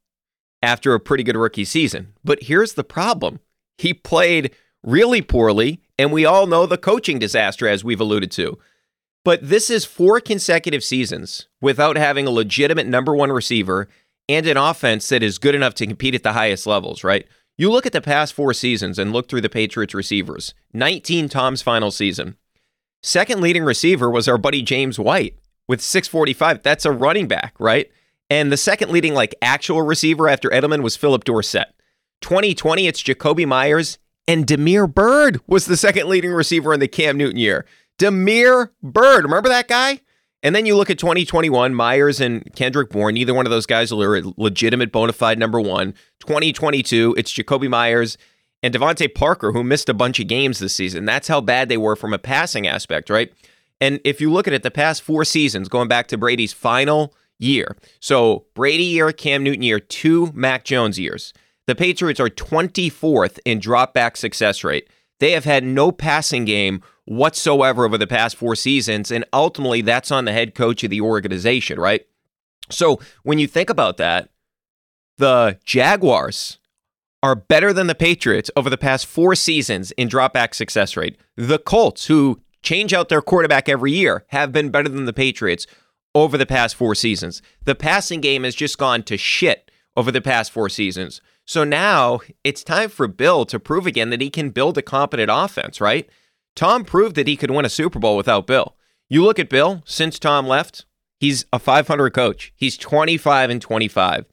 after 0.61 0.93
a 0.93 0.99
pretty 0.99 1.23
good 1.23 1.37
rookie 1.37 1.63
season. 1.63 2.15
But 2.21 2.43
here's 2.43 2.73
the 2.73 2.83
problem 2.83 3.39
he 3.77 3.93
played 3.93 4.53
really 4.83 5.21
poorly, 5.21 5.79
and 5.97 6.11
we 6.11 6.25
all 6.25 6.47
know 6.47 6.65
the 6.65 6.77
coaching 6.77 7.19
disaster, 7.19 7.67
as 7.67 7.83
we've 7.83 8.01
alluded 8.01 8.31
to. 8.31 8.57
But 9.23 9.47
this 9.47 9.69
is 9.69 9.85
four 9.85 10.19
consecutive 10.19 10.83
seasons 10.83 11.47
without 11.61 11.95
having 11.95 12.27
a 12.27 12.31
legitimate 12.31 12.87
number 12.87 13.15
one 13.15 13.31
receiver 13.31 13.87
and 14.27 14.45
an 14.47 14.57
offense 14.57 15.09
that 15.09 15.23
is 15.23 15.37
good 15.37 15.55
enough 15.55 15.75
to 15.75 15.87
compete 15.87 16.15
at 16.15 16.23
the 16.23 16.33
highest 16.33 16.67
levels, 16.67 17.03
right? 17.03 17.27
You 17.57 17.71
look 17.71 17.85
at 17.85 17.93
the 17.93 18.01
past 18.01 18.33
four 18.33 18.53
seasons 18.53 18.97
and 18.97 19.13
look 19.13 19.29
through 19.29 19.41
the 19.41 19.49
Patriots 19.49 19.93
receivers. 19.93 20.53
19 20.73 21.29
Tom's 21.29 21.61
final 21.61 21.91
season. 21.91 22.35
Second 23.01 23.41
leading 23.41 23.63
receiver 23.63 24.09
was 24.09 24.27
our 24.27 24.37
buddy 24.37 24.61
James 24.61 24.97
White 24.97 25.37
with 25.67 25.81
645. 25.81 26.63
That's 26.63 26.85
a 26.85 26.91
running 26.91 27.27
back, 27.27 27.53
right? 27.59 27.91
And 28.29 28.51
the 28.51 28.57
second 28.57 28.91
leading 28.91 29.13
like 29.13 29.35
actual 29.41 29.83
receiver 29.83 30.27
after 30.27 30.49
Edelman 30.49 30.81
was 30.81 30.97
Philip 30.97 31.23
Dorsett. 31.23 31.73
2020, 32.21 32.87
it's 32.87 33.03
Jakobi 33.03 33.45
Meyers 33.45 33.99
and 34.27 34.45
Damiere 34.45 34.87
Byrd 34.87 35.39
was 35.47 35.65
the 35.65 35.77
second 35.77 36.07
leading 36.07 36.31
receiver 36.31 36.73
in 36.73 36.79
the 36.79 36.87
Cam 36.87 37.17
Newton 37.17 37.37
year. 37.37 37.65
Damiere 37.97 38.71
Byrd, 38.81 39.23
remember 39.23 39.49
that 39.49 39.67
guy? 39.67 40.01
And 40.41 40.53
then 40.53 40.65
you 40.65 40.75
look 40.75 40.89
at 40.89 40.99
2021, 40.99 41.73
Meyers 41.73 42.19
and 42.19 42.43
Kendrick 42.53 42.89
Bourne, 42.89 43.13
neither 43.13 43.33
one 43.33 43.45
of 43.45 43.49
those 43.51 43.65
guys 43.65 43.93
are 43.93 44.21
legitimate 44.35 44.91
bona 44.91 45.13
fide 45.13 45.39
number 45.39 45.61
one. 45.61 45.93
2022, 46.19 47.15
it's 47.17 47.31
Jakobi 47.31 47.69
Meyers 47.69 48.17
and 48.61 48.73
DeVante 48.73 49.13
Parker, 49.13 49.53
who 49.53 49.63
missed 49.63 49.87
a 49.87 49.93
bunch 49.93 50.19
of 50.19 50.27
games 50.27 50.59
this 50.59 50.75
season. 50.75 51.05
That's 51.05 51.29
how 51.29 51.39
bad 51.39 51.69
they 51.69 51.77
were 51.77 51.95
from 51.95 52.13
a 52.13 52.19
passing 52.19 52.67
aspect, 52.67 53.09
right? 53.09 53.31
And 53.79 54.01
if 54.03 54.19
you 54.19 54.31
look 54.31 54.47
at 54.47 54.53
it, 54.53 54.63
the 54.63 54.71
past 54.71 55.01
four 55.01 55.23
seasons, 55.23 55.69
going 55.69 55.87
back 55.87 56.07
to 56.07 56.17
Brady's 56.17 56.53
final 56.53 57.13
year. 57.39 57.77
So 57.99 58.45
Brady 58.53 58.83
year, 58.83 59.11
Cam 59.11 59.43
Newton 59.43 59.63
year, 59.63 59.79
two 59.79 60.31
Mac 60.33 60.65
Jones 60.65 60.99
years. 60.99 61.33
The 61.67 61.75
Patriots 61.75 62.19
are 62.19 62.29
24th 62.29 63.39
in 63.45 63.59
drop 63.59 63.93
back 63.93 64.17
success 64.17 64.63
rate. 64.63 64.89
They 65.19 65.31
have 65.31 65.45
had 65.45 65.63
no 65.63 65.91
passing 65.91 66.45
game 66.45 66.81
whatsoever 67.05 67.85
over 67.85 67.97
the 67.97 68.07
past 68.07 68.35
four 68.35 68.55
seasons. 68.55 69.11
And 69.11 69.25
ultimately, 69.31 69.81
that's 69.81 70.11
on 70.11 70.25
the 70.25 70.33
head 70.33 70.55
coach 70.55 70.83
of 70.83 70.89
the 70.89 71.01
organization, 71.01 71.79
right? 71.79 72.05
So 72.69 72.99
when 73.23 73.39
you 73.39 73.47
think 73.47 73.69
about 73.69 73.97
that, 73.97 74.29
the 75.17 75.59
Jaguars 75.63 76.59
are 77.21 77.35
better 77.35 77.71
than 77.71 77.87
the 77.87 77.95
Patriots 77.95 78.51
over 78.55 78.69
the 78.69 78.77
past 78.77 79.05
four 79.05 79.35
seasons 79.35 79.91
in 79.91 80.09
dropback 80.09 80.53
success 80.53 80.97
rate. 80.97 81.17
The 81.37 81.59
Colts, 81.59 82.07
who 82.07 82.41
change 82.61 82.93
out 82.93 83.09
their 83.09 83.21
quarterback 83.21 83.69
every 83.69 83.91
year, 83.91 84.25
have 84.29 84.51
been 84.51 84.69
better 84.69 84.89
than 84.89 85.05
the 85.05 85.13
Patriots 85.13 85.65
over 86.15 86.37
the 86.37 86.45
past 86.45 86.75
four 86.75 86.95
seasons. 86.95 87.41
The 87.63 87.75
passing 87.75 88.21
game 88.21 88.43
has 88.43 88.55
just 88.55 88.77
gone 88.77 89.03
to 89.03 89.17
shit 89.17 89.71
over 89.95 90.11
the 90.11 90.21
past 90.21 90.51
four 90.51 90.69
seasons. 90.69 91.21
So 91.45 91.63
now 91.63 92.19
it's 92.43 92.63
time 92.63 92.89
for 92.89 93.07
Bill 93.07 93.45
to 93.45 93.59
prove 93.59 93.85
again 93.85 94.09
that 94.11 94.21
he 94.21 94.29
can 94.29 94.49
build 94.49 94.77
a 94.77 94.81
competent 94.81 95.29
offense, 95.31 95.81
right? 95.81 96.09
Tom 96.55 96.85
proved 96.85 97.15
that 97.15 97.27
he 97.27 97.35
could 97.35 97.51
win 97.51 97.65
a 97.65 97.69
Super 97.69 97.99
Bowl 97.99 98.15
without 98.15 98.47
Bill. 98.47 98.75
You 99.09 99.23
look 99.23 99.39
at 99.39 99.49
Bill 99.49 99.83
since 99.85 100.19
Tom 100.19 100.47
left, 100.47 100.85
he's 101.19 101.45
a 101.51 101.59
500 101.59 102.11
coach. 102.11 102.53
He's 102.55 102.77
25 102.77 103.49
and 103.49 103.61
25. 103.61 104.25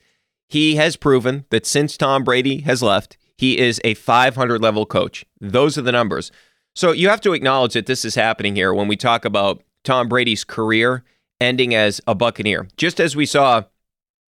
He 0.49 0.77
has 0.77 0.97
proven 0.97 1.45
that 1.51 1.67
since 1.67 1.97
Tom 1.97 2.25
Brady 2.25 2.61
has 2.63 2.83
left, 2.83 3.17
he 3.37 3.59
is 3.59 3.81
a 3.85 3.95
500 3.95 4.61
level 4.61 4.87
coach. 4.87 5.25
Those 5.41 5.79
are 5.79 5.83
the 5.83 5.93
numbers. 5.93 6.31
So 6.75 6.93
you 6.93 7.09
have 7.09 7.21
to 7.23 7.33
acknowledge 7.33 7.73
that 7.73 7.87
this 7.87 8.05
is 8.05 8.15
happening 8.15 8.55
here 8.55 8.73
when 8.73 8.89
we 8.89 8.97
talk 8.97 9.25
about 9.25 9.63
Tom 9.83 10.09
Brady's 10.09 10.45
career 10.45 11.05
ending 11.41 11.75
as 11.75 12.01
a 12.07 12.15
Buccaneer. 12.15 12.69
Just 12.77 13.01
as 13.01 13.17
we 13.17 13.27
saw, 13.27 13.65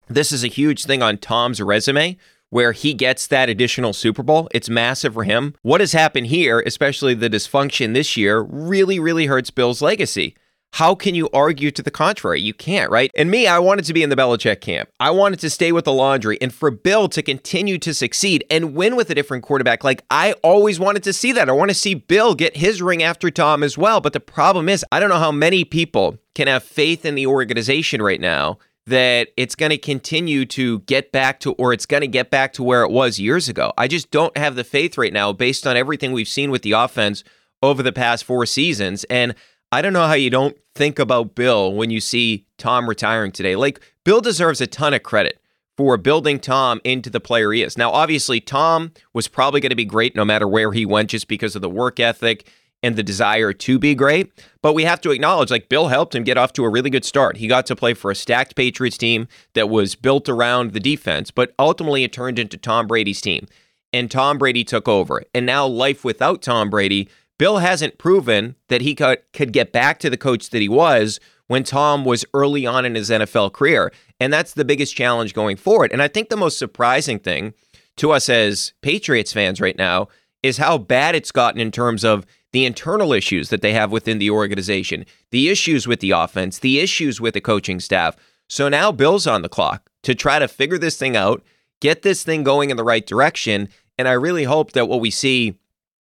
this 0.08 0.32
is 0.32 0.42
a 0.42 0.48
huge 0.48 0.84
thing 0.84 1.02
on 1.02 1.18
Tom's 1.18 1.60
resume 1.60 2.16
where 2.52 2.72
he 2.72 2.92
gets 2.92 3.26
that 3.28 3.48
additional 3.48 3.94
Super 3.94 4.22
Bowl. 4.22 4.46
It's 4.52 4.68
massive 4.68 5.14
for 5.14 5.24
him. 5.24 5.54
What 5.62 5.80
has 5.80 5.92
happened 5.92 6.26
here, 6.26 6.60
especially 6.60 7.14
the 7.14 7.30
dysfunction 7.30 7.94
this 7.94 8.14
year, 8.14 8.40
really, 8.42 9.00
really 9.00 9.24
hurts 9.24 9.50
Bill's 9.50 9.80
legacy. 9.80 10.36
How 10.74 10.94
can 10.94 11.14
you 11.14 11.30
argue 11.32 11.70
to 11.70 11.82
the 11.82 11.90
contrary? 11.90 12.42
You 12.42 12.52
can't, 12.52 12.90
right? 12.90 13.10
And 13.14 13.30
me, 13.30 13.46
I 13.46 13.58
wanted 13.58 13.86
to 13.86 13.94
be 13.94 14.02
in 14.02 14.10
the 14.10 14.16
Belichick 14.16 14.60
camp. 14.60 14.90
I 15.00 15.10
wanted 15.10 15.40
to 15.40 15.48
stay 15.48 15.72
with 15.72 15.86
the 15.86 15.94
laundry 15.94 16.36
and 16.42 16.52
for 16.52 16.70
Bill 16.70 17.08
to 17.08 17.22
continue 17.22 17.78
to 17.78 17.94
succeed 17.94 18.44
and 18.50 18.74
win 18.74 18.96
with 18.96 19.08
a 19.08 19.14
different 19.14 19.44
quarterback. 19.44 19.82
Like, 19.82 20.04
I 20.10 20.34
always 20.42 20.78
wanted 20.78 21.04
to 21.04 21.14
see 21.14 21.32
that. 21.32 21.48
I 21.48 21.52
want 21.52 21.70
to 21.70 21.74
see 21.74 21.94
Bill 21.94 22.34
get 22.34 22.58
his 22.58 22.82
ring 22.82 23.02
after 23.02 23.30
Tom 23.30 23.62
as 23.62 23.78
well. 23.78 24.02
But 24.02 24.12
the 24.12 24.20
problem 24.20 24.68
is, 24.68 24.84
I 24.92 25.00
don't 25.00 25.08
know 25.08 25.18
how 25.18 25.32
many 25.32 25.64
people 25.64 26.18
can 26.34 26.48
have 26.48 26.62
faith 26.62 27.06
in 27.06 27.14
the 27.14 27.26
organization 27.26 28.02
right 28.02 28.20
now 28.20 28.58
that 28.86 29.28
it's 29.36 29.54
going 29.54 29.70
to 29.70 29.78
continue 29.78 30.44
to 30.46 30.80
get 30.80 31.12
back 31.12 31.40
to, 31.40 31.52
or 31.52 31.72
it's 31.72 31.86
going 31.86 32.00
to 32.00 32.08
get 32.08 32.30
back 32.30 32.52
to 32.54 32.62
where 32.62 32.82
it 32.82 32.90
was 32.90 33.20
years 33.20 33.48
ago. 33.48 33.72
I 33.78 33.86
just 33.86 34.10
don't 34.10 34.36
have 34.36 34.56
the 34.56 34.64
faith 34.64 34.98
right 34.98 35.12
now 35.12 35.32
based 35.32 35.66
on 35.66 35.76
everything 35.76 36.12
we've 36.12 36.28
seen 36.28 36.50
with 36.50 36.62
the 36.62 36.72
offense 36.72 37.22
over 37.62 37.82
the 37.82 37.92
past 37.92 38.24
four 38.24 38.44
seasons. 38.44 39.04
And 39.04 39.34
I 39.70 39.82
don't 39.82 39.92
know 39.92 40.06
how 40.06 40.14
you 40.14 40.30
don't 40.30 40.56
think 40.74 40.98
about 40.98 41.34
Bill 41.34 41.72
when 41.72 41.90
you 41.90 42.00
see 42.00 42.46
Tom 42.58 42.88
retiring 42.88 43.30
today. 43.30 43.54
Like, 43.54 43.80
Bill 44.04 44.20
deserves 44.20 44.60
a 44.60 44.66
ton 44.66 44.94
of 44.94 45.02
credit 45.02 45.40
for 45.76 45.96
building 45.96 46.38
Tom 46.38 46.80
into 46.84 47.08
the 47.08 47.20
player 47.20 47.52
he 47.52 47.62
is. 47.62 47.78
Now, 47.78 47.92
obviously, 47.92 48.40
Tom 48.40 48.92
was 49.14 49.28
probably 49.28 49.60
going 49.60 49.70
to 49.70 49.76
be 49.76 49.84
great 49.84 50.16
no 50.16 50.24
matter 50.24 50.46
where 50.46 50.72
he 50.72 50.84
went 50.84 51.10
just 51.10 51.28
because 51.28 51.56
of 51.56 51.62
the 51.62 51.70
work 51.70 52.00
ethic 52.00 52.50
and 52.82 52.96
the 52.96 53.02
desire 53.02 53.52
to 53.52 53.78
be 53.78 53.94
great. 53.94 54.32
But 54.60 54.72
we 54.74 54.84
have 54.84 55.00
to 55.02 55.10
acknowledge, 55.10 55.50
like, 55.50 55.68
Bill 55.68 55.88
helped 55.88 56.14
him 56.14 56.24
get 56.24 56.38
off 56.38 56.52
to 56.54 56.64
a 56.64 56.68
really 56.68 56.90
good 56.90 57.04
start. 57.04 57.36
He 57.36 57.46
got 57.46 57.66
to 57.66 57.76
play 57.76 57.94
for 57.94 58.10
a 58.10 58.14
stacked 58.14 58.56
Patriots 58.56 58.98
team 58.98 59.28
that 59.54 59.68
was 59.68 59.94
built 59.94 60.28
around 60.28 60.72
the 60.72 60.80
defense, 60.80 61.30
but 61.30 61.54
ultimately 61.58 62.04
it 62.04 62.12
turned 62.12 62.38
into 62.38 62.56
Tom 62.56 62.86
Brady's 62.86 63.20
team. 63.20 63.46
And 63.92 64.10
Tom 64.10 64.38
Brady 64.38 64.64
took 64.64 64.88
over. 64.88 65.22
And 65.34 65.44
now, 65.44 65.66
life 65.66 66.04
without 66.04 66.42
Tom 66.42 66.70
Brady, 66.70 67.08
Bill 67.38 67.58
hasn't 67.58 67.98
proven 67.98 68.56
that 68.68 68.80
he 68.80 68.94
could, 68.94 69.18
could 69.32 69.52
get 69.52 69.72
back 69.72 69.98
to 70.00 70.10
the 70.10 70.16
coach 70.16 70.50
that 70.50 70.62
he 70.62 70.68
was 70.68 71.20
when 71.46 71.64
Tom 71.64 72.04
was 72.04 72.24
early 72.32 72.64
on 72.64 72.84
in 72.84 72.94
his 72.94 73.10
NFL 73.10 73.52
career. 73.52 73.92
And 74.18 74.32
that's 74.32 74.54
the 74.54 74.64
biggest 74.64 74.96
challenge 74.96 75.34
going 75.34 75.56
forward. 75.56 75.92
And 75.92 76.00
I 76.00 76.08
think 76.08 76.28
the 76.28 76.36
most 76.36 76.58
surprising 76.58 77.18
thing 77.18 77.52
to 77.96 78.12
us 78.12 78.28
as 78.28 78.72
Patriots 78.80 79.32
fans 79.32 79.60
right 79.60 79.76
now 79.76 80.08
is 80.42 80.56
how 80.56 80.78
bad 80.78 81.14
it's 81.14 81.30
gotten 81.30 81.60
in 81.60 81.70
terms 81.70 82.04
of 82.04 82.24
the 82.52 82.66
internal 82.66 83.12
issues 83.12 83.48
that 83.48 83.62
they 83.62 83.72
have 83.72 83.90
within 83.90 84.18
the 84.18 84.30
organization, 84.30 85.04
the 85.30 85.48
issues 85.48 85.86
with 85.86 86.00
the 86.00 86.10
offense, 86.10 86.58
the 86.58 86.80
issues 86.80 87.20
with 87.20 87.34
the 87.34 87.40
coaching 87.40 87.80
staff. 87.80 88.16
So 88.48 88.68
now 88.68 88.92
Bill's 88.92 89.26
on 89.26 89.42
the 89.42 89.48
clock 89.48 89.90
to 90.02 90.14
try 90.14 90.38
to 90.38 90.48
figure 90.48 90.78
this 90.78 90.96
thing 90.96 91.16
out, 91.16 91.42
get 91.80 92.02
this 92.02 92.22
thing 92.22 92.42
going 92.42 92.70
in 92.70 92.76
the 92.76 92.84
right 92.84 93.06
direction. 93.06 93.68
And 93.96 94.06
I 94.06 94.12
really 94.12 94.44
hope 94.44 94.72
that 94.72 94.88
what 94.88 95.00
we 95.00 95.10
see 95.10 95.58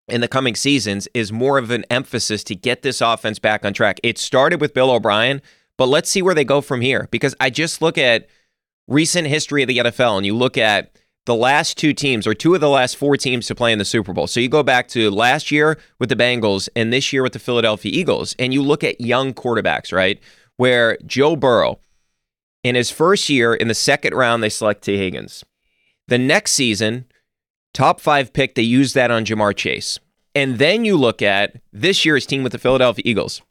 in 0.09 0.21
the 0.21 0.29
coming 0.29 0.55
seasons 0.55 1.09
is 1.15 1.33
more 1.33 1.57
of 1.57 1.71
an 1.71 1.85
emphasis 1.91 2.45
to 2.45 2.55
get 2.55 2.83
this 2.83 3.01
offense 3.01 3.39
back 3.39 3.65
on 3.65 3.73
track. 3.73 3.99
It 4.03 4.19
started 4.19 4.61
with 4.61 4.75
Bill 4.75 4.91
O'Brien, 4.91 5.41
but 5.79 5.87
let's 5.87 6.11
see 6.11 6.23
where 6.23 6.35
they 6.35 6.45
go 6.45 6.61
from 6.61 6.83
here 6.83 7.09
because 7.11 7.35
I 7.41 7.49
just 7.51 7.81
look 7.81 7.97
at 7.97 8.29
recent 8.87 9.27
history 9.27 9.63
of 9.63 9.69
the 9.69 9.79
NFL 9.79 10.19
and 10.19 10.27
you 10.27 10.37
look 10.37 10.59
at 10.59 10.95
the 11.27 11.35
last 11.35 11.79
two 11.79 11.93
teams 11.93 12.27
or 12.27 12.35
two 12.35 12.55
of 12.55 12.61
the 12.61 12.69
last 12.69 12.97
four 12.97 13.17
teams 13.17 13.47
to 13.47 13.55
play 13.55 13.73
in 13.73 13.79
the 13.79 13.85
Super 13.85 14.13
Bowl. 14.13 14.27
So 14.27 14.41
you 14.41 14.49
go 14.49 14.63
back 14.63 14.89
to 14.89 15.11
last 15.11 15.51
year 15.51 15.79
with 15.99 16.09
the 16.09 16.17
Bengals 16.17 16.69
and 16.77 16.93
this 16.93 17.13
year 17.13 17.23
with 17.23 17.33
the 17.33 17.39
Philadelphia 17.39 17.93
Eagles 17.93 18.35
and 18.39 18.53
you 18.53 18.63
look 18.63 18.85
at 18.85 19.01
young 19.01 19.33
quarterbacks, 19.33 19.93
right? 19.93 20.21
Where 20.57 20.99
Joe 21.07 21.35
Burrow 21.35 21.81
in 22.63 22.75
his 22.75 22.91
first 22.91 23.29
year 23.29 23.55
in 23.55 23.69
the 23.69 23.75
second 23.75 24.15
round 24.15 24.43
they 24.43 24.49
select 24.49 24.85
Tee 24.85 24.99
Higgins. 24.99 25.45
The 26.09 26.19
next 26.19 26.53
season 26.53 27.07
Top 27.75 28.01
five 28.01 28.33
pick, 28.33 28.55
they 28.55 28.63
use 28.63 28.93
that 28.93 29.11
on 29.11 29.25
Ja'Marr 29.25 29.55
Chase. 29.55 29.99
And 30.33 30.59
then 30.59 30.85
you 30.85 30.97
look 30.97 31.21
at 31.21 31.61
this 31.73 32.05
year's 32.05 32.25
team 32.25 32.45
with 32.45 32.53
the 32.53 32.59
Philadelphia 32.59 33.03
Eagles. 33.05 33.43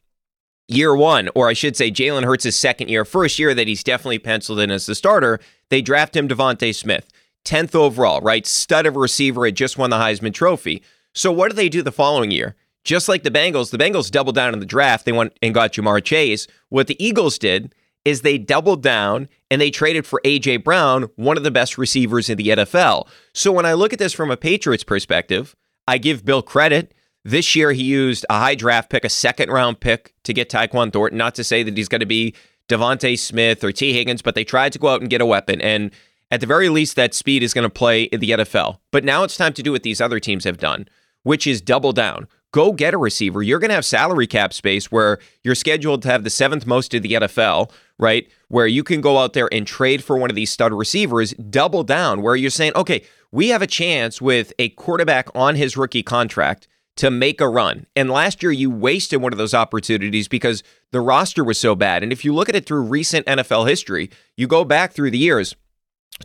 Year 0.66 0.96
one, 0.96 1.28
or 1.34 1.48
I 1.48 1.52
should 1.52 1.76
say 1.76 1.90
Jalen 1.90 2.24
Hurts' 2.24 2.56
second 2.56 2.88
year, 2.88 3.04
first 3.04 3.38
year 3.38 3.52
that 3.52 3.68
he's 3.68 3.84
definitely 3.84 4.18
penciled 4.18 4.60
in 4.60 4.70
as 4.70 4.86
the 4.86 4.94
starter, 4.94 5.38
they 5.68 5.82
draft 5.82 6.16
him 6.16 6.26
DeVonta 6.26 6.74
Smith, 6.74 7.06
10th 7.44 7.74
overall, 7.74 8.20
right? 8.20 8.46
Stud 8.46 8.86
of 8.86 8.96
a 8.96 8.98
receiver, 8.98 9.44
had 9.44 9.56
just 9.56 9.78
won 9.78 9.90
the 9.90 9.96
Heisman 9.96 10.34
Trophy. 10.34 10.82
So 11.12 11.30
what 11.30 11.50
do 11.50 11.56
they 11.56 11.68
do 11.68 11.82
the 11.82 11.92
following 11.92 12.30
year? 12.30 12.56
Just 12.84 13.08
like 13.08 13.22
the 13.22 13.30
Bengals, 13.30 13.70
the 13.70 13.78
Bengals 13.78 14.10
doubled 14.10 14.34
down 14.34 14.52
in 14.52 14.60
the 14.60 14.66
draft. 14.66 15.06
They 15.06 15.12
went 15.12 15.36
and 15.40 15.54
got 15.54 15.72
Ja'Marr 15.72 16.04
Chase. 16.04 16.46
What 16.68 16.86
the 16.86 17.02
Eagles 17.02 17.38
did 17.38 17.74
is 18.04 18.20
they 18.20 18.36
doubled 18.36 18.82
down 18.82 19.28
and 19.50 19.60
they 19.60 19.70
traded 19.70 20.06
for 20.06 20.20
AJ 20.24 20.62
Brown, 20.62 21.08
one 21.16 21.36
of 21.36 21.42
the 21.42 21.50
best 21.50 21.78
receivers 21.78 22.28
in 22.28 22.36
the 22.36 22.48
NFL. 22.48 23.08
So 23.32 23.50
when 23.52 23.64
I 23.64 23.72
look 23.72 23.92
at 23.92 23.98
this 23.98 24.12
from 24.12 24.30
a 24.30 24.36
Patriots 24.36 24.84
perspective, 24.84 25.56
I 25.88 25.98
give 25.98 26.24
Bill 26.24 26.42
credit. 26.42 26.92
This 27.24 27.56
year 27.56 27.72
he 27.72 27.82
used 27.82 28.26
a 28.28 28.38
high 28.38 28.54
draft 28.54 28.90
pick, 28.90 29.04
a 29.04 29.08
second 29.08 29.50
round 29.50 29.80
pick 29.80 30.12
to 30.24 30.34
get 30.34 30.50
Tyquan 30.50 30.92
Thornton. 30.92 31.16
Not 31.16 31.34
to 31.36 31.44
say 31.44 31.62
that 31.62 31.76
he's 31.76 31.88
going 31.88 32.00
to 32.00 32.06
be 32.06 32.34
DeVonta 32.68 33.18
Smith 33.18 33.64
or 33.64 33.72
Tee 33.72 33.94
Higgins, 33.94 34.20
but 34.20 34.34
they 34.34 34.44
tried 34.44 34.72
to 34.74 34.78
go 34.78 34.88
out 34.88 35.00
and 35.00 35.08
get 35.08 35.22
a 35.22 35.26
weapon. 35.26 35.62
And 35.62 35.90
at 36.34 36.40
the 36.40 36.46
very 36.46 36.68
least, 36.68 36.96
that 36.96 37.14
speed 37.14 37.42
is 37.44 37.54
going 37.54 37.62
to 37.62 37.70
play 37.70 38.04
in 38.04 38.18
the 38.18 38.30
NFL. 38.30 38.78
But 38.90 39.04
now 39.04 39.22
it's 39.22 39.36
time 39.36 39.52
to 39.52 39.62
do 39.62 39.70
what 39.72 39.84
these 39.84 40.00
other 40.00 40.18
teams 40.18 40.42
have 40.44 40.58
done, 40.58 40.88
which 41.22 41.46
is 41.46 41.60
double 41.60 41.92
down 41.92 42.26
go 42.54 42.70
get 42.70 42.94
a 42.94 42.98
receiver. 42.98 43.42
You're 43.42 43.58
going 43.58 43.70
to 43.70 43.74
have 43.74 43.84
salary 43.84 44.28
cap 44.28 44.52
space 44.52 44.92
where 44.92 45.18
you're 45.42 45.56
scheduled 45.56 46.02
to 46.02 46.08
have 46.08 46.22
the 46.22 46.30
seventh 46.30 46.66
most 46.66 46.94
of 46.94 47.02
the 47.02 47.14
NFL, 47.14 47.72
right? 47.98 48.30
Where 48.46 48.68
you 48.68 48.84
can 48.84 49.00
go 49.00 49.18
out 49.18 49.32
there 49.32 49.52
and 49.52 49.66
trade 49.66 50.04
for 50.04 50.16
one 50.16 50.30
of 50.30 50.36
these 50.36 50.52
stud 50.52 50.72
receivers, 50.72 51.32
double 51.32 51.82
down, 51.82 52.22
where 52.22 52.36
you're 52.36 52.50
saying, 52.50 52.70
okay, 52.76 53.02
we 53.32 53.48
have 53.48 53.60
a 53.60 53.66
chance 53.66 54.22
with 54.22 54.52
a 54.60 54.68
quarterback 54.68 55.34
on 55.34 55.56
his 55.56 55.76
rookie 55.76 56.04
contract 56.04 56.68
to 56.96 57.10
make 57.10 57.40
a 57.40 57.48
run. 57.48 57.86
And 57.96 58.08
last 58.08 58.40
year, 58.40 58.52
you 58.52 58.70
wasted 58.70 59.20
one 59.20 59.32
of 59.32 59.38
those 59.38 59.52
opportunities 59.52 60.28
because 60.28 60.62
the 60.92 61.00
roster 61.00 61.42
was 61.42 61.58
so 61.58 61.74
bad. 61.74 62.04
And 62.04 62.12
if 62.12 62.24
you 62.24 62.32
look 62.32 62.48
at 62.48 62.54
it 62.54 62.66
through 62.66 62.82
recent 62.82 63.26
NFL 63.26 63.68
history, 63.68 64.10
you 64.36 64.46
go 64.46 64.64
back 64.64 64.92
through 64.92 65.10
the 65.10 65.18
years 65.18 65.56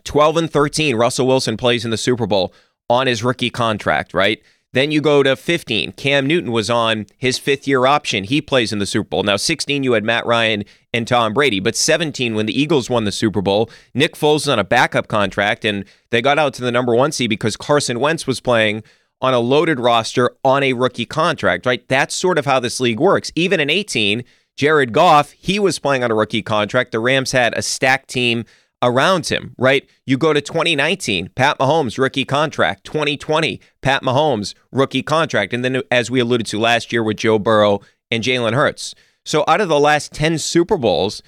12 0.04 0.36
and 0.36 0.50
13, 0.50 0.96
Russell 0.96 1.26
Wilson 1.26 1.56
plays 1.56 1.84
in 1.84 1.90
the 1.90 1.96
Super 1.96 2.26
Bowl 2.26 2.54
on 2.88 3.06
his 3.06 3.22
rookie 3.22 3.50
contract, 3.50 4.14
right? 4.14 4.42
Then 4.72 4.92
you 4.92 5.00
go 5.00 5.24
to 5.24 5.34
15. 5.34 5.92
Cam 5.92 6.26
Newton 6.26 6.52
was 6.52 6.70
on 6.70 7.06
his 7.16 7.38
fifth 7.38 7.66
year 7.66 7.86
option. 7.86 8.22
He 8.24 8.40
plays 8.40 8.72
in 8.72 8.78
the 8.78 8.86
Super 8.86 9.08
Bowl. 9.08 9.22
Now, 9.24 9.36
16, 9.36 9.82
you 9.82 9.92
had 9.92 10.04
Matt 10.04 10.26
Ryan 10.26 10.64
and 10.92 11.08
Tom 11.08 11.34
Brady. 11.34 11.58
But 11.58 11.74
17, 11.74 12.36
when 12.36 12.46
the 12.46 12.58
Eagles 12.58 12.88
won 12.88 13.04
the 13.04 13.10
Super 13.10 13.42
Bowl, 13.42 13.68
Nick 13.94 14.14
Foles 14.14 14.42
is 14.42 14.48
on 14.48 14.60
a 14.60 14.64
backup 14.64 15.08
contract, 15.08 15.64
and 15.64 15.84
they 16.10 16.22
got 16.22 16.38
out 16.38 16.54
to 16.54 16.62
the 16.62 16.70
number 16.70 16.94
one 16.94 17.10
seed 17.10 17.30
because 17.30 17.56
Carson 17.56 17.98
Wentz 17.98 18.28
was 18.28 18.40
playing 18.40 18.84
on 19.20 19.34
a 19.34 19.40
loaded 19.40 19.80
roster 19.80 20.30
on 20.44 20.62
a 20.62 20.72
rookie 20.72 21.04
contract, 21.04 21.66
right? 21.66 21.86
That's 21.88 22.14
sort 22.14 22.38
of 22.38 22.46
how 22.46 22.60
this 22.60 22.80
league 22.80 23.00
works. 23.00 23.32
Even 23.34 23.58
in 23.58 23.70
18, 23.70 24.24
Jared 24.56 24.92
Goff, 24.92 25.32
he 25.32 25.58
was 25.58 25.78
playing 25.78 26.04
on 26.04 26.10
a 26.10 26.14
rookie 26.14 26.42
contract. 26.42 26.92
The 26.92 27.00
Rams 27.00 27.32
had 27.32 27.56
a 27.56 27.62
stacked 27.62 28.08
team 28.08 28.44
around 28.82 29.28
him, 29.28 29.54
right? 29.58 29.88
You 30.06 30.16
go 30.16 30.32
to 30.32 30.40
2019, 30.40 31.30
Pat 31.34 31.58
Mahomes, 31.58 31.98
rookie 31.98 32.24
contract. 32.24 32.84
2020, 32.84 33.60
Pat 33.82 34.02
Mahomes, 34.02 34.54
rookie 34.72 35.02
contract. 35.02 35.52
And 35.52 35.64
then, 35.64 35.82
as 35.90 36.10
we 36.10 36.20
alluded 36.20 36.46
to 36.48 36.58
last 36.58 36.92
year 36.92 37.02
with 37.02 37.18
Joe 37.18 37.38
Burrow 37.38 37.80
and 38.10 38.22
Jalen 38.22 38.54
Hurts. 38.54 38.94
So, 39.24 39.44
out 39.46 39.60
of 39.60 39.68
the 39.68 39.80
last 39.80 40.12
10 40.12 40.38
Super 40.38 40.76
Bowls, 40.76 41.22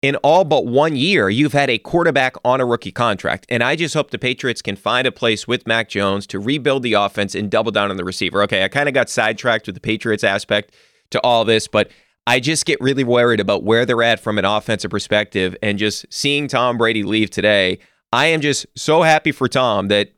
in 0.00 0.16
all 0.16 0.44
but 0.44 0.66
one 0.66 0.94
year, 0.94 1.28
you've 1.28 1.52
had 1.52 1.68
a 1.68 1.78
quarterback 1.78 2.36
on 2.44 2.60
a 2.60 2.66
rookie 2.66 2.92
contract. 2.92 3.46
And 3.48 3.62
I 3.62 3.74
just 3.74 3.94
hope 3.94 4.10
the 4.10 4.18
Patriots 4.18 4.62
can 4.62 4.76
find 4.76 5.06
a 5.06 5.12
place 5.12 5.48
with 5.48 5.66
Mac 5.66 5.88
Jones 5.88 6.26
to 6.28 6.38
rebuild 6.38 6.84
the 6.84 6.92
offense 6.92 7.34
and 7.34 7.50
double 7.50 7.72
down 7.72 7.90
on 7.90 7.96
the 7.96 8.04
receiver. 8.04 8.42
Okay, 8.44 8.64
I 8.64 8.68
kind 8.68 8.88
of 8.88 8.94
got 8.94 9.10
sidetracked 9.10 9.66
with 9.66 9.74
the 9.74 9.80
Patriots 9.80 10.22
aspect 10.22 10.72
to 11.10 11.20
all 11.22 11.44
this, 11.44 11.66
but 11.66 11.90
I 12.28 12.40
just 12.40 12.66
get 12.66 12.78
really 12.82 13.04
worried 13.04 13.40
about 13.40 13.64
where 13.64 13.86
they're 13.86 14.02
at 14.02 14.20
from 14.20 14.36
an 14.36 14.44
offensive 14.44 14.90
perspective 14.90 15.56
and 15.62 15.78
just 15.78 16.04
seeing 16.12 16.46
Tom 16.46 16.76
Brady 16.76 17.02
leave 17.02 17.30
today. 17.30 17.78
I 18.12 18.26
am 18.26 18.42
just 18.42 18.66
so 18.76 19.00
happy 19.00 19.32
for 19.32 19.48
Tom 19.48 19.88
that 19.88 20.10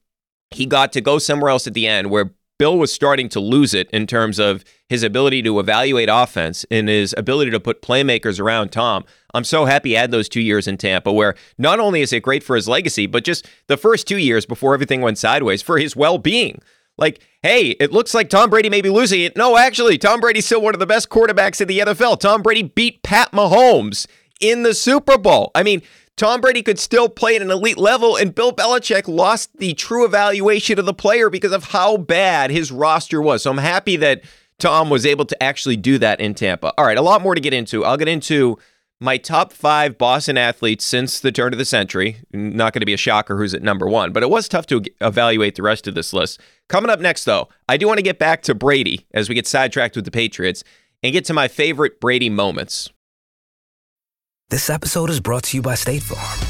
he 0.50 0.66
got 0.66 0.92
to 0.94 1.00
go 1.00 1.20
somewhere 1.20 1.50
else 1.50 1.68
at 1.68 1.74
the 1.74 1.86
end 1.86 2.10
where 2.10 2.32
Bill 2.58 2.76
was 2.76 2.92
starting 2.92 3.28
to 3.28 3.38
lose 3.38 3.74
it 3.74 3.88
in 3.92 4.08
terms 4.08 4.40
of 4.40 4.64
his 4.88 5.04
ability 5.04 5.40
to 5.42 5.60
evaluate 5.60 6.08
offense 6.10 6.66
and 6.68 6.88
his 6.88 7.14
ability 7.16 7.52
to 7.52 7.60
put 7.60 7.80
playmakers 7.80 8.40
around 8.40 8.72
Tom. 8.72 9.04
I'm 9.32 9.44
so 9.44 9.66
happy 9.66 9.90
he 9.90 9.94
had 9.94 10.10
those 10.10 10.28
two 10.28 10.40
years 10.40 10.66
in 10.66 10.78
Tampa 10.78 11.12
where 11.12 11.36
not 11.58 11.78
only 11.78 12.00
is 12.00 12.12
it 12.12 12.24
great 12.24 12.42
for 12.42 12.56
his 12.56 12.66
legacy, 12.66 13.06
but 13.06 13.22
just 13.22 13.48
the 13.68 13.76
first 13.76 14.08
two 14.08 14.18
years 14.18 14.46
before 14.46 14.74
everything 14.74 15.00
went 15.00 15.18
sideways 15.18 15.62
for 15.62 15.78
his 15.78 15.94
well 15.94 16.18
being. 16.18 16.60
Like, 17.00 17.20
hey, 17.42 17.70
it 17.70 17.92
looks 17.92 18.14
like 18.14 18.28
Tom 18.28 18.50
Brady 18.50 18.70
may 18.70 18.82
be 18.82 18.90
losing 18.90 19.22
it. 19.22 19.36
No, 19.36 19.56
actually, 19.56 19.98
Tom 19.98 20.20
Brady's 20.20 20.46
still 20.46 20.60
one 20.60 20.74
of 20.74 20.80
the 20.80 20.86
best 20.86 21.08
quarterbacks 21.08 21.60
in 21.60 21.66
the 21.66 21.80
NFL. 21.80 22.20
Tom 22.20 22.42
Brady 22.42 22.62
beat 22.62 23.02
Pat 23.02 23.32
Mahomes 23.32 24.06
in 24.40 24.62
the 24.62 24.74
Super 24.74 25.18
Bowl. 25.18 25.50
I 25.54 25.62
mean, 25.62 25.82
Tom 26.16 26.42
Brady 26.42 26.62
could 26.62 26.78
still 26.78 27.08
play 27.08 27.36
at 27.36 27.42
an 27.42 27.50
elite 27.50 27.78
level, 27.78 28.14
and 28.14 28.34
Bill 28.34 28.52
Belichick 28.52 29.08
lost 29.08 29.56
the 29.56 29.72
true 29.72 30.04
evaluation 30.04 30.78
of 30.78 30.84
the 30.84 30.92
player 30.92 31.30
because 31.30 31.52
of 31.52 31.64
how 31.64 31.96
bad 31.96 32.50
his 32.50 32.70
roster 32.70 33.22
was. 33.22 33.42
So 33.42 33.50
I'm 33.50 33.58
happy 33.58 33.96
that 33.96 34.22
Tom 34.58 34.90
was 34.90 35.06
able 35.06 35.24
to 35.24 35.42
actually 35.42 35.76
do 35.76 35.96
that 35.98 36.20
in 36.20 36.34
Tampa. 36.34 36.74
All 36.76 36.84
right, 36.84 36.98
a 36.98 37.02
lot 37.02 37.22
more 37.22 37.34
to 37.34 37.40
get 37.40 37.54
into. 37.54 37.84
I'll 37.86 37.96
get 37.96 38.08
into 38.08 38.58
my 39.00 39.16
top 39.16 39.52
five 39.52 39.96
Boston 39.96 40.36
athletes 40.36 40.84
since 40.84 41.18
the 41.18 41.32
turn 41.32 41.52
of 41.52 41.58
the 41.58 41.64
century. 41.64 42.18
Not 42.32 42.74
going 42.74 42.80
to 42.80 42.86
be 42.86 42.92
a 42.92 42.98
shocker 42.98 43.38
who's 43.38 43.54
at 43.54 43.62
number 43.62 43.88
one, 43.88 44.12
but 44.12 44.22
it 44.22 44.28
was 44.30 44.48
tough 44.48 44.66
to 44.66 44.82
evaluate 45.00 45.54
the 45.54 45.62
rest 45.62 45.86
of 45.86 45.94
this 45.94 46.12
list. 46.12 46.40
Coming 46.68 46.90
up 46.90 47.00
next, 47.00 47.24
though, 47.24 47.48
I 47.68 47.76
do 47.76 47.86
want 47.86 47.98
to 47.98 48.02
get 48.02 48.18
back 48.18 48.42
to 48.42 48.54
Brady 48.54 49.06
as 49.14 49.28
we 49.28 49.34
get 49.34 49.46
sidetracked 49.46 49.96
with 49.96 50.04
the 50.04 50.10
Patriots 50.10 50.62
and 51.02 51.12
get 51.12 51.24
to 51.26 51.32
my 51.32 51.48
favorite 51.48 52.00
Brady 52.00 52.28
moments. 52.28 52.90
This 54.50 54.68
episode 54.68 55.10
is 55.10 55.20
brought 55.20 55.44
to 55.44 55.56
you 55.56 55.62
by 55.62 55.76
State 55.76 56.02
Farm. 56.02 56.49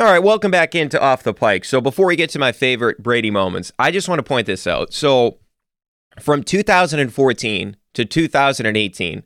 All 0.00 0.06
right, 0.06 0.22
welcome 0.22 0.50
back 0.50 0.74
into 0.74 0.98
Off 0.98 1.24
the 1.24 1.34
Pike. 1.34 1.62
So 1.62 1.78
before 1.78 2.06
we 2.06 2.16
get 2.16 2.30
to 2.30 2.38
my 2.38 2.52
favorite 2.52 3.02
Brady 3.02 3.30
moments, 3.30 3.70
I 3.78 3.90
just 3.90 4.08
want 4.08 4.18
to 4.18 4.22
point 4.22 4.46
this 4.46 4.66
out. 4.66 4.94
So 4.94 5.40
from 6.18 6.42
2014 6.42 7.76
to 7.92 8.04
2018, 8.06 9.22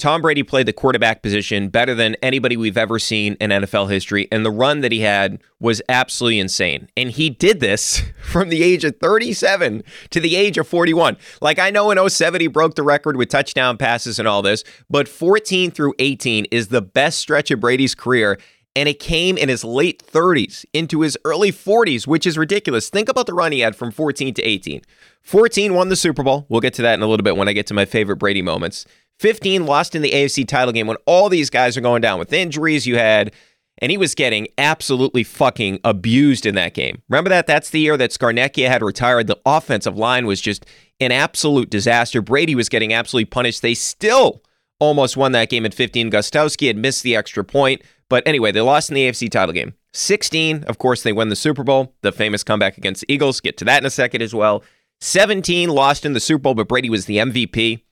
Tom 0.00 0.22
Brady 0.22 0.42
played 0.42 0.66
the 0.66 0.72
quarterback 0.72 1.22
position 1.22 1.68
better 1.68 1.94
than 1.94 2.16
anybody 2.22 2.56
we've 2.56 2.76
ever 2.76 2.98
seen 2.98 3.36
in 3.40 3.50
NFL 3.50 3.88
history. 3.88 4.26
And 4.32 4.44
the 4.44 4.50
run 4.50 4.80
that 4.80 4.90
he 4.90 5.02
had 5.02 5.40
was 5.60 5.80
absolutely 5.88 6.40
insane. 6.40 6.88
And 6.96 7.12
he 7.12 7.30
did 7.30 7.60
this 7.60 8.02
from 8.20 8.48
the 8.48 8.64
age 8.64 8.82
of 8.82 8.96
37 8.98 9.84
to 10.10 10.18
the 10.18 10.34
age 10.34 10.58
of 10.58 10.66
41. 10.66 11.18
Like, 11.40 11.60
I 11.60 11.70
know 11.70 11.88
in 11.92 12.08
07 12.10 12.40
he 12.40 12.48
broke 12.48 12.74
the 12.74 12.82
record 12.82 13.16
with 13.16 13.28
touchdown 13.28 13.76
passes 13.76 14.18
and 14.18 14.26
all 14.26 14.42
this, 14.42 14.64
but 14.88 15.06
14 15.06 15.70
through 15.70 15.94
18 16.00 16.46
is 16.46 16.66
the 16.66 16.82
best 16.82 17.20
stretch 17.20 17.52
of 17.52 17.60
Brady's 17.60 17.94
career 17.94 18.40
and 18.76 18.88
it 18.88 18.98
came 18.98 19.36
in 19.36 19.48
his 19.48 19.64
late 19.64 20.02
30s 20.06 20.64
into 20.72 21.00
his 21.00 21.18
early 21.24 21.50
40s, 21.50 22.06
which 22.06 22.26
is 22.26 22.38
ridiculous. 22.38 22.88
Think 22.88 23.08
about 23.08 23.26
the 23.26 23.34
run 23.34 23.52
he 23.52 23.60
had 23.60 23.74
from 23.74 23.90
14 23.90 24.34
to 24.34 24.42
18. 24.42 24.82
14 25.22 25.74
won 25.74 25.88
the 25.88 25.96
Super 25.96 26.22
Bowl. 26.22 26.46
We'll 26.48 26.60
get 26.60 26.74
to 26.74 26.82
that 26.82 26.94
in 26.94 27.02
a 27.02 27.06
little 27.06 27.24
bit 27.24 27.36
when 27.36 27.48
I 27.48 27.52
get 27.52 27.66
to 27.68 27.74
my 27.74 27.84
favorite 27.84 28.16
Brady 28.16 28.42
moments. 28.42 28.86
15 29.18 29.66
lost 29.66 29.94
in 29.94 30.02
the 30.02 30.12
AFC 30.12 30.46
title 30.46 30.72
game 30.72 30.86
when 30.86 30.96
all 31.04 31.28
these 31.28 31.50
guys 31.50 31.76
are 31.76 31.82
going 31.82 32.00
down 32.00 32.18
with 32.18 32.32
injuries. 32.32 32.86
You 32.86 32.96
had 32.96 33.32
and 33.80 33.90
he 33.90 33.98
was 33.98 34.14
getting 34.14 34.46
absolutely 34.58 35.24
fucking 35.24 35.80
abused 35.84 36.46
in 36.46 36.54
that 36.54 36.74
game. 36.74 37.02
Remember 37.08 37.30
that? 37.30 37.46
That's 37.46 37.70
the 37.70 37.80
year 37.80 37.96
that 37.96 38.10
Scarnecchia 38.10 38.68
had 38.68 38.82
retired. 38.82 39.26
The 39.26 39.40
offensive 39.46 39.96
line 39.96 40.26
was 40.26 40.40
just 40.40 40.66
an 41.00 41.12
absolute 41.12 41.70
disaster. 41.70 42.20
Brady 42.20 42.54
was 42.54 42.68
getting 42.68 42.92
absolutely 42.92 43.26
punished. 43.26 43.62
They 43.62 43.74
still 43.74 44.42
almost 44.78 45.16
won 45.16 45.32
that 45.32 45.48
game 45.48 45.64
at 45.64 45.74
15. 45.74 46.10
Gostkowski 46.10 46.66
had 46.66 46.76
missed 46.76 47.02
the 47.02 47.16
extra 47.16 47.42
point. 47.44 47.82
But 48.10 48.26
anyway, 48.26 48.52
they 48.52 48.60
lost 48.60 48.90
in 48.90 48.96
the 48.96 49.08
AFC 49.08 49.30
title 49.30 49.54
game. 49.54 49.72
16, 49.94 50.64
of 50.64 50.76
course, 50.76 51.02
they 51.02 51.12
win 51.12 51.30
the 51.30 51.36
Super 51.36 51.64
Bowl, 51.64 51.94
the 52.02 52.12
famous 52.12 52.44
comeback 52.44 52.76
against 52.76 53.00
the 53.00 53.12
Eagles. 53.12 53.40
Get 53.40 53.56
to 53.58 53.64
that 53.64 53.82
in 53.82 53.86
a 53.86 53.90
second 53.90 54.20
as 54.20 54.34
well. 54.34 54.62
17, 55.00 55.70
lost 55.70 56.04
in 56.04 56.12
the 56.12 56.20
Super 56.20 56.42
Bowl, 56.42 56.54
but 56.54 56.68
Brady 56.68 56.90
was 56.90 57.06
the 57.06 57.16
MVP 57.16 57.82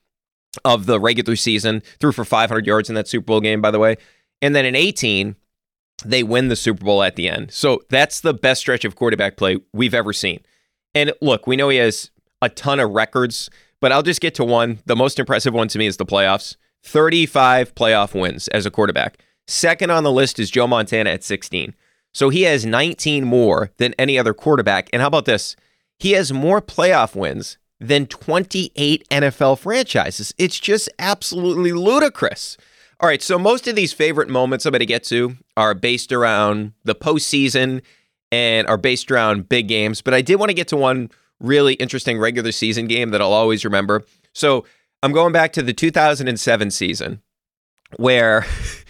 of 0.63 0.85
the 0.85 0.99
regular 0.99 1.35
season, 1.35 1.81
threw 1.99 2.11
for 2.11 2.25
500 2.25 2.67
yards 2.67 2.89
in 2.89 2.95
that 2.95 3.07
Super 3.07 3.25
Bowl 3.25 3.41
game, 3.41 3.61
by 3.61 3.71
the 3.71 3.79
way. 3.79 3.97
And 4.41 4.53
then 4.53 4.65
in 4.65 4.75
18, 4.75 5.35
they 6.05 6.21
win 6.21 6.49
the 6.49 6.55
Super 6.55 6.83
Bowl 6.83 7.01
at 7.01 7.15
the 7.15 7.29
end. 7.29 7.51
So 7.51 7.81
that's 7.89 8.21
the 8.21 8.33
best 8.33 8.61
stretch 8.61 8.85
of 8.85 8.95
quarterback 8.95 9.37
play 9.37 9.57
we've 9.73 9.93
ever 9.93 10.13
seen. 10.13 10.41
And 10.93 11.13
look, 11.21 11.47
we 11.47 11.55
know 11.55 11.69
he 11.69 11.77
has 11.77 12.11
a 12.41 12.49
ton 12.49 12.79
of 12.79 12.91
records, 12.91 13.49
but 13.79 13.91
I'll 13.91 14.03
just 14.03 14.21
get 14.21 14.35
to 14.35 14.43
one. 14.43 14.79
The 14.85 14.95
most 14.95 15.17
impressive 15.17 15.53
one 15.53 15.69
to 15.69 15.79
me 15.79 15.87
is 15.87 15.97
the 15.97 16.05
playoffs 16.05 16.57
35 16.83 17.75
playoff 17.75 18.19
wins 18.19 18.47
as 18.49 18.65
a 18.65 18.71
quarterback. 18.71 19.17
Second 19.49 19.89
on 19.89 20.03
the 20.03 20.11
list 20.11 20.37
is 20.37 20.51
Joe 20.51 20.67
Montana 20.67 21.09
at 21.09 21.23
16. 21.23 21.73
So 22.13 22.29
he 22.29 22.43
has 22.43 22.67
19 22.67 23.25
more 23.25 23.71
than 23.77 23.95
any 23.97 24.19
other 24.19 24.31
quarterback. 24.31 24.91
And 24.93 25.01
how 25.01 25.07
about 25.07 25.25
this? 25.25 25.55
He 25.97 26.11
has 26.11 26.31
more 26.31 26.61
playoff 26.61 27.15
wins 27.15 27.57
than 27.79 28.05
28 28.05 29.07
NFL 29.09 29.57
franchises. 29.57 30.35
It's 30.37 30.59
just 30.59 30.87
absolutely 30.99 31.71
ludicrous. 31.71 32.57
All 32.99 33.09
right, 33.09 33.23
so 33.23 33.39
most 33.39 33.67
of 33.67 33.75
these 33.75 33.91
favorite 33.91 34.29
moments 34.29 34.67
I'm 34.67 34.71
going 34.71 34.81
to 34.81 34.85
get 34.85 35.03
to 35.05 35.35
are 35.57 35.73
based 35.73 36.11
around 36.11 36.73
the 36.83 36.93
postseason 36.93 37.81
and 38.31 38.67
are 38.67 38.77
based 38.77 39.09
around 39.09 39.49
big 39.49 39.67
games, 39.67 40.03
but 40.03 40.13
I 40.13 40.21
did 40.21 40.35
want 40.35 40.51
to 40.51 40.55
get 40.55 40.67
to 40.67 40.77
one 40.77 41.09
really 41.39 41.73
interesting 41.75 42.19
regular 42.19 42.51
season 42.51 42.85
game 42.85 43.09
that 43.09 43.21
I'll 43.21 43.33
always 43.33 43.65
remember. 43.65 44.03
So 44.31 44.65
I'm 45.01 45.11
going 45.11 45.33
back 45.33 45.53
to 45.53 45.63
the 45.63 45.73
2007 45.73 46.69
season 46.69 47.23
where 47.97 48.45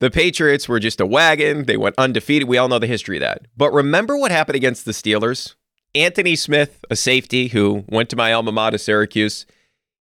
the 0.00 0.10
Patriots 0.10 0.68
were 0.68 0.80
just 0.80 1.00
a 1.00 1.06
wagon. 1.06 1.66
They 1.66 1.76
went 1.76 1.94
undefeated. 1.98 2.48
We 2.48 2.58
all 2.58 2.68
know 2.68 2.78
the 2.78 2.86
history 2.86 3.18
of 3.18 3.20
that. 3.20 3.46
But 3.56 3.72
remember 3.72 4.16
what 4.16 4.32
happened 4.32 4.56
against 4.56 4.84
the 4.84 4.92
Steelers? 4.92 5.54
Anthony 5.94 6.36
Smith, 6.36 6.84
a 6.90 6.96
safety 6.96 7.48
who 7.48 7.84
went 7.88 8.08
to 8.10 8.16
my 8.16 8.32
alma 8.32 8.52
mater, 8.52 8.78
Syracuse, 8.78 9.44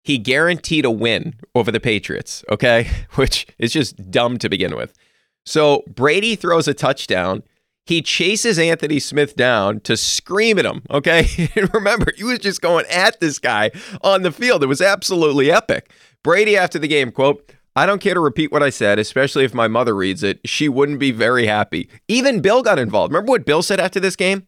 he 0.04 0.18
guaranteed 0.18 0.86
a 0.86 0.92
win 0.92 1.36
over 1.54 1.72
the 1.72 1.80
Patriots, 1.80 2.44
okay? 2.50 2.90
Which 3.16 3.46
is 3.58 3.74
just 3.74 4.10
dumb 4.10 4.38
to 4.40 4.50
begin 4.50 4.76
with. 4.76 4.94
So 5.46 5.84
Brady 5.88 6.36
throws 6.36 6.68
a 6.68 6.74
touchdown. 6.74 7.44
He 7.86 8.02
chases 8.02 8.60
Anthony 8.60 9.00
Smith 9.00 9.36
down 9.36 9.80
to 9.82 9.98
scream 9.98 10.60
at 10.60 10.66
him, 10.66 10.84
okay? 10.90 11.50
And 11.56 11.74
remember, 11.74 12.14
he 12.16 12.24
was 12.24 12.40
just 12.40 12.62
going 12.62 12.86
at 12.86 13.20
this 13.20 13.40
guy 13.40 13.72
on 14.02 14.22
the 14.22 14.32
field. 14.32 14.64
It 14.64 14.68
was 14.68 14.82
absolutely 14.82 15.52
epic. 15.52 15.92
Brady, 16.24 16.56
after 16.56 16.78
the 16.78 16.88
game, 16.88 17.12
quote, 17.12 17.52
I 17.80 17.86
don't 17.86 18.02
care 18.02 18.14
to 18.14 18.20
repeat 18.20 18.52
what 18.52 18.62
I 18.62 18.72
said, 18.72 19.00
especially 19.00 19.46
if 19.46 19.54
my 19.54 19.70
mother 19.70 19.96
reads 19.96 20.22
it. 20.22 20.42
She 20.44 20.68
wouldn't 20.68 21.00
be 21.00 21.12
very 21.12 21.48
happy. 21.48 21.88
Even 22.10 22.42
Bill 22.42 22.62
got 22.62 22.78
involved. 22.78 23.14
Remember 23.14 23.30
what 23.30 23.46
Bill 23.46 23.64
said 23.64 23.80
after 23.80 24.02
this 24.02 24.18
game? 24.18 24.48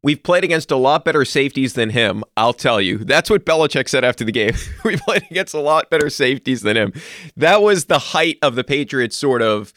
We've 0.00 0.22
played 0.22 0.44
against 0.44 0.70
a 0.70 0.76
lot 0.76 1.04
better 1.04 1.24
safeties 1.24 1.72
than 1.72 1.90
him, 1.90 2.22
I'll 2.36 2.52
tell 2.52 2.80
you. 2.80 2.98
That's 2.98 3.30
what 3.30 3.44
Belichick 3.44 3.88
said 3.88 4.04
after 4.04 4.22
the 4.22 4.30
game. 4.30 4.52
we 4.84 4.96
played 4.96 5.24
against 5.28 5.54
a 5.54 5.60
lot 5.60 5.90
better 5.90 6.08
safeties 6.08 6.62
than 6.62 6.76
him. 6.76 6.92
That 7.36 7.62
was 7.62 7.86
the 7.86 7.98
height 7.98 8.38
of 8.42 8.54
the 8.54 8.62
Patriots' 8.62 9.16
sort 9.16 9.42
of 9.42 9.72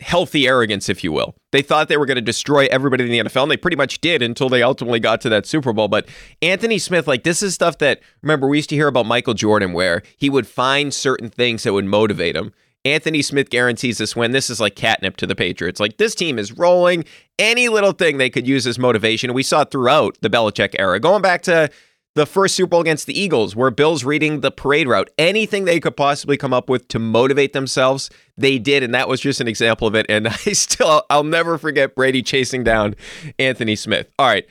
healthy 0.00 0.46
arrogance, 0.46 0.88
if 0.88 1.02
you 1.02 1.12
will. 1.12 1.34
They 1.52 1.62
thought 1.62 1.88
they 1.88 1.96
were 1.96 2.06
going 2.06 2.16
to 2.16 2.22
destroy 2.22 2.66
everybody 2.70 3.04
in 3.04 3.10
the 3.10 3.30
NFL, 3.30 3.44
and 3.44 3.50
they 3.50 3.56
pretty 3.56 3.76
much 3.76 4.00
did 4.00 4.22
until 4.22 4.48
they 4.48 4.62
ultimately 4.62 5.00
got 5.00 5.20
to 5.22 5.28
that 5.30 5.46
Super 5.46 5.72
Bowl. 5.72 5.88
But 5.88 6.08
Anthony 6.42 6.78
Smith, 6.78 7.06
like, 7.06 7.22
this 7.22 7.42
is 7.42 7.54
stuff 7.54 7.78
that, 7.78 8.00
remember, 8.22 8.46
we 8.46 8.58
used 8.58 8.70
to 8.70 8.76
hear 8.76 8.88
about 8.88 9.06
Michael 9.06 9.34
Jordan, 9.34 9.72
where 9.72 10.02
he 10.16 10.28
would 10.28 10.46
find 10.46 10.92
certain 10.92 11.30
things 11.30 11.62
that 11.62 11.72
would 11.72 11.86
motivate 11.86 12.36
him. 12.36 12.52
Anthony 12.84 13.20
Smith 13.20 13.50
guarantees 13.50 13.98
this 13.98 14.14
win. 14.14 14.30
This 14.30 14.48
is 14.48 14.60
like 14.60 14.76
catnip 14.76 15.16
to 15.16 15.26
the 15.26 15.34
Patriots. 15.34 15.80
Like 15.80 15.96
this 15.96 16.14
team 16.14 16.38
is 16.38 16.52
rolling. 16.52 17.04
Any 17.36 17.68
little 17.68 17.90
thing 17.90 18.16
they 18.16 18.30
could 18.30 18.46
use 18.46 18.64
as 18.64 18.78
motivation. 18.78 19.34
We 19.34 19.42
saw 19.42 19.64
throughout 19.64 20.16
the 20.20 20.30
Belichick 20.30 20.76
era. 20.78 21.00
Going 21.00 21.20
back 21.20 21.42
to 21.42 21.68
the 22.16 22.26
first 22.26 22.54
Super 22.54 22.70
Bowl 22.70 22.80
against 22.80 23.06
the 23.06 23.18
Eagles, 23.18 23.54
where 23.54 23.70
Bill's 23.70 24.02
reading 24.02 24.40
the 24.40 24.50
parade 24.50 24.88
route. 24.88 25.10
Anything 25.18 25.66
they 25.66 25.78
could 25.78 25.98
possibly 25.98 26.38
come 26.38 26.54
up 26.54 26.70
with 26.70 26.88
to 26.88 26.98
motivate 26.98 27.52
themselves, 27.52 28.08
they 28.38 28.58
did, 28.58 28.82
and 28.82 28.94
that 28.94 29.06
was 29.06 29.20
just 29.20 29.42
an 29.42 29.46
example 29.46 29.86
of 29.86 29.94
it. 29.94 30.06
And 30.08 30.26
I 30.46 30.52
still, 30.52 31.04
I'll 31.10 31.24
never 31.24 31.58
forget 31.58 31.94
Brady 31.94 32.22
chasing 32.22 32.64
down 32.64 32.96
Anthony 33.38 33.76
Smith. 33.76 34.10
All 34.18 34.26
right, 34.26 34.46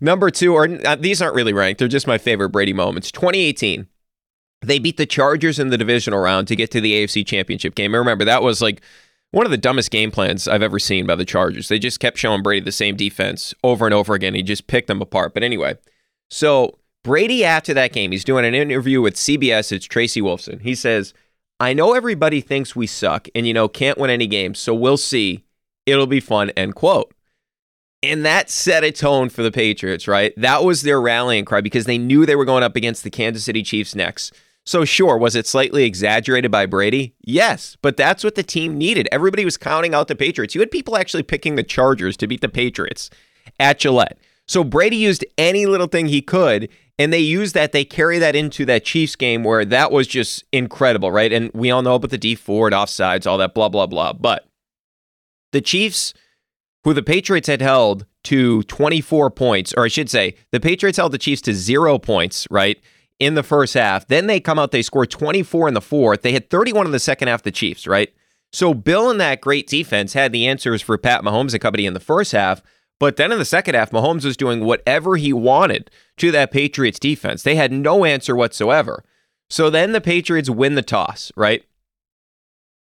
number 0.00 0.30
two, 0.30 0.54
or 0.54 0.66
uh, 0.86 0.96
these 0.96 1.20
aren't 1.20 1.34
really 1.34 1.52
ranked; 1.52 1.78
they're 1.78 1.88
just 1.88 2.06
my 2.06 2.18
favorite 2.18 2.48
Brady 2.48 2.72
moments. 2.72 3.12
2018. 3.12 3.86
They 4.62 4.78
beat 4.78 4.98
the 4.98 5.06
Chargers 5.06 5.58
in 5.58 5.70
the 5.70 5.78
divisional 5.78 6.18
round 6.18 6.46
to 6.48 6.56
get 6.56 6.70
to 6.72 6.82
the 6.82 6.92
AFC 6.92 7.26
Championship 7.26 7.74
game. 7.74 7.94
And 7.94 7.98
remember, 7.98 8.26
that 8.26 8.42
was 8.42 8.60
like 8.60 8.82
one 9.30 9.46
of 9.46 9.50
the 9.50 9.56
dumbest 9.56 9.90
game 9.90 10.10
plans 10.10 10.46
I've 10.46 10.60
ever 10.62 10.78
seen 10.78 11.06
by 11.06 11.14
the 11.14 11.24
Chargers. 11.24 11.68
They 11.68 11.78
just 11.78 11.98
kept 11.98 12.18
showing 12.18 12.42
Brady 12.42 12.62
the 12.62 12.70
same 12.70 12.94
defense 12.94 13.54
over 13.64 13.86
and 13.86 13.94
over 13.94 14.12
again. 14.12 14.34
He 14.34 14.42
just 14.42 14.66
picked 14.66 14.88
them 14.88 15.00
apart. 15.00 15.32
But 15.32 15.44
anyway, 15.44 15.78
so 16.28 16.78
Brady, 17.02 17.44
after 17.44 17.72
that 17.74 17.92
game, 17.92 18.12
he's 18.12 18.24
doing 18.24 18.44
an 18.44 18.54
interview 18.54 19.00
with 19.00 19.14
CBS. 19.14 19.72
It's 19.72 19.86
Tracy 19.86 20.20
Wolfson. 20.20 20.60
He 20.60 20.74
says, 20.74 21.14
I 21.58 21.72
know 21.72 21.94
everybody 21.94 22.40
thinks 22.40 22.76
we 22.76 22.86
suck 22.86 23.28
and, 23.34 23.46
you 23.46 23.54
know, 23.54 23.68
can't 23.68 23.98
win 23.98 24.10
any 24.10 24.26
games. 24.26 24.58
So 24.58 24.74
we'll 24.74 24.96
see. 24.96 25.44
It'll 25.86 26.06
be 26.06 26.20
fun. 26.20 26.50
End 26.50 26.74
quote. 26.74 27.14
And 28.02 28.24
that 28.24 28.48
set 28.48 28.82
a 28.82 28.92
tone 28.92 29.28
for 29.28 29.42
the 29.42 29.50
Patriots, 29.50 30.08
right? 30.08 30.32
That 30.36 30.64
was 30.64 30.82
their 30.82 31.00
rallying 31.00 31.44
cry 31.44 31.60
because 31.60 31.84
they 31.84 31.98
knew 31.98 32.24
they 32.24 32.36
were 32.36 32.46
going 32.46 32.62
up 32.62 32.76
against 32.76 33.04
the 33.04 33.10
Kansas 33.10 33.44
City 33.44 33.62
Chiefs 33.62 33.94
next. 33.94 34.32
So, 34.64 34.84
sure, 34.84 35.18
was 35.18 35.34
it 35.34 35.46
slightly 35.46 35.84
exaggerated 35.84 36.50
by 36.50 36.66
Brady? 36.66 37.14
Yes, 37.22 37.76
but 37.82 37.96
that's 37.96 38.22
what 38.22 38.34
the 38.34 38.42
team 38.42 38.78
needed. 38.78 39.08
Everybody 39.10 39.44
was 39.44 39.56
counting 39.56 39.94
out 39.94 40.08
the 40.08 40.14
Patriots. 40.14 40.54
You 40.54 40.60
had 40.60 40.70
people 40.70 40.96
actually 40.96 41.22
picking 41.22 41.56
the 41.56 41.62
Chargers 41.62 42.16
to 42.18 42.26
beat 42.26 42.40
the 42.40 42.48
Patriots 42.48 43.10
at 43.58 43.78
Gillette. 43.78 44.18
So, 44.46 44.62
Brady 44.62 44.96
used 44.96 45.24
any 45.38 45.66
little 45.66 45.86
thing 45.86 46.06
he 46.06 46.22
could, 46.22 46.68
and 47.00 47.14
they 47.14 47.18
use 47.18 47.54
that. 47.54 47.72
They 47.72 47.84
carry 47.84 48.18
that 48.18 48.36
into 48.36 48.66
that 48.66 48.84
Chiefs 48.84 49.16
game 49.16 49.42
where 49.42 49.64
that 49.64 49.90
was 49.90 50.06
just 50.06 50.44
incredible, 50.52 51.10
right? 51.10 51.32
And 51.32 51.50
we 51.54 51.70
all 51.70 51.80
know 51.80 51.94
about 51.94 52.10
the 52.10 52.18
Dee 52.18 52.34
Ford 52.34 52.74
offsides, 52.74 53.26
all 53.26 53.38
that, 53.38 53.54
blah, 53.54 53.70
blah, 53.70 53.86
blah. 53.86 54.12
But 54.12 54.46
the 55.52 55.62
Chiefs, 55.62 56.12
who 56.84 56.92
the 56.92 57.02
Patriots 57.02 57.48
had 57.48 57.62
held 57.62 58.04
to 58.24 58.62
24 58.64 59.30
points, 59.30 59.72
or 59.78 59.86
I 59.86 59.88
should 59.88 60.10
say, 60.10 60.34
the 60.50 60.60
Patriots 60.60 60.98
held 60.98 61.12
the 61.12 61.18
Chiefs 61.18 61.40
to 61.42 61.54
zero 61.54 61.98
points, 61.98 62.46
right? 62.50 62.78
in 63.18 63.34
the 63.34 63.42
first 63.42 63.74
half. 63.74 64.06
Then 64.08 64.26
they 64.26 64.40
come 64.40 64.58
out, 64.58 64.70
they 64.70 64.80
score 64.80 65.04
24 65.04 65.68
in 65.68 65.74
the 65.74 65.82
fourth. 65.82 66.22
They 66.22 66.32
had 66.32 66.48
31 66.48 66.86
in 66.86 66.92
the 66.92 66.98
second 66.98 67.28
half, 67.28 67.42
the 67.42 67.50
Chiefs, 67.50 67.86
right? 67.86 68.08
So 68.50 68.72
Bill 68.72 69.10
and 69.10 69.20
that 69.20 69.42
great 69.42 69.66
defense 69.66 70.14
had 70.14 70.32
the 70.32 70.46
answers 70.46 70.80
for 70.80 70.96
Pat 70.96 71.22
Mahomes 71.22 71.52
and 71.52 71.60
company 71.60 71.84
in 71.84 71.92
the 71.92 72.00
first 72.00 72.32
half. 72.32 72.62
But 73.00 73.16
then 73.16 73.32
in 73.32 73.38
the 73.38 73.44
second 73.44 73.74
half, 73.74 73.90
Mahomes 73.90 74.24
was 74.24 74.36
doing 74.36 74.62
whatever 74.64 75.16
he 75.16 75.32
wanted 75.32 75.90
to 76.18 76.30
that 76.30 76.52
Patriots 76.52 77.00
defense. 77.00 77.42
They 77.42 77.56
had 77.56 77.72
no 77.72 78.04
answer 78.04 78.36
whatsoever. 78.36 79.02
So 79.48 79.70
then 79.70 79.92
the 79.92 80.00
Patriots 80.00 80.50
win 80.50 80.76
the 80.76 80.82
toss, 80.82 81.32
right? 81.34 81.64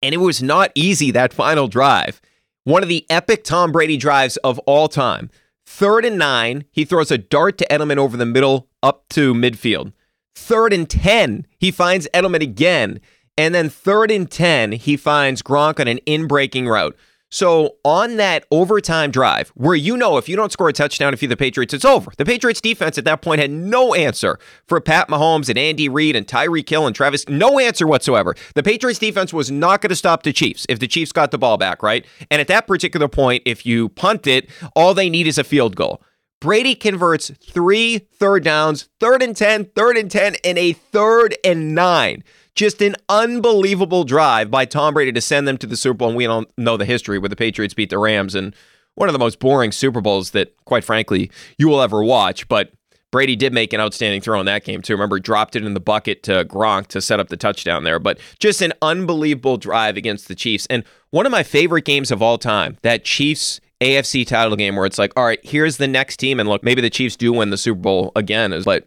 And 0.03 0.13
it 0.13 0.19
was 0.19 0.43
not 0.43 0.73
easy 0.75 1.11
that 1.13 1.33
final 1.33 1.69
drive. 1.69 2.21
One 2.65 2.83
of 2.83 2.89
the 2.89 3.07
epic 3.09 3.45
Tom 3.45 3.73
Brady 3.73 3.97
drives 3.97 4.37
of 4.39 4.59
all 4.61 4.89
time. 4.89 5.31
Third 5.65 6.05
and 6.05 6.19
nine, 6.19 6.65
he 6.73 6.85
throws 6.85 7.11
a 7.11 7.19
dart 7.19 7.57
to 7.59 7.67
Edelman 7.69 7.97
over 7.97 8.17
the 8.17 8.27
middle 8.27 8.69
up 8.83 9.09
to 9.11 9.35
midfield. 9.35 9.93
Third 10.35 10.73
and 10.73 10.89
10, 10.89 11.47
he 11.59 11.71
finds 11.71 12.09
Edelman 12.13 12.43
again. 12.43 13.01
And 13.37 13.55
then 13.55 13.69
third 13.69 14.11
and 14.11 14.29
10, 14.29 14.73
he 14.73 14.97
finds 14.97 15.43
Gronk 15.43 15.79
on 15.79 15.87
an 15.87 15.99
in 15.99 16.27
breaking 16.27 16.69
route. 16.69 16.97
So 17.31 17.77
on 17.85 18.17
that 18.17 18.47
overtime 18.51 19.11
drive, 19.11 19.51
where 19.51 19.75
you 19.75 19.97
know 19.97 20.17
if 20.17 20.29
you 20.29 20.37
don't 20.37 20.51
score 20.51 20.69
a 20.69 20.73
touchdown 20.73 21.13
if 21.13 21.21
you're 21.21 21.29
the 21.29 21.37
Patriots, 21.37 21.75
it's 21.75 21.85
over. 21.85 22.11
The 22.17 22.25
Patriots 22.25 22.61
defense 22.61 22.97
at 22.97 23.05
that 23.05 23.21
point 23.21 23.41
had 23.41 23.51
no 23.51 23.95
answer 23.95 24.39
for 24.67 24.81
Pat 24.81 25.09
Mahomes 25.09 25.49
and 25.49 25.59
Andy 25.59 25.89
Reid 25.89 26.17
and 26.17 26.27
Tyreek 26.27 26.69
Hill 26.69 26.87
and 26.87 26.97
Travis. 26.97 27.29
No 27.29 27.59
answer 27.59 27.87
whatsoever. 27.87 28.35
The 28.55 28.63
Patriots 28.63 28.99
defense 28.99 29.33
was 29.33 29.51
not 29.51 29.83
going 29.83 29.91
to 29.91 29.97
stop 29.97 30.23
the 30.23 30.33
Chiefs 30.33 30.65
if 30.69 30.79
the 30.79 30.89
Chiefs 30.89 31.13
got 31.13 31.31
the 31.31 31.39
ball 31.39 31.59
back, 31.59 31.83
right? 31.83 32.07
And 32.31 32.41
at 32.41 32.49
that 32.49 32.67
particular 32.67 33.09
point, 33.09 33.43
if 33.45 33.67
you 33.67 33.91
punt 33.91 34.27
it, 34.27 34.49
all 34.75 34.95
they 34.95 35.11
need 35.11 35.27
is 35.27 35.37
a 35.37 35.45
field 35.45 35.77
goal. 35.77 36.03
Brady 36.41 36.77
converts 36.77 37.33
three 37.43 37.99
third 37.99 38.45
downs, 38.45 38.89
third 39.01 39.23
and 39.23 39.37
10, 39.37 39.67
third 39.75 39.97
and 39.97 40.09
10, 40.09 40.37
and 40.45 40.57
a 40.57 40.73
third 40.73 41.37
and 41.45 41.75
nine. 41.75 42.23
Just 42.59 42.83
an 42.83 42.97
unbelievable 43.09 44.03
drive 44.03 44.51
by 44.51 44.65
Tom 44.65 44.93
Brady 44.93 45.13
to 45.13 45.21
send 45.21 45.47
them 45.47 45.59
to 45.59 45.67
the 45.69 45.77
Super 45.77 45.99
Bowl. 45.99 46.09
And 46.09 46.17
we 46.17 46.27
don't 46.27 46.49
know 46.59 46.77
the 46.77 46.85
history 46.85 47.17
where 47.17 47.29
the 47.29 47.37
Patriots 47.37 47.73
beat 47.73 47.89
the 47.89 47.99
Rams 47.99 48.35
and 48.35 48.53
one 48.97 49.09
of 49.09 49.13
the 49.13 49.19
most 49.21 49.39
boring 49.39 49.71
Super 49.71 50.01
Bowls 50.01 50.33
that, 50.33 50.57
quite 50.65 50.83
frankly, 50.83 51.31
you 51.57 51.69
will 51.69 51.81
ever 51.81 52.03
watch. 52.03 52.49
But 52.49 52.73
Brady 53.13 53.37
did 53.37 53.53
make 53.53 53.73
an 53.73 53.81
outstanding 53.81 54.21
throw 54.21 54.41
in 54.41 54.47
that 54.47 54.65
game, 54.65 54.83
too. 54.83 54.95
Remember, 54.95 55.19
he 55.19 55.21
dropped 55.21 55.55
it 55.55 55.65
in 55.65 55.75
the 55.75 55.79
bucket 55.79 56.25
to 56.25 56.45
Gronk 56.47 56.89
to 56.89 57.01
set 57.01 57.21
up 57.21 57.29
the 57.29 57.37
touchdown 57.37 57.85
there. 57.85 58.01
But 58.01 58.19
just 58.41 58.61
an 58.61 58.73
unbelievable 58.83 59.57
drive 59.57 59.97
against 59.97 60.27
the 60.27 60.35
Chiefs. 60.35 60.67
And 60.69 60.83
one 61.11 61.27
of 61.27 61.31
my 61.31 61.45
favorite 61.45 61.85
games 61.85 62.11
of 62.11 62.23
all 62.23 62.39
time, 62.39 62.77
that 62.83 63.05
Chiefs 63.05 63.61
AFC 63.81 64.27
title 64.27 64.57
game 64.57 64.75
where 64.75 64.85
it's 64.85 64.99
like, 64.99 65.13
all 65.17 65.27
right, 65.27 65.39
here's 65.45 65.77
the 65.77 65.87
next 65.87 66.17
team. 66.17 66.41
And 66.41 66.49
look, 66.49 66.65
maybe 66.65 66.81
the 66.83 66.91
Chiefs 66.91 67.15
do 67.15 67.33
win 67.33 67.51
the 67.51 67.57
Super 67.57 67.81
Bowl 67.81 68.11
again, 68.17 68.53
is 68.53 68.67
like 68.67 68.85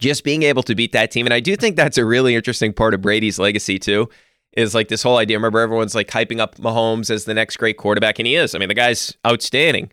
just 0.00 0.24
being 0.24 0.42
able 0.42 0.62
to 0.64 0.74
beat 0.74 0.92
that 0.92 1.10
team. 1.10 1.26
And 1.26 1.34
I 1.34 1.40
do 1.40 1.54
think 1.56 1.76
that's 1.76 1.98
a 1.98 2.04
really 2.04 2.34
interesting 2.34 2.72
part 2.72 2.94
of 2.94 3.00
Brady's 3.00 3.38
legacy, 3.38 3.78
too, 3.78 4.08
is 4.56 4.74
like 4.74 4.88
this 4.88 5.02
whole 5.02 5.18
idea. 5.18 5.36
Remember, 5.36 5.60
everyone's 5.60 5.94
like 5.94 6.08
hyping 6.08 6.40
up 6.40 6.56
Mahomes 6.56 7.10
as 7.10 7.24
the 7.24 7.34
next 7.34 7.56
great 7.56 7.76
quarterback, 7.76 8.18
and 8.18 8.26
he 8.26 8.34
is. 8.34 8.54
I 8.54 8.58
mean, 8.58 8.68
the 8.68 8.74
guy's 8.74 9.16
outstanding. 9.26 9.90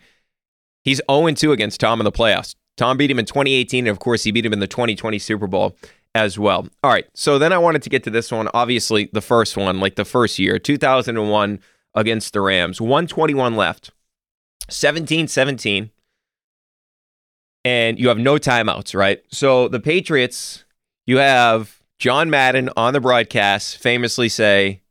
He's 0.84 1.02
0 1.10 1.32
2 1.32 1.52
against 1.52 1.80
Tom 1.80 2.00
in 2.00 2.06
the 2.06 2.12
playoffs. 2.12 2.56
Tom 2.78 2.98
beat 2.98 3.12
him 3.12 3.20
in 3.20 3.26
2018, 3.26 3.86
and 3.86 3.92
of 3.92 4.00
course, 4.00 4.24
he 4.24 4.32
beat 4.32 4.46
him 4.46 4.54
in 4.54 4.60
the 4.60 4.68
2020 4.68 5.20
Super 5.20 5.48
Bowl 5.48 5.76
as 6.16 6.40
well. 6.40 6.68
All 6.84 6.92
right, 6.92 7.06
so 7.14 7.38
then 7.38 7.52
I 7.52 7.58
wanted 7.58 7.84
to 7.84 7.90
get 7.90 8.04
to 8.06 8.10
this 8.10 8.32
one. 8.32 8.50
Obviously, 8.54 9.10
the 9.14 9.22
first 9.22 9.58
one, 9.58 9.80
like 9.80 9.96
the 9.96 10.06
first 10.06 10.40
year, 10.40 10.58
2001 10.60 11.60
against 11.94 12.34
the 12.34 12.42
Rams, 12.42 12.80
121 12.80 13.56
left, 13.56 13.92
17 14.70 15.28
17, 15.28 15.92
and 17.68 18.00
you 18.00 18.08
have 18.08 18.18
no 18.18 18.36
timeouts, 18.36 18.96
right? 18.96 19.22
So 19.30 19.68
the 19.68 19.82
Patriots, 19.82 20.64
you 21.06 21.18
have 21.18 21.82
John 22.00 22.30
Madden 22.30 22.70
on 22.78 22.94
the 22.94 23.02
broadcast 23.02 23.78
famously 23.78 24.30
say, 24.30 24.84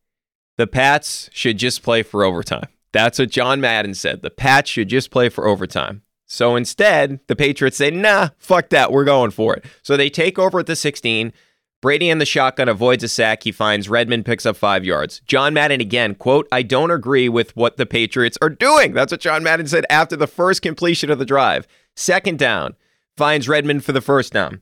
the 0.59 0.67
Pats 0.67 1.31
should 1.33 1.57
just 1.57 1.83
play 1.83 2.03
for 2.03 2.23
overtime. 2.23 2.69
That's 2.93 3.19
what 3.19 3.31
John 3.31 3.63
Madden 3.63 3.95
said. 3.95 4.21
The 4.21 4.31
Pats 4.31 4.69
should 4.69 4.89
just 4.89 5.11
play 5.11 5.31
for 5.31 5.47
overtime. 5.47 6.03
So 6.27 6.55
instead, 6.55 7.21
the 7.29 7.37
Patriots 7.37 7.79
say, 7.79 7.91
nah, 7.91 8.31
fuck 8.37 8.69
that. 8.69 8.93
We're 8.93 9.05
going 9.05 9.31
for 9.31 9.55
it. 9.57 9.65
So 9.83 9.97
they 9.97 10.11
take 10.11 10.39
over 10.39 10.59
at 10.59 10.67
the 10.67 10.77
16. 10.77 11.33
Brady 11.81 12.11
in 12.11 12.19
the 12.19 12.27
shotgun 12.27 12.69
avoids 12.69 13.05
a 13.05 13.09
sack. 13.09 13.45
He 13.45 13.53
finds 13.53 13.89
Redmond, 13.89 14.27
picks 14.27 14.45
up 14.45 14.57
five 14.57 14.85
yards. 14.85 15.21
John 15.27 15.55
Madden 15.55 15.81
again, 15.81 16.15
quote, 16.15 16.47
I 16.53 16.63
don't 16.63 16.91
agree 16.91 17.31
with 17.31 17.57
what 17.57 17.79
the 17.79 17.87
Patriots 17.87 18.37
are 18.43 18.51
doing. 18.51 18.93
That's 18.93 19.13
what 19.13 19.21
John 19.21 19.43
Madden 19.43 19.67
said 19.67 19.87
after 19.89 20.17
the 20.17 20.27
first 20.27 20.61
completion 20.61 21.11
of 21.11 21.19
the 21.19 21.25
drive. 21.25 21.67
Second 21.97 22.39
down, 22.39 22.77
finds 23.17 23.49
Redmond 23.49 23.85
for 23.85 23.93
the 23.93 24.01
first 24.01 24.33
down. 24.33 24.61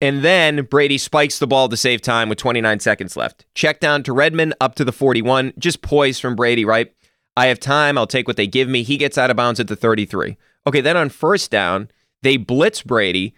And 0.00 0.24
then 0.24 0.64
Brady 0.64 0.98
spikes 0.98 1.38
the 1.38 1.46
ball 1.46 1.68
to 1.68 1.76
save 1.76 2.00
time 2.00 2.28
with 2.28 2.38
29 2.38 2.80
seconds 2.80 3.16
left. 3.16 3.44
Check 3.54 3.80
down 3.80 4.02
to 4.04 4.12
Redmond 4.12 4.54
up 4.60 4.74
to 4.76 4.84
the 4.84 4.92
41. 4.92 5.52
Just 5.58 5.82
poise 5.82 6.18
from 6.18 6.34
Brady, 6.34 6.64
right? 6.64 6.92
I 7.36 7.46
have 7.46 7.60
time. 7.60 7.98
I'll 7.98 8.06
take 8.06 8.26
what 8.26 8.36
they 8.36 8.46
give 8.46 8.68
me. 8.68 8.82
He 8.82 8.96
gets 8.96 9.18
out 9.18 9.30
of 9.30 9.36
bounds 9.36 9.60
at 9.60 9.68
the 9.68 9.76
33. 9.76 10.36
Okay, 10.66 10.80
then 10.80 10.96
on 10.96 11.10
first 11.10 11.50
down, 11.50 11.90
they 12.22 12.36
blitz 12.36 12.82
Brady. 12.82 13.34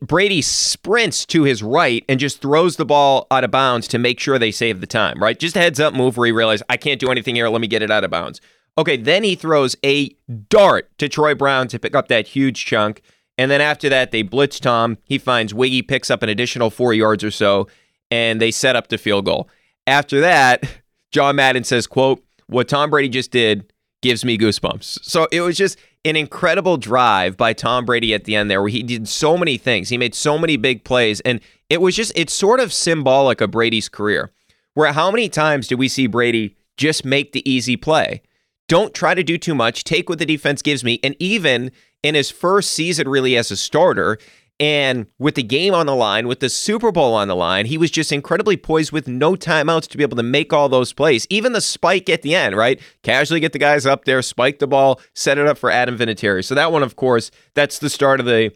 Brady 0.00 0.42
sprints 0.42 1.26
to 1.26 1.42
his 1.42 1.62
right 1.62 2.04
and 2.08 2.20
just 2.20 2.40
throws 2.40 2.76
the 2.76 2.86
ball 2.86 3.26
out 3.32 3.42
of 3.42 3.50
bounds 3.50 3.88
to 3.88 3.98
make 3.98 4.20
sure 4.20 4.38
they 4.38 4.52
save 4.52 4.80
the 4.80 4.86
time, 4.86 5.20
right? 5.20 5.38
Just 5.38 5.56
a 5.56 5.60
heads 5.60 5.80
up 5.80 5.92
move 5.92 6.16
where 6.16 6.26
he 6.26 6.32
realizes, 6.32 6.62
I 6.68 6.76
can't 6.76 7.00
do 7.00 7.10
anything 7.10 7.34
here. 7.34 7.48
Let 7.48 7.60
me 7.60 7.66
get 7.66 7.82
it 7.82 7.90
out 7.90 8.04
of 8.04 8.10
bounds. 8.10 8.40
Okay, 8.78 8.96
then 8.96 9.24
he 9.24 9.34
throws 9.34 9.74
a 9.84 10.10
dart 10.48 10.90
to 10.98 11.08
Troy 11.08 11.34
Brown 11.34 11.68
to 11.68 11.78
pick 11.78 11.94
up 11.94 12.08
that 12.08 12.28
huge 12.28 12.64
chunk. 12.64 13.02
And 13.38 13.50
then 13.50 13.60
after 13.60 13.88
that, 13.88 14.10
they 14.10 14.22
blitz 14.22 14.60
Tom. 14.60 14.98
He 15.04 15.18
finds 15.18 15.54
Wiggy, 15.54 15.82
picks 15.82 16.10
up 16.10 16.22
an 16.22 16.28
additional 16.28 16.70
four 16.70 16.92
yards 16.92 17.24
or 17.24 17.30
so, 17.30 17.68
and 18.10 18.40
they 18.40 18.50
set 18.50 18.76
up 18.76 18.88
the 18.88 18.98
field 18.98 19.24
goal. 19.24 19.48
After 19.86 20.20
that, 20.20 20.64
John 21.12 21.36
Madden 21.36 21.64
says, 21.64 21.86
quote, 21.86 22.22
what 22.46 22.68
Tom 22.68 22.90
Brady 22.90 23.08
just 23.08 23.30
did 23.30 23.72
gives 24.02 24.24
me 24.24 24.38
goosebumps. 24.38 25.04
So 25.04 25.26
it 25.32 25.40
was 25.40 25.56
just 25.56 25.78
an 26.04 26.16
incredible 26.16 26.76
drive 26.76 27.36
by 27.36 27.52
Tom 27.52 27.84
Brady 27.84 28.14
at 28.14 28.24
the 28.24 28.36
end 28.36 28.50
there 28.50 28.60
where 28.60 28.70
he 28.70 28.82
did 28.82 29.08
so 29.08 29.36
many 29.36 29.56
things. 29.56 29.88
He 29.88 29.98
made 29.98 30.14
so 30.14 30.38
many 30.38 30.56
big 30.56 30.84
plays 30.84 31.20
and 31.20 31.40
it 31.68 31.80
was 31.80 31.96
just 31.96 32.12
it's 32.14 32.32
sort 32.32 32.60
of 32.60 32.72
symbolic 32.72 33.40
of 33.40 33.50
Brady's 33.50 33.88
career. 33.88 34.30
Where 34.74 34.92
how 34.92 35.10
many 35.10 35.28
times 35.28 35.66
do 35.66 35.76
we 35.76 35.88
see 35.88 36.06
Brady 36.06 36.56
just 36.76 37.04
make 37.04 37.32
the 37.32 37.48
easy 37.50 37.76
play? 37.76 38.22
Don't 38.68 38.94
try 38.94 39.14
to 39.14 39.22
do 39.22 39.38
too 39.38 39.54
much, 39.54 39.84
take 39.84 40.08
what 40.08 40.18
the 40.18 40.26
defense 40.26 40.62
gives 40.62 40.82
me 40.82 40.98
and 41.02 41.14
even 41.18 41.70
in 42.02 42.14
his 42.14 42.30
first 42.30 42.72
season 42.72 43.08
really 43.08 43.36
as 43.36 43.50
a 43.50 43.56
starter, 43.56 44.18
and 44.58 45.06
with 45.18 45.34
the 45.34 45.42
game 45.42 45.74
on 45.74 45.84
the 45.84 45.94
line, 45.94 46.26
with 46.26 46.40
the 46.40 46.48
Super 46.48 46.90
Bowl 46.90 47.12
on 47.12 47.28
the 47.28 47.36
line, 47.36 47.66
he 47.66 47.76
was 47.76 47.90
just 47.90 48.10
incredibly 48.10 48.56
poised 48.56 48.90
with 48.90 49.06
no 49.06 49.34
timeouts 49.34 49.86
to 49.88 49.98
be 49.98 50.02
able 50.02 50.16
to 50.16 50.22
make 50.22 50.52
all 50.52 50.68
those 50.68 50.94
plays. 50.94 51.26
Even 51.28 51.52
the 51.52 51.60
spike 51.60 52.08
at 52.08 52.22
the 52.22 52.34
end, 52.34 52.56
right? 52.56 52.80
Casually 53.02 53.40
get 53.40 53.52
the 53.52 53.58
guys 53.58 53.84
up 53.84 54.06
there, 54.06 54.22
spike 54.22 54.58
the 54.58 54.66
ball, 54.66 55.00
set 55.14 55.36
it 55.36 55.46
up 55.46 55.58
for 55.58 55.70
Adam 55.70 55.98
Vinatieri. 55.98 56.42
So 56.42 56.54
that 56.54 56.72
one, 56.72 56.82
of 56.82 56.96
course, 56.96 57.30
that's 57.54 57.78
the 57.78 57.90
start 57.90 58.18
of 58.18 58.24
the 58.24 58.50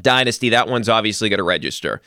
dynasty. 0.00 0.50
That 0.50 0.68
one's 0.68 0.88
obviously 0.88 1.28
going 1.28 1.38
to 1.38 1.44
register. 1.44 2.00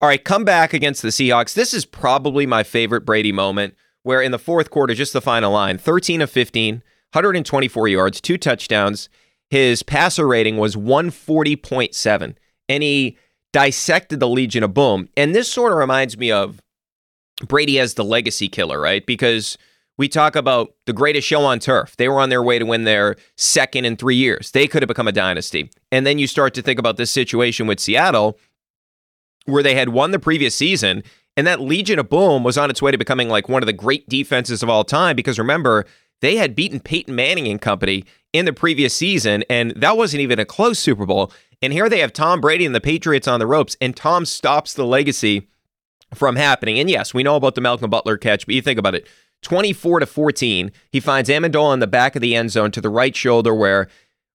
All 0.00 0.08
right, 0.08 0.22
come 0.22 0.44
back 0.44 0.74
against 0.74 1.02
the 1.02 1.08
Seahawks. 1.08 1.54
This 1.54 1.72
is 1.72 1.84
probably 1.84 2.46
my 2.46 2.64
favorite 2.64 3.06
Brady 3.06 3.30
moment, 3.30 3.76
where 4.02 4.22
in 4.22 4.32
the 4.32 4.38
fourth 4.38 4.70
quarter, 4.70 4.94
just 4.94 5.12
the 5.12 5.20
final 5.20 5.52
line 5.52 5.78
13 5.78 6.20
of 6.20 6.30
15, 6.30 6.76
124 7.12 7.88
yards, 7.88 8.20
two 8.20 8.38
touchdowns. 8.38 9.08
His 9.50 9.82
passer 9.82 10.26
rating 10.26 10.56
was 10.56 10.76
140.7 10.76 12.34
and 12.68 12.82
he 12.82 13.18
dissected 13.52 14.18
the 14.18 14.28
Legion 14.28 14.62
of 14.62 14.72
Boom. 14.72 15.08
And 15.16 15.34
this 15.34 15.50
sort 15.50 15.72
of 15.72 15.78
reminds 15.78 16.16
me 16.16 16.32
of 16.32 16.62
Brady 17.46 17.78
as 17.78 17.94
the 17.94 18.04
legacy 18.04 18.48
killer, 18.48 18.80
right? 18.80 19.04
Because 19.04 19.58
we 19.98 20.08
talk 20.08 20.36
about 20.36 20.74
the 20.86 20.92
greatest 20.92 21.28
show 21.28 21.44
on 21.44 21.58
turf. 21.58 21.96
They 21.96 22.08
were 22.08 22.18
on 22.18 22.30
their 22.30 22.42
way 22.42 22.58
to 22.58 22.64
win 22.64 22.84
their 22.84 23.16
second 23.36 23.84
in 23.84 23.96
three 23.96 24.16
years. 24.16 24.50
They 24.50 24.66
could 24.66 24.82
have 24.82 24.88
become 24.88 25.08
a 25.08 25.12
dynasty. 25.12 25.70
And 25.90 26.06
then 26.06 26.18
you 26.18 26.26
start 26.26 26.54
to 26.54 26.62
think 26.62 26.78
about 26.78 26.96
this 26.96 27.10
situation 27.10 27.66
with 27.66 27.78
Seattle, 27.78 28.38
where 29.44 29.62
they 29.62 29.74
had 29.74 29.90
won 29.90 30.12
the 30.12 30.18
previous 30.18 30.54
season, 30.54 31.02
and 31.36 31.46
that 31.46 31.60
Legion 31.60 31.98
of 31.98 32.08
Boom 32.08 32.44
was 32.44 32.58
on 32.58 32.70
its 32.70 32.82
way 32.82 32.90
to 32.90 32.98
becoming 32.98 33.28
like 33.28 33.48
one 33.48 33.62
of 33.62 33.66
the 33.66 33.72
great 33.72 34.08
defenses 34.08 34.62
of 34.62 34.68
all 34.68 34.84
time. 34.84 35.16
Because 35.16 35.38
remember, 35.38 35.86
they 36.20 36.36
had 36.36 36.54
beaten 36.54 36.80
Peyton 36.80 37.14
Manning 37.14 37.48
and 37.48 37.60
company 37.60 38.04
in 38.32 38.44
the 38.44 38.52
previous 38.52 38.94
season, 38.94 39.44
and 39.50 39.72
that 39.72 39.96
wasn't 39.96 40.20
even 40.20 40.38
a 40.38 40.44
close 40.44 40.78
Super 40.78 41.06
Bowl. 41.06 41.32
And 41.60 41.72
here 41.72 41.88
they 41.88 42.00
have 42.00 42.12
Tom 42.12 42.40
Brady 42.40 42.66
and 42.66 42.74
the 42.74 42.80
Patriots 42.80 43.28
on 43.28 43.40
the 43.40 43.46
ropes, 43.46 43.76
and 43.80 43.96
Tom 43.96 44.24
stops 44.24 44.74
the 44.74 44.86
legacy 44.86 45.48
from 46.14 46.36
happening. 46.36 46.78
And 46.78 46.90
yes, 46.90 47.14
we 47.14 47.22
know 47.22 47.36
about 47.36 47.54
the 47.54 47.60
Malcolm 47.60 47.90
Butler 47.90 48.16
catch, 48.16 48.46
but 48.46 48.54
you 48.54 48.62
think 48.62 48.78
about 48.78 48.94
it 48.94 49.08
24 49.42 50.00
to 50.00 50.06
14. 50.06 50.70
He 50.90 51.00
finds 51.00 51.28
Amendola 51.28 51.74
in 51.74 51.80
the 51.80 51.86
back 51.86 52.14
of 52.14 52.22
the 52.22 52.36
end 52.36 52.50
zone 52.50 52.70
to 52.72 52.80
the 52.80 52.88
right 52.88 53.14
shoulder 53.14 53.54
where 53.54 53.88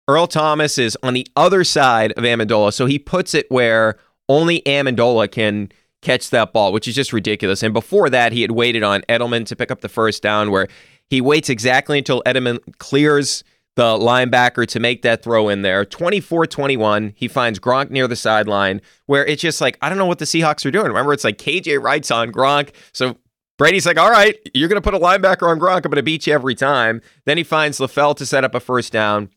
Earl 0.07 0.27
Thomas 0.27 0.77
is 0.77 0.97
on 1.03 1.13
the 1.13 1.27
other 1.35 1.63
side 1.63 2.11
of 2.13 2.23
Amendola. 2.23 2.73
So 2.73 2.85
he 2.85 2.99
puts 2.99 3.33
it 3.33 3.49
where 3.49 3.97
only 4.29 4.61
Amendola 4.61 5.31
can 5.31 5.71
catch 6.01 6.29
that 6.29 6.53
ball, 6.53 6.71
which 6.71 6.87
is 6.87 6.95
just 6.95 7.13
ridiculous. 7.13 7.63
And 7.63 7.73
before 7.73 8.09
that, 8.09 8.31
he 8.31 8.41
had 8.41 8.51
waited 8.51 8.83
on 8.83 9.01
Edelman 9.09 9.45
to 9.47 9.55
pick 9.55 9.71
up 9.71 9.81
the 9.81 9.89
first 9.89 10.21
down 10.21 10.51
where 10.51 10.67
he 11.09 11.21
waits 11.21 11.49
exactly 11.49 11.97
until 11.97 12.21
Edelman 12.25 12.59
clears 12.77 13.43
the 13.75 13.83
linebacker 13.83 14.65
to 14.67 14.79
make 14.79 15.03
that 15.03 15.23
throw 15.23 15.49
in 15.49 15.61
there. 15.61 15.85
24 15.85 16.47
21. 16.47 17.13
He 17.15 17.27
finds 17.27 17.59
Gronk 17.59 17.91
near 17.91 18.07
the 18.07 18.15
sideline 18.15 18.81
where 19.05 19.25
it's 19.25 19.41
just 19.41 19.61
like, 19.61 19.77
I 19.81 19.89
don't 19.89 19.99
know 19.99 20.07
what 20.07 20.19
the 20.19 20.25
Seahawks 20.25 20.65
are 20.65 20.71
doing. 20.71 20.87
Remember, 20.87 21.13
it's 21.13 21.23
like 21.23 21.37
KJ 21.37 21.81
Wright's 21.81 22.11
on 22.11 22.31
Gronk. 22.31 22.71
So 22.91 23.17
Brady's 23.57 23.85
like, 23.85 23.97
all 23.97 24.09
right, 24.09 24.35
you're 24.53 24.67
going 24.67 24.81
to 24.81 24.83
put 24.83 24.93
a 24.93 24.99
linebacker 24.99 25.47
on 25.47 25.59
Gronk. 25.59 25.77
I'm 25.77 25.91
going 25.91 25.95
to 25.95 26.03
beat 26.03 26.27
you 26.27 26.33
every 26.33 26.55
time. 26.55 27.01
Then 27.25 27.37
he 27.37 27.43
finds 27.43 27.79
LaFell 27.79 28.15
to 28.17 28.25
set 28.25 28.43
up 28.43 28.55
a 28.55 28.59
first 28.59 28.91
down. 28.91 29.29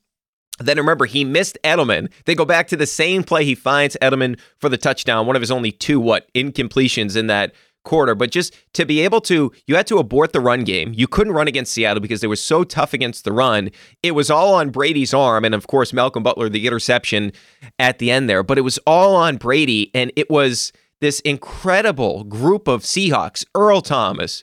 Then 0.61 0.77
remember, 0.77 1.07
he 1.07 1.25
missed 1.25 1.59
Edelman. 1.65 2.11
They 2.27 2.35
go 2.35 2.45
back 2.45 2.69
to 2.69 2.77
the 2.77 2.87
same 2.87 3.25
play. 3.25 3.45
He 3.45 3.55
finds 3.55 3.97
Edelman 4.03 4.39
for 4.59 4.69
the 4.69 4.79
touchdown, 4.79 5.27
one 5.27 5.37
of 5.37 5.43
his 5.43 5.51
only 5.51 5.73
two, 5.73 5.99
what, 5.99 6.33
incompletions 6.35 7.17
in 7.17 7.27
that 7.29 7.53
quarter, 7.85 8.15
but 8.15 8.31
just 8.31 8.55
to 8.75 8.85
be 8.85 9.01
able 9.01 9.21
to, 9.23 9.53
you 9.67 9.77
had 9.77 9.87
to 9.87 9.99
abort 9.99 10.33
the 10.33 10.41
run 10.41 10.65
game. 10.65 10.93
You 10.95 11.07
couldn't 11.07 11.33
run 11.33 11.49
against 11.49 11.73
Seattle 11.73 12.01
because 12.01 12.21
they 12.21 12.27
were 12.27 12.37
so 12.37 12.65
tough 12.65 12.93
against 12.93 13.25
the 13.25 13.33
run. 13.33 13.71
It 14.03 14.13
was 14.13 14.31
all 14.31 14.55
on 14.55 14.71
Brady's 14.71 15.15
arm, 15.15 15.45
and 15.45 15.55
of 15.55 15.67
course, 15.67 15.93
Malcolm 15.93 16.23
Butler, 16.23 16.49
the 16.49 16.67
interception 16.67 17.33
at 17.79 17.99
the 17.99 18.11
end 18.11 18.29
there, 18.29 18.43
but 18.43 18.59
it 18.59 18.63
was 18.63 18.79
all 18.87 19.17
on 19.17 19.37
Brady, 19.37 19.91
and 19.95 20.13
it 20.17 20.31
was 20.31 20.73
this 21.01 21.21
incredible 21.21 22.25
group 22.25 22.69
of 22.69 22.83
Seahawks 22.83 23.45
Earl 23.55 23.81
Thomas, 23.81 24.43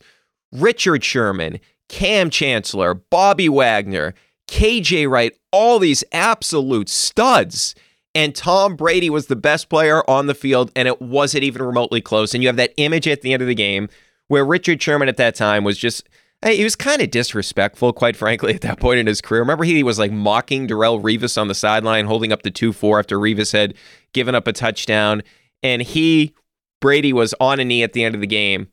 Richard 0.52 1.04
Sherman, 1.04 1.60
Kam 1.90 2.30
Chancellor, 2.30 2.96
Bobby 2.96 3.48
Wagner, 3.48 4.14
KJ 4.48 5.10
Wright, 5.10 5.38
all 5.52 5.80
these 5.80 6.04
absolute 6.12 6.90
studs 6.90 7.76
and 8.18 8.34
Tom 8.34 8.76
Brady 8.76 9.12
was 9.12 9.28
the 9.28 9.36
best 9.36 9.70
player 9.70 10.02
on 10.10 10.26
the 10.26 10.34
field, 10.34 10.72
and 10.76 10.88
it 10.88 11.00
wasn't 11.00 11.44
even 11.44 11.62
remotely 11.62 12.02
close. 12.02 12.34
And 12.34 12.42
you 12.42 12.50
have 12.50 12.56
that 12.56 12.74
image 12.78 13.08
at 13.08 13.22
the 13.22 13.32
end 13.32 13.44
of 13.44 13.48
the 13.48 13.54
game 13.54 13.90
where 14.28 14.44
Richard 14.44 14.82
Sherman 14.82 15.08
at 15.08 15.18
that 15.18 15.36
time 15.36 15.64
was 15.64 15.78
just. 15.78 16.10
He 16.44 16.64
was 16.64 16.76
kind 16.76 17.02
of 17.02 17.12
disrespectful, 17.12 17.94
quite 17.94 18.16
frankly, 18.16 18.54
at 18.56 18.62
that 18.62 18.80
point 18.80 19.00
in 19.00 19.06
his 19.06 19.22
career. 19.22 19.42
Remember, 19.42 19.64
he 19.64 19.84
was 19.84 20.00
like 20.00 20.12
mocking 20.12 20.68
Darrelle 20.68 21.02
Revis 21.02 21.40
on 21.40 21.48
the 21.48 21.54
sideline, 21.54 22.06
holding 22.06 22.32
up 22.32 22.42
the 22.42 22.50
2 22.50 22.74
4 22.74 22.98
after 22.98 23.20
Revis 23.20 23.54
had 23.54 23.76
given 24.14 24.34
up 24.34 24.48
a 24.48 24.54
touchdown. 24.54 25.22
And 25.62 25.84
he, 25.84 26.34
Brady, 26.82 27.14
was 27.14 27.36
on 27.40 27.60
a 27.60 27.66
knee 27.66 27.84
at 27.84 27.94
the 27.94 28.04
end 28.04 28.16
of 28.16 28.22
the 28.22 28.28
game, 28.28 28.70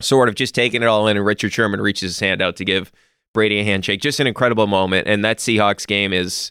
sort 0.00 0.28
of 0.28 0.36
just 0.36 0.54
taking 0.54 0.82
it 0.82 0.86
all 0.86 1.08
in. 1.08 1.16
And 1.16 1.26
Richard 1.26 1.52
Sherman 1.52 1.80
reaches 1.80 2.10
his 2.12 2.20
hand 2.20 2.40
out 2.40 2.54
to 2.56 2.64
give 2.64 2.92
Brady 3.32 3.60
a 3.60 3.64
handshake. 3.64 4.00
Just 4.00 4.20
an 4.20 4.26
incredible 4.26 4.66
moment. 4.66 5.06
And 5.06 5.24
that 5.24 5.38
Seahawks 5.38 5.86
game 5.86 6.12
is 6.12 6.50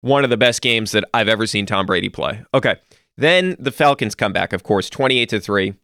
one 0.00 0.24
of 0.24 0.30
the 0.30 0.36
best 0.36 0.62
games 0.62 0.92
that 0.92 1.04
I've 1.14 1.28
ever 1.28 1.46
seen 1.46 1.66
Tom 1.66 1.86
Brady 1.86 2.08
play. 2.08 2.42
Okay. 2.52 2.76
Then 3.16 3.56
the 3.58 3.70
Falcons 3.70 4.14
come 4.14 4.32
back, 4.32 4.52
of 4.52 4.62
course, 4.62 4.90
28 4.90 5.28
to 5.30 5.40
3. 5.40 5.74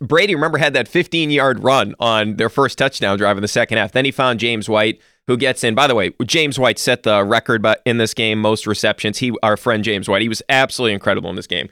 Brady, 0.00 0.34
remember, 0.34 0.58
had 0.58 0.72
that 0.74 0.88
15 0.88 1.30
yard 1.30 1.62
run 1.62 1.94
on 2.00 2.36
their 2.36 2.48
first 2.48 2.78
touchdown 2.78 3.16
drive 3.16 3.36
in 3.36 3.42
the 3.42 3.48
second 3.48 3.78
half. 3.78 3.92
Then 3.92 4.04
he 4.04 4.10
found 4.10 4.40
James 4.40 4.68
White, 4.68 5.00
who 5.28 5.36
gets 5.36 5.62
in. 5.62 5.74
By 5.74 5.86
the 5.86 5.94
way, 5.94 6.12
James 6.24 6.58
White 6.58 6.78
set 6.78 7.04
the 7.04 7.24
record 7.24 7.64
in 7.84 7.98
this 7.98 8.14
game, 8.14 8.40
most 8.40 8.66
receptions. 8.66 9.18
He, 9.18 9.32
our 9.42 9.56
friend 9.56 9.84
James 9.84 10.08
White, 10.08 10.22
he 10.22 10.28
was 10.28 10.42
absolutely 10.48 10.94
incredible 10.94 11.30
in 11.30 11.36
this 11.36 11.46
game. 11.46 11.68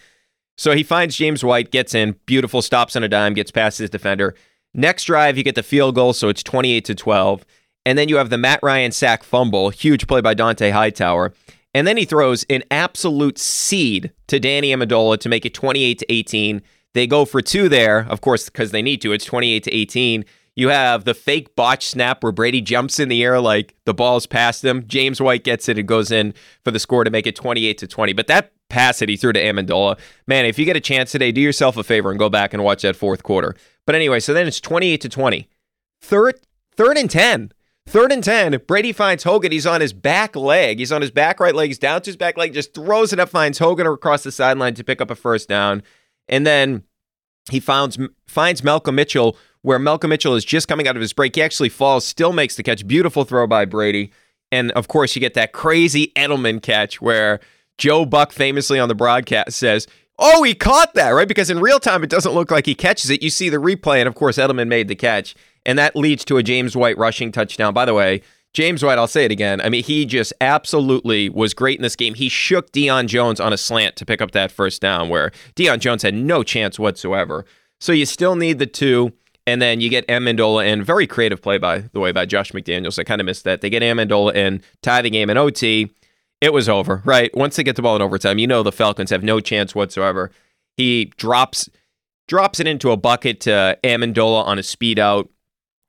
So 0.57 0.75
he 0.75 0.83
finds 0.83 1.17
James 1.17 1.43
White, 1.43 1.71
gets 1.71 1.95
in, 1.95 2.17
beautiful, 2.27 2.63
stops 2.63 2.97
on 2.97 3.03
a 3.03 3.09
dime, 3.09 3.35
gets 3.35 3.51
past 3.51 3.79
his 3.79 3.91
defender. 3.91 4.35
Next 4.73 5.05
drive, 5.05 5.37
you 5.37 5.43
get 5.43 5.55
the 5.55 5.63
field 5.63 5.95
goal, 5.95 6.13
so 6.13 6.29
it's 6.29 6.43
28 6.43 6.85
to 6.85 6.95
12. 6.95 7.45
And 7.87 7.97
then 7.97 8.09
you 8.09 8.17
have 8.17 8.31
the 8.31 8.37
Matt 8.37 8.59
Ryan 8.65 8.91
sack 8.91 9.23
fumble, 9.23 9.71
huge 9.71 10.09
play 10.09 10.21
by 10.21 10.35
Dont'a 10.35 10.73
Hightower. 10.73 11.33
And 11.73 11.87
then 11.87 11.97
he 11.97 12.05
throws 12.05 12.45
an 12.51 12.65
absolute 12.69 13.39
seed 13.39 14.13
to 14.27 14.41
Danny 14.41 14.71
Amendola 14.71 15.19
to 15.21 15.29
make 15.29 15.47
it 15.47 15.55
28 15.55 16.01
to 16.01 16.13
18. 16.13 16.63
They 16.95 17.07
go 17.07 17.25
for 17.25 17.41
two 17.41 17.69
there, 17.69 18.05
of 18.09 18.21
course, 18.21 18.47
because 18.47 18.73
they 18.73 18.83
need 18.83 19.01
to. 19.03 19.13
It's 19.13 19.25
28 19.25 19.63
to 19.63 19.73
18. 19.73 20.25
You 20.57 20.71
have 20.71 21.05
the 21.05 21.15
fake 21.15 21.55
botch 21.55 21.87
snap 21.87 22.25
where 22.25 22.33
Brady 22.33 22.61
jumps 22.61 22.99
in 22.99 23.09
the 23.09 23.23
air 23.23 23.41
like 23.41 23.77
the 23.85 23.95
ball's 23.95 24.27
past 24.27 24.65
him. 24.65 24.85
James 24.89 25.21
White 25.21 25.45
gets 25.45 25.69
it 25.69 25.79
and 25.79 25.87
goes 25.87 26.11
in 26.11 26.35
for 26.65 26.73
the 26.73 26.81
score 26.81 27.05
to 27.05 27.11
make 27.11 27.27
it 27.27 27.37
28 27.37 27.79
to 27.79 27.87
20. 27.87 28.15
But 28.15 28.27
that 28.27 28.53
pass 28.69 28.99
that 28.99 29.09
he 29.09 29.17
threw 29.17 29.33
to 29.33 29.41
Amendola, 29.41 29.97
man, 30.27 30.45
if 30.45 30.59
you 30.59 30.65
get 30.65 30.77
a 30.77 30.81
chance 30.81 31.13
today, 31.13 31.31
do 31.31 31.41
yourself 31.41 31.77
a 31.77 31.85
favor 31.85 32.11
and 32.11 32.19
go 32.19 32.31
back 32.31 32.53
and 32.53 32.65
watch 32.65 32.83
that 32.83 32.97
fourth 32.97 33.23
quarter. 33.23 33.55
But 33.85 33.95
anyway, 33.95 34.19
so 34.19 34.35
then 34.35 34.49
it's 34.49 34.61
28 34.61 35.03
to 35.03 35.09
20. 35.09 35.49
Third, 36.01 36.41
third 36.75 36.97
and 36.97 37.09
10. 37.09 37.53
Third 37.87 38.11
and 38.11 38.23
10, 38.23 38.63
Brady 38.67 38.93
finds 38.93 39.23
Hogan. 39.23 39.53
He's 39.53 39.67
on 39.67 39.81
his 39.81 39.93
back 39.93 40.35
leg. 40.35 40.81
He's 40.81 40.91
on 40.91 41.03
his 41.03 41.13
back 41.13 41.39
right 41.39 41.55
leg. 41.55 41.69
He's 41.69 41.79
down 41.79 42.03
to 42.03 42.09
his 42.09 42.17
back 42.17 42.37
leg, 42.37 42.53
just 42.53 42.75
throws 42.75 43.13
it 43.13 43.21
up, 43.21 43.29
finds 43.29 43.59
Hogan 43.59 43.87
across 43.87 44.25
the 44.25 44.33
sideline 44.33 44.75
to 44.75 44.85
pick 44.85 45.01
up 45.01 45.11
a 45.11 45.15
first 45.15 45.49
down. 45.49 45.83
And 46.29 46.45
then 46.47 46.83
he 47.51 47.61
finds 47.61 47.97
finds 48.27 48.65
Malcolm 48.65 48.97
Mitchell 48.97 49.37
where 49.67 49.79
Malcolm 49.81 50.11
Mitchell 50.11 50.37
is 50.37 50.45
just 50.45 50.69
coming 50.69 50.87
out 50.87 50.95
of 50.95 51.01
his 51.01 51.13
break. 51.13 51.35
He 51.35 51.43
actually 51.43 51.71
falls, 51.71 52.07
still 52.07 52.33
makes 52.33 52.55
the 52.55 52.63
catch. 52.63 52.87
Beautiful 52.87 53.25
throw 53.25 53.49
by 53.49 53.65
Brady. 53.65 54.13
And 54.53 54.71
of 54.73 54.87
course, 54.87 55.17
you 55.17 55.21
get 55.21 55.35
that 55.35 55.53
crazy 55.53 56.13
Edelman 56.15 56.63
catch 56.63 57.01
where 57.01 57.41
Joe 57.77 58.05
Buck 58.05 58.31
famously 58.31 58.79
on 58.79 58.89
the 58.89 58.95
broadcast 58.95 59.57
says, 59.57 59.89
Oh, 60.21 60.45
he 60.45 60.55
caught 60.55 60.95
that, 60.95 61.11
right? 61.11 61.27
Because 61.27 61.51
in 61.51 61.59
real 61.59 61.81
time, 61.81 62.05
it 62.05 62.11
doesn't 62.11 62.33
look 62.33 62.53
like 62.53 62.65
he 62.65 62.77
catches 62.77 63.11
it. 63.11 63.23
You 63.25 63.29
see 63.29 63.49
the 63.49 63.57
replay, 63.59 63.99
and 63.99 64.09
of 64.09 64.15
course, 64.15 64.39
Edelman 64.39 64.69
made 64.69 64.87
the 64.89 64.95
catch. 64.95 65.35
And 65.67 65.79
that 65.79 65.95
leads 65.95 66.25
to 66.27 66.39
a 66.39 66.43
James 66.43 66.75
White 66.75 66.97
rushing 66.97 67.33
touchdown. 67.33 67.75
By 67.75 67.85
the 67.85 67.93
way, 67.93 68.23
James 68.55 68.83
White, 68.83 68.99
I'll 68.99 69.07
say 69.07 69.27
it 69.27 69.31
again. 69.31 69.61
I 69.61 69.69
mean, 69.69 69.85
he 69.85 70.07
just 70.07 70.33
absolutely 70.41 71.29
was 71.29 71.53
great 71.53 71.79
in 71.79 71.83
this 71.83 71.97
game. 71.97 72.15
He 72.15 72.31
shook 72.31 72.73
Deion 72.73 73.07
Jones 73.07 73.39
on 73.39 73.53
a 73.53 73.59
slant 73.59 73.97
to 73.97 74.07
pick 74.07 74.23
up 74.23 74.31
that 74.31 74.51
first 74.51 74.81
down, 74.81 75.11
where 75.11 75.31
Deion 75.57 75.79
Jones 75.79 76.03
had 76.03 76.15
no 76.15 76.43
chance 76.43 76.79
whatsoever. 76.79 77.45
So 77.81 77.93
you 77.93 78.07
still 78.07 78.37
need 78.37 78.59
the 78.59 78.67
two, 78.67 79.13
and 79.47 79.61
then 79.61 79.81
you 79.81 79.91
get 79.91 80.07
Amendola 80.09 80.67
in. 80.67 80.83
Very 80.83 81.07
creative 81.07 81.43
play, 81.43 81.59
by 81.59 81.81
the 81.93 82.01
way, 82.01 82.13
by 82.13 82.25
Josh 82.25 82.53
McDaniels. 82.53 82.99
I 82.99 83.05
kind 83.05 83.21
of 83.21 83.27
missed 83.27 83.45
that. 83.45 83.61
They 83.61 83.69
get 83.69 83.83
Amendola 83.83 84.35
in, 84.35 84.63
tie 84.81 85.03
the 85.03 85.11
game 85.11 85.29
in 85.29 85.37
OT. 85.37 85.91
It 86.41 86.53
was 86.53 86.69
over, 86.69 87.03
right? 87.05 87.35
Once 87.37 87.57
they 87.57 87.63
get 87.63 87.77
the 87.77 87.83
ball 87.83 87.97
in 87.97 88.03
overtime, 88.03 88.39
you 88.39 88.47
know 88.47 88.63
the 88.63 88.73
Falcons 88.73 89.11
have 89.11 89.23
no 89.23 89.41
chance 89.41 89.75
whatsoever. 89.75 90.31
He 90.77 91.07
drops 91.17 91.69
drops 92.29 92.59
it 92.59 92.67
into 92.67 92.91
a 92.91 92.97
bucket 92.97 93.41
to 93.41 93.79
Amendola 93.85 94.45
on 94.45 94.59
a 94.59 94.63
speed 94.63 94.99
out. 94.99 95.29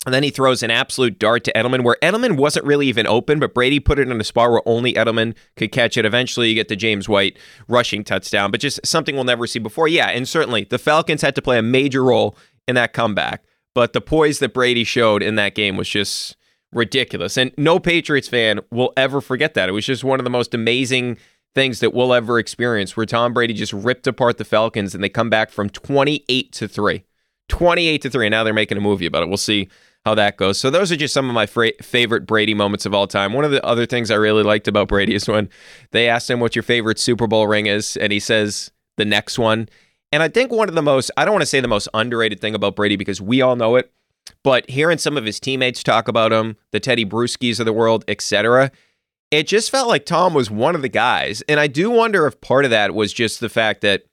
And 0.05 0.13
then 0.13 0.23
he 0.23 0.29
throws 0.29 0.63
an 0.63 0.71
absolute 0.71 1.19
dart 1.19 1.43
to 1.45 1.53
Edelman, 1.53 1.83
where 1.83 1.97
Edelman 2.01 2.37
wasn't 2.37 2.65
really 2.65 2.87
even 2.87 3.07
open, 3.07 3.39
but 3.39 3.53
Brady 3.53 3.79
put 3.79 3.99
it 3.99 4.07
in 4.07 4.21
a 4.21 4.23
spot 4.23 4.51
where 4.51 4.61
only 4.65 4.93
Edelman 4.93 5.35
could 5.55 5.71
catch 5.71 5.97
it. 5.97 6.05
Eventually, 6.05 6.49
you 6.49 6.55
get 6.55 6.69
the 6.69 6.75
James 6.75 7.09
White 7.09 7.37
rushing 7.67 8.03
touchdown, 8.03 8.51
but 8.51 8.61
just 8.61 8.79
something 8.85 9.15
we'll 9.15 9.25
never 9.25 9.47
see 9.47 9.59
before. 9.59 9.87
Yeah, 9.87 10.07
and 10.07 10.27
certainly 10.27 10.63
the 10.63 10.77
Falcons 10.77 11.21
had 11.21 11.35
to 11.35 11.41
play 11.41 11.57
a 11.57 11.63
major 11.63 12.03
role 12.03 12.37
in 12.67 12.75
that 12.75 12.93
comeback, 12.93 13.43
but 13.73 13.93
the 13.93 14.01
poise 14.01 14.39
that 14.39 14.53
Brady 14.53 14.83
showed 14.83 15.23
in 15.23 15.35
that 15.35 15.55
game 15.55 15.75
was 15.75 15.89
just 15.89 16.37
ridiculous. 16.71 17.37
And 17.37 17.51
no 17.57 17.79
Patriots 17.79 18.27
fan 18.27 18.59
will 18.71 18.93
ever 18.95 19.19
forget 19.19 19.55
that. 19.55 19.67
It 19.69 19.73
was 19.73 19.85
just 19.85 20.03
one 20.03 20.19
of 20.19 20.23
the 20.23 20.29
most 20.29 20.53
amazing 20.53 21.17
things 21.55 21.79
that 21.79 21.93
we'll 21.93 22.13
ever 22.13 22.39
experience 22.39 22.95
where 22.95 23.05
Tom 23.05 23.33
Brady 23.33 23.53
just 23.53 23.73
ripped 23.73 24.05
apart 24.05 24.37
the 24.37 24.45
Falcons 24.45 24.93
and 24.93 25.03
they 25.03 25.09
come 25.09 25.29
back 25.29 25.49
from 25.49 25.69
28 25.69 26.51
to 26.53 26.67
3. 26.67 27.03
28 27.49 28.01
to 28.01 28.09
3 28.09 28.27
and 28.27 28.31
now 28.31 28.43
they're 28.43 28.53
making 28.53 28.77
a 28.77 28.81
movie 28.81 29.05
about 29.05 29.23
it. 29.23 29.27
We'll 29.27 29.37
see 29.37 29.69
how 30.05 30.15
that 30.15 30.37
goes. 30.37 30.57
So 30.57 30.69
those 30.69 30.91
are 30.91 30.95
just 30.95 31.13
some 31.13 31.27
of 31.27 31.33
my 31.33 31.45
fra- 31.45 31.73
favorite 31.81 32.25
Brady 32.25 32.53
moments 32.53 32.85
of 32.85 32.93
all 32.93 33.07
time. 33.07 33.33
One 33.33 33.43
of 33.43 33.51
the 33.51 33.63
other 33.65 33.85
things 33.85 34.09
I 34.09 34.15
really 34.15 34.43
liked 34.43 34.67
about 34.67 34.87
Brady 34.87 35.13
is 35.13 35.27
when 35.27 35.49
they 35.91 36.07
asked 36.07 36.29
him 36.29 36.39
what 36.39 36.55
your 36.55 36.63
favorite 36.63 36.97
Super 36.97 37.27
Bowl 37.27 37.47
ring 37.47 37.65
is, 37.65 37.97
and 37.97 38.13
he 38.13 38.19
says 38.19 38.71
the 38.95 39.05
next 39.05 39.37
one. 39.37 39.67
And 40.11 40.23
I 40.23 40.29
think 40.29 40.51
one 40.51 40.69
of 40.69 40.75
the 40.75 40.81
most 40.81 41.11
I 41.17 41.25
don't 41.25 41.33
want 41.33 41.41
to 41.41 41.47
say 41.47 41.59
the 41.59 41.67
most 41.67 41.89
underrated 41.93 42.39
thing 42.39 42.55
about 42.55 42.75
Brady 42.75 42.95
because 42.95 43.19
we 43.19 43.41
all 43.41 43.57
know 43.57 43.75
it, 43.75 43.91
but 44.43 44.69
hearing 44.69 44.97
some 44.97 45.17
of 45.17 45.25
his 45.25 45.39
teammates 45.39 45.83
talk 45.83 46.07
about 46.07 46.31
him, 46.31 46.55
the 46.71 46.79
Teddy 46.79 47.05
Bruschis 47.05 47.59
of 47.59 47.65
the 47.65 47.73
world, 47.73 48.05
etc., 48.07 48.71
it 49.29 49.45
just 49.45 49.71
felt 49.71 49.89
like 49.89 50.05
Tom 50.05 50.33
was 50.33 50.49
one 50.49 50.73
of 50.73 50.81
the 50.81 50.87
guys. 50.87 51.43
And 51.49 51.59
I 51.59 51.67
do 51.67 51.89
wonder 51.89 52.25
if 52.27 52.39
part 52.39 52.63
of 52.63 52.71
that 52.71 52.95
was 52.95 53.11
just 53.11 53.41
the 53.41 53.49
fact 53.49 53.81
that 53.81 54.03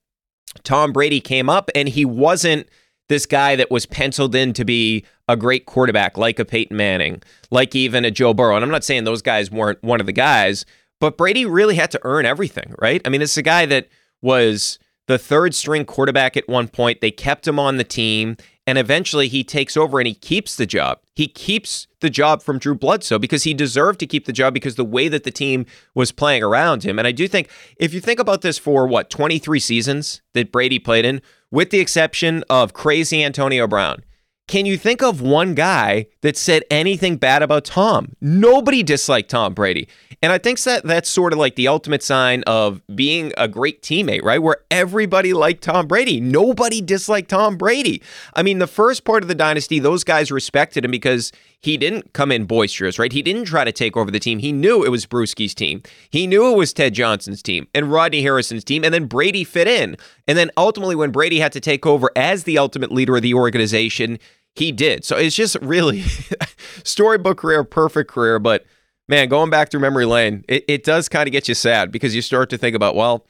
Tom 0.64 0.93
Brady 0.93 1.20
came 1.20 1.49
up 1.49 1.70
and 1.72 1.89
he 1.89 2.05
wasn't 2.05 2.68
this 3.09 3.27
guy 3.27 3.57
that 3.57 3.71
was 3.71 3.87
penciled 3.87 4.35
in 4.35 4.53
to 4.55 4.65
be 4.65 5.05
a 5.29 5.37
great 5.37 5.67
quarterback, 5.67 6.17
like 6.17 6.39
a 6.39 6.45
Peyton 6.45 6.77
Manning, 6.77 7.23
like 7.51 7.75
even 7.75 8.05
a 8.05 8.11
Joe 8.11 8.35
Burrow. 8.35 8.57
And 8.57 8.65
I'm 8.65 8.71
not 8.71 8.85
saying 8.85 9.05
those 9.05 9.23
guys 9.23 9.51
weren't 9.51 9.83
one 9.83 10.01
of 10.01 10.07
the 10.07 10.13
guys, 10.13 10.65
but 11.01 11.17
Brady 11.17 11.45
really 11.45 11.75
had 11.75 11.91
to 11.93 12.01
earn 12.03 12.27
everything, 12.27 12.75
right? 12.79 13.01
I 13.05 13.09
mean, 13.09 13.23
it's 13.23 13.37
a 13.37 13.43
guy 13.43 13.67
that 13.67 13.89
was 14.23 14.79
the 15.07 15.19
third 15.19 15.55
string 15.55 15.85
quarterback 15.85 16.37
at 16.37 16.49
one 16.49 16.69
point. 16.69 17.01
They 17.01 17.11
kept 17.11 17.47
him 17.47 17.59
on 17.59 17.77
the 17.77 17.85
team, 17.85 18.37
and 18.67 18.79
eventually 18.79 19.29
he 19.29 19.45
takes 19.45 19.77
over 19.77 20.01
and 20.01 20.07
he 20.07 20.15
keeps 20.15 20.57
the 20.57 20.67
job. 20.67 21.01
He 21.15 21.29
keeps 21.29 21.87
the 22.01 22.09
job 22.09 22.43
from 22.43 22.59
Drew 22.59 22.75
Bledsoe 22.75 23.19
because 23.19 23.45
he 23.45 23.53
deserved 23.53 24.01
to 24.01 24.07
keep 24.07 24.25
the 24.25 24.33
job 24.33 24.55
because 24.55 24.77
the 24.77 24.85
way 24.85 25.09
that 25.09 25.25
the 25.25 25.31
team 25.31 25.67
was 25.95 26.11
playing 26.11 26.43
around 26.43 26.85
him. 26.85 26.99
And 26.99 27.07
I 27.07 27.13
do 27.13 27.29
think 27.29 27.51
if 27.77 27.93
you 27.93 28.01
think 28.01 28.19
about 28.19 28.41
this 28.41 28.59
for 28.59 28.87
what, 28.87 29.11
23 29.11 29.61
seasons 29.61 30.23
that 30.33 30.51
Brady 30.51 30.79
played 30.79 31.05
in, 31.05 31.21
with 31.55 31.71
the 31.71 31.79
exception 31.79 32.43
of 32.51 32.73
crazy 32.73 33.23
Antonio 33.23 33.69
Brown. 33.69 34.03
Can 34.47 34.66
you 34.66 34.76
think 34.76 35.03
of 35.03 35.22
one 35.22 35.55
guy 35.55 36.07
that 36.20 36.36
said 36.36 36.64
anything 36.70 37.16
bad 37.16 37.42
about 37.42 37.64
Tom? 37.64 38.14
Nobody 38.20 38.82
disliked 38.82 39.30
Tom 39.30 39.55
Brady. 39.55 39.88
And 40.22 40.32
I 40.32 40.38
think 40.38 40.61
that 40.62 40.84
that's 40.84 41.09
sort 41.09 41.32
of 41.32 41.38
like 41.38 41.55
the 41.55 41.68
ultimate 41.68 42.03
sign 42.03 42.42
of 42.47 42.82
being 42.95 43.32
a 43.36 43.49
great 43.49 43.82
teammate, 43.82 44.22
right? 44.22 44.42
Where 44.42 44.59
everybody 44.70 45.32
liked 45.32 45.64
Tom 45.64 45.86
Brady. 45.86 46.20
Nobody 46.20 46.80
disliked 46.80 47.30
Tom 47.30 47.57
Brady. 47.57 48.03
I 48.34 48.42
mean, 48.42 48.59
the 48.59 48.66
first 48.66 49.05
part 49.05 49.22
of 49.22 49.28
the 49.28 49.34
dynasty, 49.34 49.78
those 49.78 50.05
guys 50.05 50.30
respected 50.30 50.84
him 50.84 50.90
because 50.90 51.32
he 51.61 51.76
didn't 51.78 52.12
come 52.12 52.30
in 52.30 52.45
boisterous, 52.45 52.99
right? 52.99 53.12
He 53.12 53.22
didn't 53.22 53.47
try 53.47 53.64
to 53.64 53.72
take 53.72 53.97
over 53.97 54.11
the 54.11 54.20
team. 54.20 54.38
He 54.38 54.53
knew 54.53 54.84
it 54.84 54.90
was 54.90 55.07
Bruschi's 55.07 55.55
team. 55.55 55.82
He 56.11 56.26
knew 56.26 56.53
it 56.53 56.57
was 56.57 56.74
Ted 56.74 56.92
Johnson's 56.92 57.42
team 57.42 57.68
and 57.74 57.90
Rodney 57.90 58.22
Harrison's 58.22 58.64
team. 58.64 58.84
And 58.84 58.92
then 58.92 59.07
Brady 59.07 59.45
fit 59.45 59.66
in. 59.66 59.97
And 60.28 60.36
then 60.36 60.51
ultimately, 60.57 60.95
when 60.95 61.11
Brady 61.11 61.38
had 61.38 61.53
to 61.53 61.61
take 61.61 61.86
over 61.86 62.11
as 62.16 62.45
the 62.45 62.59
ultimate 62.59 62.92
leader 62.92 63.16
of 63.16 63.22
the 63.22 63.34
organization, 63.34 64.18
he 64.55 64.73
did. 64.73 65.05
So 65.05 65.17
it's 65.17 65.35
just 65.35 65.57
really 65.61 66.03
storybook 66.85 67.39
career, 67.39 67.65
perfect 67.65 68.11
career. 68.11 68.39
But 68.39 68.65
man, 69.09 69.29
going 69.29 69.51
back 69.51 69.71
through 69.71 69.81
memory 69.81 70.07
lane, 70.07 70.45
it, 70.49 70.65
it 70.69 70.85
does 70.85 71.09
kind 71.09 71.27
of 71.27 71.33
get 71.33 71.49
you 71.49 71.55
sad 71.55 71.91
because 71.91 72.15
you 72.15 72.23
start 72.23 72.51
to 72.51 72.59
think 72.59 72.77
about, 72.77 72.95
well, 72.95 73.27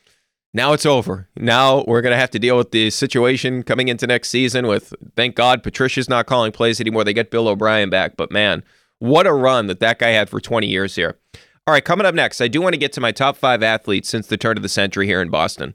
now 0.53 0.73
it's 0.73 0.87
over. 0.87 1.29
Now 1.37 1.85
we're 1.89 2.03
going 2.03 2.13
to 2.13 2.19
have 2.19 2.31
to 2.31 2.39
deal 2.39 2.57
with 2.57 2.71
the 2.71 2.91
situation 2.91 3.63
coming 3.63 3.89
into 3.89 4.07
next 4.07 4.29
season 4.29 4.67
with, 4.67 4.95
thank 5.17 5.35
God, 5.35 5.63
Patricia's 5.63 6.09
not 6.09 6.27
calling 6.27 6.53
plays 6.53 6.81
anymore. 6.81 7.05
They 7.05 7.15
get 7.15 7.31
Bill 7.31 7.49
O'Brien 7.49 7.91
back. 7.91 8.17
But 8.17 8.31
man, 8.31 8.63
what 8.99 9.27
a 9.27 9.33
run 9.33 9.67
that 9.67 9.81
that 9.81 9.99
guy 9.99 10.11
had 10.11 10.29
for 10.29 10.41
20 10.41 10.67
years 10.67 10.95
here. 10.95 11.19
All 11.67 11.73
right, 11.73 11.85
coming 11.85 12.05
up 12.07 12.15
next, 12.15 12.43
I 12.43 12.49
do 12.49 12.61
want 12.61 12.75
to 12.75 12.79
get 12.79 12.93
to 12.93 13.01
my 13.01 13.11
top 13.11 13.39
five 13.39 13.63
athletes 13.63 14.11
since 14.11 14.27
the 14.27 14.37
turn 14.37 14.59
of 14.59 14.63
the 14.63 14.69
century 14.69 15.07
here 15.07 15.23
in 15.23 15.31
Boston. 15.31 15.75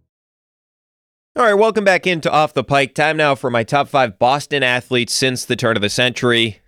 All 1.33 1.45
right, 1.45 1.53
welcome 1.53 1.85
back 1.85 2.05
into 2.05 2.29
Off 2.29 2.53
the 2.53 2.61
Pike. 2.61 2.93
Time 2.93 3.15
now 3.15 3.35
for 3.35 3.49
my 3.49 3.63
top 3.63 3.87
five 3.87 4.19
Boston 4.19 4.63
athletes 4.63 5.13
since 5.13 5.45
the 5.45 5.55
turn 5.55 5.77
of 5.77 5.81
the 5.81 5.89
century. 5.89 6.59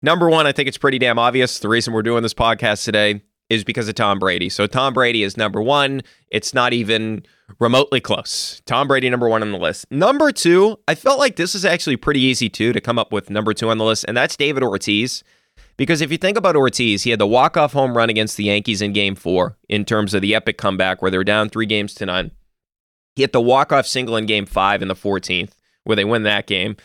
Number 0.00 0.30
one, 0.30 0.46
I 0.46 0.52
think 0.52 0.68
it's 0.68 0.78
pretty 0.78 1.00
damn 1.00 1.18
obvious. 1.18 1.58
The 1.58 1.68
reason 1.68 1.92
we're 1.92 2.04
doing 2.04 2.22
this 2.22 2.32
podcast 2.32 2.84
today 2.84 3.22
is 3.50 3.64
because 3.64 3.88
of 3.88 3.96
Tom 3.96 4.20
Brady. 4.20 4.48
So 4.48 4.68
Tom 4.68 4.94
Brady 4.94 5.24
is 5.24 5.36
number 5.36 5.60
one. 5.60 6.02
It's 6.30 6.54
not 6.54 6.72
even 6.72 7.26
remotely 7.58 8.00
close. 8.00 8.62
Tom 8.64 8.86
Brady, 8.86 9.10
number 9.10 9.28
one 9.28 9.42
on 9.42 9.50
the 9.50 9.58
list. 9.58 9.86
Number 9.90 10.30
two, 10.30 10.78
I 10.86 10.94
felt 10.94 11.18
like 11.18 11.34
this 11.34 11.56
is 11.56 11.64
actually 11.64 11.96
pretty 11.96 12.20
easy 12.20 12.48
too 12.48 12.72
to 12.72 12.80
come 12.80 13.00
up 13.00 13.12
with 13.12 13.28
number 13.28 13.52
two 13.52 13.70
on 13.70 13.78
the 13.78 13.84
list, 13.84 14.04
and 14.06 14.16
that's 14.16 14.36
David 14.36 14.62
Ortiz. 14.62 15.24
Because 15.76 16.00
if 16.00 16.12
you 16.12 16.16
think 16.16 16.38
about 16.38 16.54
Ortiz, 16.54 17.02
he 17.02 17.10
had 17.10 17.18
the 17.18 17.26
walk-off 17.26 17.72
home 17.72 17.96
run 17.96 18.08
against 18.08 18.36
the 18.36 18.44
Yankees 18.44 18.82
in 18.82 18.92
game 18.92 19.16
four 19.16 19.58
in 19.68 19.84
terms 19.84 20.14
of 20.14 20.22
the 20.22 20.32
epic 20.32 20.58
comeback 20.58 21.02
where 21.02 21.10
they 21.10 21.18
were 21.18 21.24
down 21.24 21.48
three 21.48 21.66
games 21.66 21.92
to 21.94 22.06
none. 22.06 22.30
He 23.14 23.22
hit 23.22 23.32
the 23.32 23.40
walk-off 23.40 23.86
single 23.86 24.16
in 24.16 24.26
game 24.26 24.46
five 24.46 24.82
in 24.82 24.88
the 24.88 24.94
14th, 24.94 25.52
where 25.84 25.96
they 25.96 26.04
win 26.04 26.22
that 26.22 26.46
game. 26.46 26.76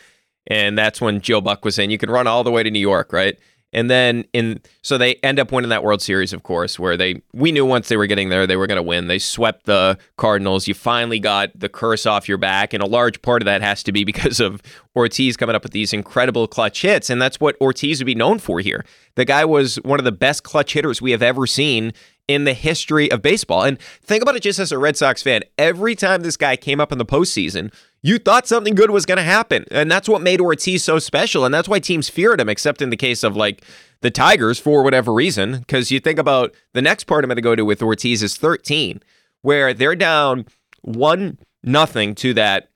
And 0.46 0.78
that's 0.78 1.00
when 1.00 1.20
Joe 1.20 1.40
Buck 1.40 1.64
was 1.64 1.74
saying, 1.74 1.90
you 1.90 1.98
can 1.98 2.10
run 2.10 2.26
all 2.26 2.44
the 2.44 2.50
way 2.50 2.62
to 2.62 2.70
New 2.70 2.78
York, 2.78 3.12
right? 3.12 3.38
And 3.72 3.90
then 3.90 4.24
in 4.32 4.60
so 4.82 4.96
they 4.96 5.16
end 5.16 5.38
up 5.38 5.52
winning 5.52 5.68
that 5.68 5.84
World 5.84 6.00
Series, 6.00 6.32
of 6.32 6.42
course, 6.42 6.78
where 6.78 6.96
they 6.96 7.20
we 7.34 7.52
knew 7.52 7.66
once 7.66 7.88
they 7.88 7.98
were 7.98 8.06
getting 8.06 8.30
there 8.30 8.46
they 8.46 8.56
were 8.56 8.66
going 8.66 8.76
to 8.76 8.82
win. 8.82 9.08
They 9.08 9.18
swept 9.18 9.66
the 9.66 9.98
Cardinals. 10.16 10.66
You 10.66 10.72
finally 10.72 11.18
got 11.18 11.50
the 11.58 11.68
curse 11.68 12.06
off 12.06 12.28
your 12.28 12.38
back, 12.38 12.72
and 12.72 12.82
a 12.82 12.86
large 12.86 13.20
part 13.20 13.42
of 13.42 13.44
that 13.44 13.60
has 13.60 13.82
to 13.82 13.92
be 13.92 14.04
because 14.08 14.40
of 14.40 14.62
Ortiz 14.96 15.36
coming 15.36 15.54
up 15.54 15.62
with 15.62 15.72
these 15.72 15.92
incredible 15.92 16.46
clutch 16.46 16.80
hits, 16.80 17.10
and 17.10 17.20
that's 17.20 17.40
what 17.40 17.60
Ortiz 17.60 18.00
would 18.00 18.06
be 18.06 18.14
known 18.14 18.38
for 18.38 18.60
here. 18.60 18.86
The 19.16 19.26
guy 19.26 19.44
was 19.44 19.76
one 19.76 19.98
of 19.98 20.04
the 20.04 20.12
best 20.12 20.44
clutch 20.44 20.72
hitters 20.72 21.02
we 21.02 21.10
have 21.10 21.22
ever 21.22 21.46
seen 21.46 21.92
in 22.28 22.44
the 22.44 22.52
history 22.52 23.10
of 23.10 23.22
baseball. 23.22 23.64
And 23.64 23.80
think 23.80 24.22
about 24.22 24.36
it 24.36 24.42
just 24.42 24.58
as 24.58 24.70
a 24.70 24.78
Red 24.78 24.96
Sox 24.96 25.22
fan. 25.22 25.42
Every 25.56 25.96
time 25.96 26.22
this 26.22 26.36
guy 26.36 26.56
came 26.56 26.80
up 26.80 26.92
in 26.92 26.98
the 26.98 27.06
postseason, 27.06 27.72
you 28.02 28.18
thought 28.18 28.46
something 28.46 28.74
good 28.74 28.90
was 28.90 29.06
going 29.06 29.16
to 29.16 29.24
happen. 29.24 29.64
And 29.70 29.90
that's 29.90 30.08
what 30.08 30.22
made 30.22 30.40
Ortiz 30.40 30.84
so 30.84 30.98
special. 30.98 31.44
And 31.44 31.52
that's 31.52 31.68
why 31.68 31.80
teams 31.80 32.08
feared 32.08 32.40
him, 32.40 32.48
except 32.48 32.80
in 32.82 32.90
the 32.90 32.96
case 32.96 33.24
of 33.24 33.34
like 33.34 33.64
the 34.02 34.10
Tigers 34.10 34.60
for 34.60 34.84
whatever 34.84 35.12
reason. 35.12 35.58
Because 35.60 35.90
you 35.90 35.98
think 35.98 36.18
about 36.18 36.54
the 36.74 36.82
next 36.82 37.04
part 37.04 37.24
I'm 37.24 37.28
going 37.28 37.36
to 37.36 37.42
go 37.42 37.56
to 37.56 37.64
with 37.64 37.82
Ortiz 37.82 38.22
is 38.22 38.36
13, 38.36 39.02
where 39.42 39.74
they're 39.74 39.96
down 39.96 40.46
one 40.82 41.38
nothing 41.64 42.14
to 42.16 42.34
that 42.34 42.68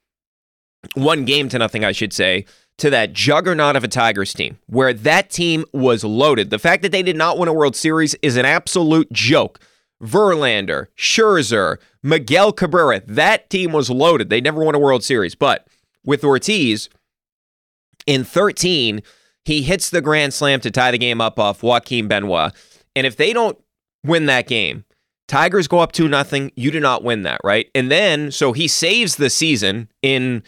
one 0.95 1.25
game 1.25 1.49
to 1.51 1.59
nothing, 1.59 1.85
I 1.85 1.93
should 1.93 2.13
say, 2.13 2.45
to 2.83 2.91
that 2.91 3.13
juggernaut 3.13 3.77
of 3.77 3.85
a 3.85 3.89
Tigers 3.89 4.35
team, 4.35 4.59
where 4.67 4.93
that 4.93 5.31
team 5.31 5.65
was 5.73 6.03
loaded. 6.03 6.51
The 6.51 6.59
fact 6.59 6.83
that 6.83 6.91
they 6.91 7.05
did 7.05 7.15
not 7.15 7.39
win 7.39 7.49
a 7.49 7.53
World 7.53 7.77
Series 7.77 8.17
is 8.23 8.37
an 8.37 8.45
absolute 8.45 9.13
joke. 9.13 9.61
Verlander, 10.03 10.89
Scherzer, 10.99 11.77
Miguel 12.03 12.53
Cabrera, 12.53 13.01
that 13.07 13.49
team 13.51 13.71
was 13.71 13.89
loaded. 13.89 14.31
They 14.31 14.41
never 14.41 14.65
won 14.65 14.75
a 14.75 14.81
World 14.81 15.05
Series. 15.05 15.37
But 15.37 15.69
with 16.05 16.25
Ortiz, 16.25 16.89
in 18.05 18.25
13, 18.25 19.01
he 19.45 19.63
hits 19.63 19.89
the 19.89 20.01
grand 20.01 20.35
slam 20.35 20.59
to 20.63 20.73
tie 20.73 20.91
the 20.91 20.99
game 20.99 21.21
up 21.21 21.39
off 21.39 21.63
Joaquin 21.63 22.09
Benoit. 22.09 22.53
And 22.97 23.07
if 23.07 23.17
they 23.17 23.33
don't 23.33 23.57
win 24.03 24.27
that 24.27 24.49
game, 24.49 24.85
Tigers 25.29 25.69
go 25.69 25.79
up 25.79 25.93
2 25.93 26.09
nothing. 26.09 26.51
You 26.57 26.73
do 26.73 26.81
not 26.81 27.05
win 27.05 27.23
that, 27.23 27.41
right? 27.45 27.71
And 27.77 27.93
then, 27.93 28.33
so 28.33 28.53
he 28.53 28.67
saves 28.67 29.15
the 29.15 29.31
season 29.31 29.89
in 30.03 30.43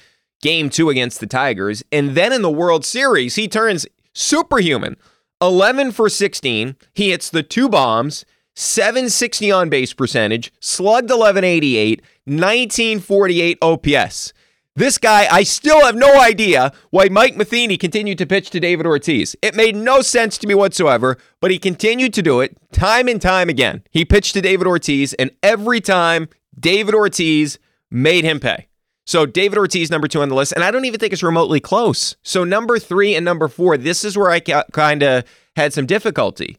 game 0.44 0.68
two 0.68 0.90
against 0.90 1.20
the 1.20 1.26
Tigers. 1.26 1.82
And 1.90 2.10
then 2.10 2.30
in 2.30 2.42
the 2.42 2.50
World 2.50 2.84
Series, 2.84 3.36
he 3.36 3.48
turns 3.48 3.86
superhuman 4.12 4.96
11 5.40 5.90
for 5.92 6.10
16. 6.10 6.76
He 6.92 7.10
hits 7.10 7.30
the 7.30 7.42
two 7.42 7.66
bombs, 7.66 8.26
760 8.54 9.50
on 9.50 9.70
base 9.70 9.94
percentage, 9.94 10.52
slugged 10.60 11.08
1188, 11.08 12.02
1948 12.26 13.58
OPS. 13.62 14.34
This 14.76 14.98
guy, 14.98 15.26
I 15.30 15.44
still 15.44 15.82
have 15.86 15.94
no 15.94 16.20
idea 16.20 16.72
why 16.90 17.08
Mike 17.08 17.36
Matheny 17.36 17.78
continued 17.78 18.18
to 18.18 18.26
pitch 18.26 18.50
to 18.50 18.60
David 18.60 18.86
Ortiz. 18.86 19.34
It 19.40 19.54
made 19.54 19.74
no 19.74 20.02
sense 20.02 20.36
to 20.38 20.46
me 20.46 20.54
whatsoever, 20.54 21.16
but 21.40 21.52
he 21.52 21.58
continued 21.58 22.12
to 22.14 22.22
do 22.22 22.40
it 22.40 22.58
time 22.70 23.08
and 23.08 23.22
time 23.22 23.48
again. 23.48 23.82
He 23.90 24.04
pitched 24.04 24.34
to 24.34 24.42
David 24.42 24.66
Ortiz, 24.66 25.14
and 25.14 25.30
every 25.42 25.80
time 25.80 26.28
David 26.58 26.94
Ortiz 26.94 27.58
made 27.90 28.24
him 28.24 28.40
pay. 28.40 28.66
So 29.06 29.26
David 29.26 29.58
Ortiz, 29.58 29.90
number 29.90 30.08
two 30.08 30.22
on 30.22 30.28
the 30.28 30.34
list, 30.34 30.52
and 30.52 30.64
I 30.64 30.70
don't 30.70 30.86
even 30.86 30.98
think 30.98 31.12
it's 31.12 31.22
remotely 31.22 31.60
close. 31.60 32.16
So 32.22 32.42
number 32.42 32.78
three 32.78 33.14
and 33.14 33.24
number 33.24 33.48
four, 33.48 33.76
this 33.76 34.04
is 34.04 34.16
where 34.16 34.30
I 34.30 34.40
kind 34.40 35.02
of 35.02 35.24
had 35.56 35.72
some 35.72 35.86
difficulty. 35.86 36.56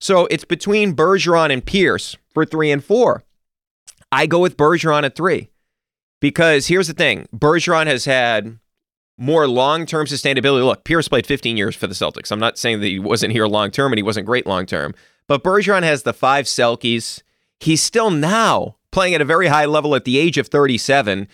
So 0.00 0.26
it's 0.26 0.44
between 0.44 0.94
Bergeron 0.94 1.52
and 1.52 1.64
Pierce 1.64 2.16
for 2.32 2.44
three 2.44 2.70
and 2.70 2.84
four. 2.84 3.24
I 4.12 4.26
go 4.26 4.38
with 4.38 4.56
Bergeron 4.56 5.02
at 5.02 5.16
three 5.16 5.50
because 6.20 6.68
here's 6.68 6.86
the 6.86 6.94
thing: 6.94 7.28
Bergeron 7.34 7.86
has 7.86 8.04
had 8.04 8.58
more 9.18 9.48
long-term 9.48 10.06
sustainability. 10.06 10.64
Look, 10.64 10.84
Pierce 10.84 11.08
played 11.08 11.26
15 11.26 11.56
years 11.56 11.74
for 11.74 11.88
the 11.88 11.94
Celtics. 11.94 12.30
I'm 12.30 12.38
not 12.38 12.56
saying 12.56 12.80
that 12.80 12.86
he 12.86 13.00
wasn't 13.00 13.32
here 13.32 13.48
long-term 13.48 13.92
and 13.92 13.98
he 13.98 14.04
wasn't 14.04 14.26
great 14.26 14.46
long-term, 14.46 14.94
but 15.26 15.42
Bergeron 15.42 15.82
has 15.82 16.04
the 16.04 16.12
five 16.12 16.46
Selkes. 16.46 17.22
He's 17.58 17.82
still 17.82 18.10
now 18.10 18.76
playing 18.92 19.14
at 19.14 19.20
a 19.20 19.24
very 19.24 19.48
high 19.48 19.64
level 19.64 19.96
at 19.96 20.04
the 20.04 20.18
age 20.18 20.38
of 20.38 20.46
37 20.46 21.26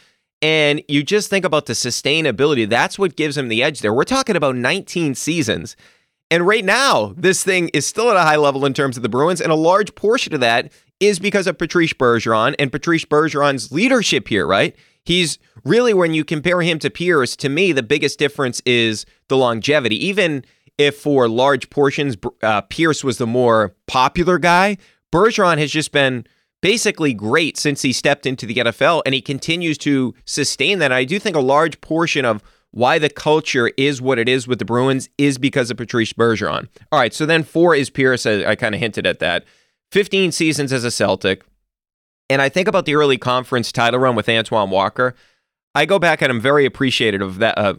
and 0.45 0.83
you 0.89 1.03
just 1.03 1.31
think 1.31 1.47
about 1.47 1.65
the 1.65 1.73
sustainability. 1.73 2.69
That's 2.69 2.99
what 2.99 3.17
gives 3.17 3.39
him 3.39 3.49
the 3.49 3.63
edge 3.63 3.81
there. 3.81 3.95
We're 3.95 4.05
talking 4.05 4.37
about 4.37 4.57
19 4.57 5.15
seasons. 5.15 5.75
And 6.31 6.47
right 6.47 6.67
now, 6.67 7.15
this 7.17 7.43
thing 7.43 7.71
is 7.73 7.87
still 7.87 8.11
at 8.11 8.17
a 8.19 8.21
high 8.21 8.37
level 8.37 8.67
in 8.67 8.75
terms 8.75 8.99
of 8.99 9.03
the 9.03 9.09
Bruins. 9.09 9.41
And 9.41 9.51
a 9.51 9.55
large 9.55 9.95
portion 9.95 10.35
of 10.35 10.41
that 10.41 10.71
is 11.01 11.19
because 11.19 11.47
of 11.47 11.57
Patrice 11.57 11.95
Bergeron 11.95 12.55
and 12.59 12.71
Patrice 12.71 13.07
Bergeron's 13.07 13.73
leadership 13.73 14.29
here, 14.29 14.47
right? 14.47 14.77
He's 15.07 15.39
really, 15.65 15.95
when 15.95 16.13
you 16.13 16.27
compare 16.27 16.61
him 16.61 16.79
to 16.81 16.91
Pierce, 16.91 17.37
to 17.37 17.49
me, 17.49 17.73
the 17.73 17.83
biggest 17.83 18.19
difference 18.19 18.61
is 18.67 19.07
the 19.29 19.39
longevity. 19.39 19.97
Even 20.07 20.45
if 20.77 20.99
for 20.99 21.27
large 21.27 21.71
portions, 21.71 22.19
uh, 22.43 22.61
Pierce 22.61 23.03
was 23.03 23.17
the 23.17 23.27
more 23.27 23.75
popular 23.87 24.37
guy, 24.37 24.77
Bergeron 25.11 25.57
has 25.57 25.71
just 25.71 25.91
been 25.91 26.27
basically 26.65 27.13
great 27.13 27.59
since 27.59 27.83
he 27.83 27.93
stepped 27.93 28.25
into 28.25 28.47
the 28.47 28.55
NFL, 28.55 29.03
and 29.05 29.15
he 29.15 29.21
continues 29.21 29.77
to 29.77 30.15
sustain 30.25 30.79
that. 30.79 30.91
I 30.91 31.05
do 31.05 31.19
think 31.19 31.37
a 31.37 31.41
large 31.41 31.79
portion 31.83 32.25
of 32.25 32.43
why 32.71 32.99
the 32.99 33.11
culture 33.11 33.71
is 33.77 34.01
what 34.01 34.19
it 34.19 34.31
is 34.31 34.49
with 34.49 34.61
the 34.61 34.65
Bruins 34.65 35.11
is 35.19 35.37
because 35.37 35.71
of 35.71 35.77
Patrice 35.77 36.15
Bergeron. 36.15 36.69
All 36.91 36.99
right, 36.99 37.13
so 37.13 37.27
then 37.27 37.43
four 37.43 37.75
is 37.75 37.91
Pierce. 37.91 38.25
I, 38.25 38.47
I 38.47 38.57
kind 38.57 38.75
of 38.75 38.81
hinted 38.81 39.07
at 39.07 39.19
that. 39.19 39.45
15 39.93 40.33
seasons 40.33 40.73
as 40.73 40.85
a 40.85 40.91
Celtic. 40.91 41.45
And 42.31 42.41
I 42.41 42.49
think 42.49 42.67
about 42.67 42.87
the 42.87 42.95
early 42.95 43.19
conference 43.19 43.71
title 43.71 44.01
run 44.01 44.17
with 44.17 44.27
Antoine 44.27 44.71
Walker. 44.71 45.15
I 45.75 45.85
go 45.85 45.99
back 45.99 46.23
and 46.23 46.33
I'm 46.33 46.41
very 46.41 46.65
appreciative 46.65 47.21
of 47.21 47.39
that. 47.41 47.59
Uh, 47.59 47.75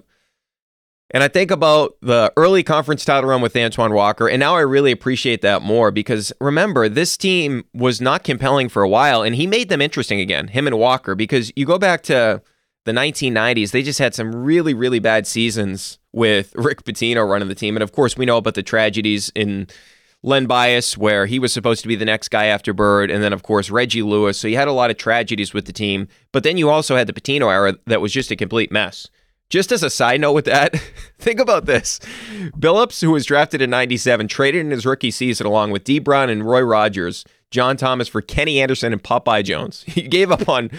and 1.11 1.23
I 1.23 1.27
think 1.27 1.51
about 1.51 1.95
the 2.01 2.33
early 2.35 2.63
conference 2.63 3.05
title 3.05 3.29
run 3.29 3.41
with 3.41 3.55
Antoine 3.55 3.93
Walker, 3.93 4.27
and 4.27 4.39
now 4.39 4.55
I 4.55 4.61
really 4.61 4.91
appreciate 4.91 5.41
that 5.41 5.61
more 5.61 5.91
because 5.91 6.33
remember, 6.41 6.89
this 6.89 7.15
team 7.17 7.65
was 7.73 8.01
not 8.01 8.23
compelling 8.23 8.69
for 8.69 8.81
a 8.81 8.89
while, 8.89 9.21
and 9.21 9.35
he 9.35 9.47
made 9.47 9.69
them 9.69 9.81
interesting 9.81 10.19
again, 10.19 10.49
him 10.49 10.67
and 10.67 10.77
Walker, 10.77 11.15
because 11.15 11.51
you 11.55 11.65
go 11.65 11.77
back 11.77 12.01
to 12.03 12.41
the 12.85 12.91
1990s, 12.91 13.71
they 13.71 13.83
just 13.83 13.99
had 13.99 14.15
some 14.15 14.35
really, 14.35 14.73
really 14.73 14.99
bad 14.99 15.27
seasons 15.27 15.99
with 16.11 16.53
Rick 16.55 16.83
Pitino 16.83 17.27
running 17.27 17.49
the 17.49 17.55
team. 17.55 17.75
And 17.75 17.83
of 17.83 17.91
course, 17.91 18.15
we 18.15 18.25
know 18.25 18.37
about 18.37 18.53
the 18.53 18.63
tragedies 18.63 19.31
in 19.35 19.67
Len 20.23 20.45
Bias, 20.45 20.97
where 20.97 21.25
he 21.25 21.37
was 21.37 21.51
supposed 21.51 21.81
to 21.81 21.87
be 21.87 21.95
the 21.95 22.05
next 22.05 22.29
guy 22.29 22.45
after 22.45 22.73
Bird, 22.73 23.11
and 23.11 23.23
then, 23.23 23.33
of 23.33 23.43
course, 23.43 23.69
Reggie 23.69 24.01
Lewis. 24.01 24.39
So 24.39 24.47
you 24.47 24.55
had 24.55 24.67
a 24.67 24.71
lot 24.71 24.89
of 24.89 24.97
tragedies 24.97 25.53
with 25.53 25.65
the 25.65 25.73
team, 25.73 26.07
but 26.31 26.43
then 26.43 26.57
you 26.57 26.69
also 26.69 26.95
had 26.95 27.07
the 27.07 27.13
Pitino 27.13 27.51
era 27.51 27.75
that 27.85 28.01
was 28.01 28.11
just 28.11 28.31
a 28.31 28.35
complete 28.35 28.71
mess. 28.71 29.09
Just 29.49 29.71
as 29.71 29.83
a 29.83 29.89
side 29.89 30.21
note 30.21 30.33
with 30.33 30.45
that, 30.45 30.75
think 31.19 31.39
about 31.39 31.65
this. 31.65 31.99
Billups, 32.57 33.01
who 33.01 33.11
was 33.11 33.25
drafted 33.25 33.61
in 33.61 33.69
97, 33.69 34.27
traded 34.27 34.61
in 34.65 34.71
his 34.71 34.85
rookie 34.85 35.11
season 35.11 35.45
along 35.45 35.71
with 35.71 35.83
Dee 35.83 35.99
Brown 35.99 36.29
and 36.29 36.43
Roy 36.43 36.61
Rogers, 36.61 37.23
John 37.51 37.77
Thomas 37.77 38.07
for 38.07 38.21
Kenny 38.21 38.59
Anderson 38.59 38.91
and 38.91 39.03
Popeye 39.03 39.43
Jones. 39.43 39.83
He 39.87 40.01
gave 40.03 40.31
up 40.31 40.49
on 40.49 40.71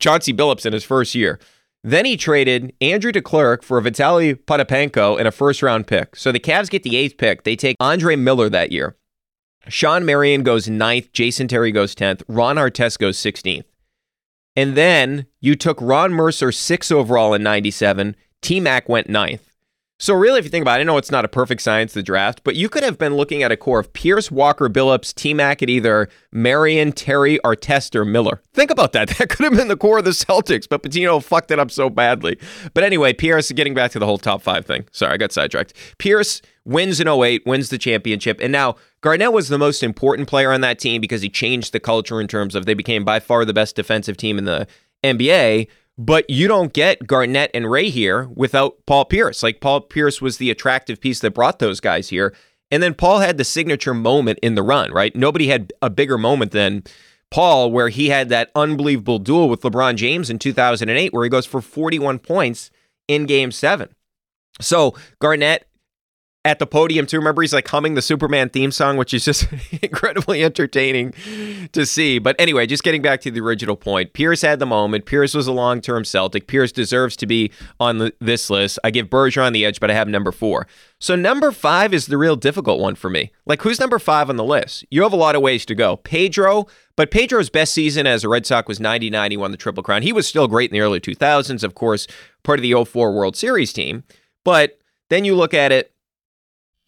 Chauncey 0.00 0.32
Billups 0.32 0.66
in 0.66 0.72
his 0.72 0.84
first 0.84 1.14
year. 1.14 1.38
Then 1.84 2.04
he 2.04 2.16
traded 2.16 2.72
Andrew 2.80 3.12
DeClercq 3.12 3.62
for 3.62 3.80
Vitaly 3.80 4.34
Potapenko 4.34 5.18
and 5.18 5.28
a 5.28 5.32
first 5.32 5.62
round 5.62 5.86
pick. 5.86 6.16
So 6.16 6.32
the 6.32 6.40
Cavs 6.40 6.70
get 6.70 6.82
the 6.82 6.96
eighth 6.96 7.18
pick. 7.18 7.44
They 7.44 7.56
take 7.56 7.76
Andre 7.78 8.16
Miller 8.16 8.48
that 8.48 8.72
year. 8.72 8.96
Shawn 9.68 10.04
Marion 10.04 10.42
goes 10.42 10.68
ninth. 10.68 11.12
Jason 11.12 11.46
Terry 11.46 11.70
goes 11.70 11.94
10th. 11.94 12.22
Ron 12.26 12.56
Artest 12.56 12.98
goes 12.98 13.18
16th. 13.18 13.64
And 14.56 14.74
then 14.74 15.26
you 15.40 15.54
took 15.54 15.80
Ron 15.80 16.12
Mercer 16.12 16.52
six 16.52 16.90
overall 16.90 17.34
in 17.34 17.42
97. 17.42 18.16
T 18.42 18.60
Mac 18.60 18.88
went 18.88 19.08
ninth. 19.08 19.48
So 20.00 20.14
really, 20.14 20.38
if 20.38 20.44
you 20.44 20.50
think 20.50 20.62
about 20.62 20.78
it, 20.78 20.82
I 20.82 20.84
know 20.84 20.96
it's 20.96 21.10
not 21.10 21.24
a 21.24 21.28
perfect 21.28 21.60
science, 21.60 21.92
the 21.92 22.04
draft, 22.04 22.42
but 22.44 22.54
you 22.54 22.68
could 22.68 22.84
have 22.84 22.98
been 22.98 23.16
looking 23.16 23.42
at 23.42 23.50
a 23.50 23.56
core 23.56 23.80
of 23.80 23.92
Pierce, 23.92 24.30
Walker, 24.30 24.68
Billups, 24.68 25.12
T-Mac 25.12 25.60
at 25.60 25.68
either 25.68 26.08
Marion, 26.30 26.92
Terry, 26.92 27.40
Artest, 27.44 27.96
or 27.96 28.04
Miller. 28.04 28.40
Think 28.54 28.70
about 28.70 28.92
that. 28.92 29.08
That 29.18 29.30
could 29.30 29.42
have 29.42 29.54
been 29.54 29.66
the 29.66 29.76
core 29.76 29.98
of 29.98 30.04
the 30.04 30.12
Celtics, 30.12 30.68
but 30.68 30.84
Pitino 30.84 31.20
fucked 31.20 31.50
it 31.50 31.58
up 31.58 31.72
so 31.72 31.90
badly. 31.90 32.38
But 32.74 32.84
anyway, 32.84 33.12
Pierce, 33.12 33.50
getting 33.50 33.74
back 33.74 33.90
to 33.92 33.98
the 33.98 34.06
whole 34.06 34.18
top 34.18 34.42
five 34.42 34.64
thing. 34.64 34.86
Sorry, 34.92 35.14
I 35.14 35.16
got 35.16 35.32
sidetracked. 35.32 35.74
Pierce 35.98 36.40
wins 36.68 37.00
in 37.00 37.08
08, 37.08 37.46
wins 37.46 37.70
the 37.70 37.78
championship, 37.78 38.38
and 38.40 38.52
now 38.52 38.76
Garnett 39.00 39.32
was 39.32 39.48
the 39.48 39.58
most 39.58 39.82
important 39.82 40.28
player 40.28 40.52
on 40.52 40.60
that 40.60 40.78
team 40.78 41.00
because 41.00 41.22
he 41.22 41.28
changed 41.28 41.72
the 41.72 41.80
culture 41.80 42.20
in 42.20 42.28
terms 42.28 42.54
of 42.54 42.66
they 42.66 42.74
became 42.74 43.04
by 43.04 43.18
far 43.18 43.44
the 43.44 43.54
best 43.54 43.74
defensive 43.74 44.16
team 44.16 44.38
in 44.38 44.44
the 44.44 44.66
NBA. 45.02 45.68
But 45.96 46.30
you 46.30 46.46
don't 46.46 46.72
get 46.72 47.08
Garnett 47.08 47.50
and 47.54 47.68
Ray 47.68 47.90
here 47.90 48.28
without 48.34 48.76
Paul 48.86 49.04
Pierce. 49.04 49.42
Like 49.42 49.60
Paul 49.60 49.80
Pierce 49.80 50.20
was 50.20 50.36
the 50.36 50.50
attractive 50.50 51.00
piece 51.00 51.18
that 51.20 51.32
brought 51.32 51.58
those 51.58 51.80
guys 51.80 52.10
here. 52.10 52.34
And 52.70 52.82
then 52.82 52.94
Paul 52.94 53.18
had 53.18 53.36
the 53.36 53.44
signature 53.44 53.94
moment 53.94 54.38
in 54.40 54.54
the 54.54 54.62
run, 54.62 54.92
right? 54.92 55.16
Nobody 55.16 55.48
had 55.48 55.72
a 55.82 55.90
bigger 55.90 56.18
moment 56.18 56.52
than 56.52 56.84
Paul, 57.30 57.72
where 57.72 57.88
he 57.88 58.10
had 58.10 58.28
that 58.28 58.50
unbelievable 58.54 59.18
duel 59.18 59.48
with 59.48 59.62
LeBron 59.62 59.96
James 59.96 60.30
in 60.30 60.38
2008, 60.38 61.12
where 61.12 61.24
he 61.24 61.30
goes 61.30 61.46
for 61.46 61.60
41 61.60 62.18
points 62.20 62.70
in 63.06 63.26
game 63.26 63.50
seven. 63.50 63.88
So 64.60 64.94
Garnett 65.18 65.67
at 66.48 66.58
the 66.58 66.66
podium 66.66 67.04
too. 67.04 67.18
Remember, 67.18 67.42
he's 67.42 67.52
like 67.52 67.68
humming 67.68 67.92
the 67.92 68.00
Superman 68.00 68.48
theme 68.48 68.72
song, 68.72 68.96
which 68.96 69.12
is 69.12 69.22
just 69.22 69.46
incredibly 69.82 70.42
entertaining 70.42 71.12
to 71.72 71.84
see. 71.84 72.18
But 72.18 72.36
anyway, 72.38 72.66
just 72.66 72.82
getting 72.82 73.02
back 73.02 73.20
to 73.20 73.30
the 73.30 73.40
original 73.40 73.76
point, 73.76 74.14
Pierce 74.14 74.40
had 74.40 74.58
the 74.58 74.64
moment. 74.64 75.04
Pierce 75.04 75.34
was 75.34 75.46
a 75.46 75.52
long 75.52 75.82
term 75.82 76.06
Celtic. 76.06 76.46
Pierce 76.46 76.72
deserves 76.72 77.16
to 77.16 77.26
be 77.26 77.52
on 77.78 77.98
the, 77.98 78.14
this 78.18 78.48
list. 78.48 78.78
I 78.82 78.90
give 78.90 79.10
Bergeron 79.10 79.52
the 79.52 79.66
edge, 79.66 79.78
but 79.78 79.90
I 79.90 79.94
have 79.94 80.08
number 80.08 80.32
four. 80.32 80.66
So 80.98 81.14
number 81.14 81.52
five 81.52 81.92
is 81.92 82.06
the 82.06 82.16
real 82.16 82.34
difficult 82.34 82.80
one 82.80 82.94
for 82.94 83.10
me. 83.10 83.30
Like, 83.44 83.60
who's 83.60 83.78
number 83.78 83.98
five 83.98 84.30
on 84.30 84.36
the 84.36 84.44
list? 84.44 84.86
You 84.90 85.02
have 85.02 85.12
a 85.12 85.16
lot 85.16 85.36
of 85.36 85.42
ways 85.42 85.66
to 85.66 85.74
go. 85.74 85.98
Pedro, 85.98 86.66
but 86.96 87.10
Pedro's 87.10 87.50
best 87.50 87.74
season 87.74 88.06
as 88.06 88.24
a 88.24 88.28
Red 88.28 88.46
Sox 88.46 88.66
was 88.66 88.80
99. 88.80 89.30
He 89.30 89.36
won 89.36 89.50
the 89.50 89.58
Triple 89.58 89.82
Crown. 89.82 90.00
He 90.00 90.14
was 90.14 90.26
still 90.26 90.48
great 90.48 90.70
in 90.70 90.74
the 90.74 90.80
early 90.80 90.98
2000s, 90.98 91.62
of 91.62 91.74
course, 91.74 92.06
part 92.42 92.58
of 92.58 92.62
the 92.62 92.72
04 92.84 93.12
World 93.12 93.36
Series 93.36 93.70
team. 93.74 94.02
But 94.44 94.78
then 95.10 95.26
you 95.26 95.34
look 95.34 95.52
at 95.52 95.72
it, 95.72 95.92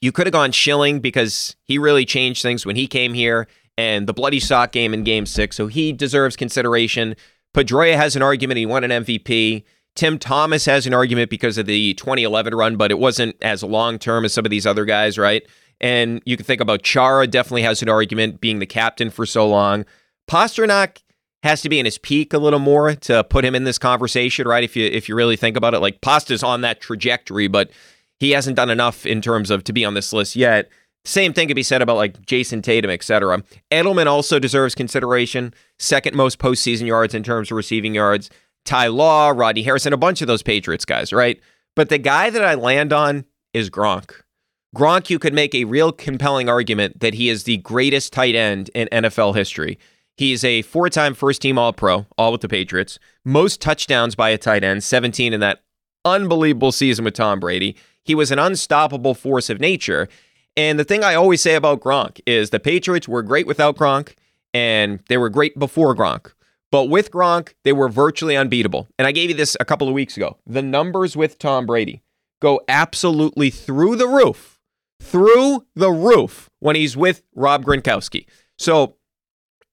you 0.01 0.13
could 0.13 0.27
have 0.27 0.33
gone 0.33 0.53
Schilling 0.53 1.01
because 1.01 1.57
he 1.65 1.79
really 1.79 2.05
changed 2.05 2.43
things 2.43 2.65
when 2.65 2.77
he 2.77 2.87
came 2.87 3.15
here 3.15 3.47
and 3.77 4.07
the 4.07 4.15
bloody 4.15 4.41
sock 4.41 4.73
game 4.73 4.95
in 4.95 5.05
game 5.05 5.27
six. 5.27 5.57
So 5.57 5.67
he 5.67 5.93
deserves 5.93 6.37
consideration. 6.37 7.17
Pedroia 7.55 7.97
has 7.97 8.17
an 8.17 8.23
argument. 8.23 8.59
He 8.59 8.67
won 8.67 8.85
an 8.85 9.05
MVP. 9.05 9.65
Tim 9.97 10.19
Thomas 10.19 10.65
has 10.67 10.87
an 10.87 10.95
argument 10.95 11.31
because 11.31 11.59
of 11.59 11.67
the 11.67 11.95
2011 11.95 12.55
run, 12.55 12.77
but 12.77 12.91
it 12.91 12.99
wasn't 12.99 13.37
as 13.43 13.63
long 13.63 13.99
term 13.99 14.25
as 14.25 14.33
some 14.33 14.45
of 14.45 14.51
these 14.51 14.67
other 14.67 14.85
guys, 14.85 15.19
right? 15.19 15.47
And 15.81 16.23
you 16.25 16.37
can 16.37 16.47
think 16.47 16.61
about 16.61 16.83
Chara 16.83 17.27
definitely 17.27 17.63
has 17.63 17.83
an 17.83 17.89
argument 17.89 18.41
being 18.41 18.59
the 18.59 18.67
captain 18.67 19.11
for 19.11 19.27
so 19.27 19.49
long. 19.49 19.85
Pastrnak 20.29 21.03
has 21.43 21.63
to 21.63 21.69
be 21.69 21.79
in 21.79 21.87
his 21.87 21.99
peak 21.99 22.33
a 22.33 22.39
little 22.39 22.59
more 22.59 22.95
to 22.95 23.25
put 23.25 23.45
him 23.45 23.55
in 23.55 23.65
this 23.65 23.79
conversation, 23.79 24.47
right? 24.47 24.63
If 24.63 24.77
you 24.77 24.87
if 24.87 25.09
you 25.09 25.15
really 25.15 25.37
think 25.37 25.57
about 25.57 25.75
it, 25.75 25.81
like 25.81 26.01
Pasta's 26.03 26.43
on 26.43 26.61
that 26.61 26.81
trajectory, 26.81 27.49
but 27.49 27.71
he 28.21 28.31
hasn't 28.31 28.57
done 28.57 28.71
enough 28.71 29.05
in 29.07 29.21
terms 29.21 29.51
of 29.51 29.65
to 29.65 29.73
be 29.73 29.85
on 29.85 29.95
this 29.95 30.13
list 30.13 30.37
yet. 30.37 30.69
Same 31.07 31.33
thing 31.33 31.49
could 31.49 31.57
be 31.57 31.63
said 31.63 31.81
about 31.81 31.97
like 31.97 32.25
Jayson 32.27 32.63
Tatum, 32.63 32.91
etc. 32.91 33.43
Edelman 33.71 34.07
also 34.07 34.39
deserves 34.39 34.75
consideration. 34.75 35.55
Second 35.79 36.15
most 36.15 36.39
postseason 36.39 36.87
yards 36.87 37.15
in 37.15 37.23
terms 37.23 37.51
of 37.51 37.57
receiving 37.57 37.95
yards. 37.95 38.31
Ty 38.67 38.89
Law, 38.89 39.31
Rodney 39.31 39.63
Harrison, 39.63 39.95
a 39.95 39.97
bunch 39.97 40.21
of 40.21 40.27
those 40.27 40.43
Patriots 40.43 40.85
guys, 40.85 41.13
right? 41.13 41.41
But 41.75 41.89
the 41.89 41.99
guy 41.99 42.29
that 42.29 42.45
I 42.45 42.55
land 42.55 42.93
on 42.93 43.25
is 43.55 43.71
Gronk. 43.71 44.13
Gronk, 44.77 45.09
you 45.09 45.19
could 45.19 45.35
make 45.35 45.55
a 45.55 45.65
real 45.65 45.91
compelling 45.91 46.49
argument 46.49 47.01
that 47.01 47.15
he 47.15 47.31
is 47.31 47.45
the 47.45 47.57
greatest 47.59 48.13
tight 48.13 48.35
end 48.35 48.71
in 48.75 48.87
NFL 48.93 49.35
history. 49.35 49.79
He 50.17 50.33
is 50.33 50.45
a 50.45 50.63
four 50.63 50.91
time 50.91 51.15
first 51.15 51.41
team 51.41 51.57
All 51.57 51.73
Pro, 51.73 52.07
all 52.19 52.31
with 52.31 52.43
the 52.43 52.49
Patriots. 52.49 52.99
Most 53.25 53.63
touchdowns 53.63 54.15
by 54.15 54.29
a 54.29 54.39
tight 54.39 54.63
end, 54.63 54.85
17 54.85 55.33
in 55.33 55.41
that 55.41 55.63
unbelievable 56.05 56.73
season 56.73 57.05
with 57.05 57.15
Tom 57.15 57.41
Brady. 57.41 57.77
He 58.05 58.15
was 58.15 58.31
an 58.31 58.39
unstoppable 58.39 59.15
force 59.15 59.51
of 59.51 59.61
nature. 59.61 60.09
And 60.57 60.79
the 60.79 60.85
thing 60.85 61.05
I 61.05 61.15
always 61.15 61.41
say 61.41 61.55
about 61.55 61.81
Gronk 61.81 62.21
is 62.27 62.51
the 62.51 62.61
Patriots 62.61 63.09
were 63.09 63.23
great 63.23 63.47
without 63.47 63.77
Gronk, 63.77 64.15
and 64.53 65.01
they 65.09 65.17
were 65.17 65.29
great 65.29 65.59
before 65.59 65.95
Gronk. 65.95 66.33
But 66.73 66.85
with 66.85 67.11
Gronk, 67.11 67.55
they 67.65 67.73
were 67.73 67.89
virtually 67.89 68.37
unbeatable. 68.37 68.89
And 68.99 69.07
I 69.07 69.13
gave 69.13 69.31
you 69.31 69.37
this 69.37 69.57
a 69.59 69.65
couple 69.65 69.89
of 69.89 69.95
weeks 69.95 70.17
ago. 70.17 70.39
The 70.47 70.63
numbers 70.63 71.17
with 71.17 71.39
Tom 71.39 71.67
Brady 71.67 72.03
go 72.41 72.61
absolutely 72.69 73.51
through 73.51 73.97
the 73.97 74.07
roof, 74.09 74.59
through 75.01 75.67
the 75.75 75.91
roof 75.91 76.49
when 76.61 76.77
he's 76.77 76.97
with 76.97 77.23
Rob 77.35 77.65
Gronkowski. 77.65 78.27
So 78.59 78.97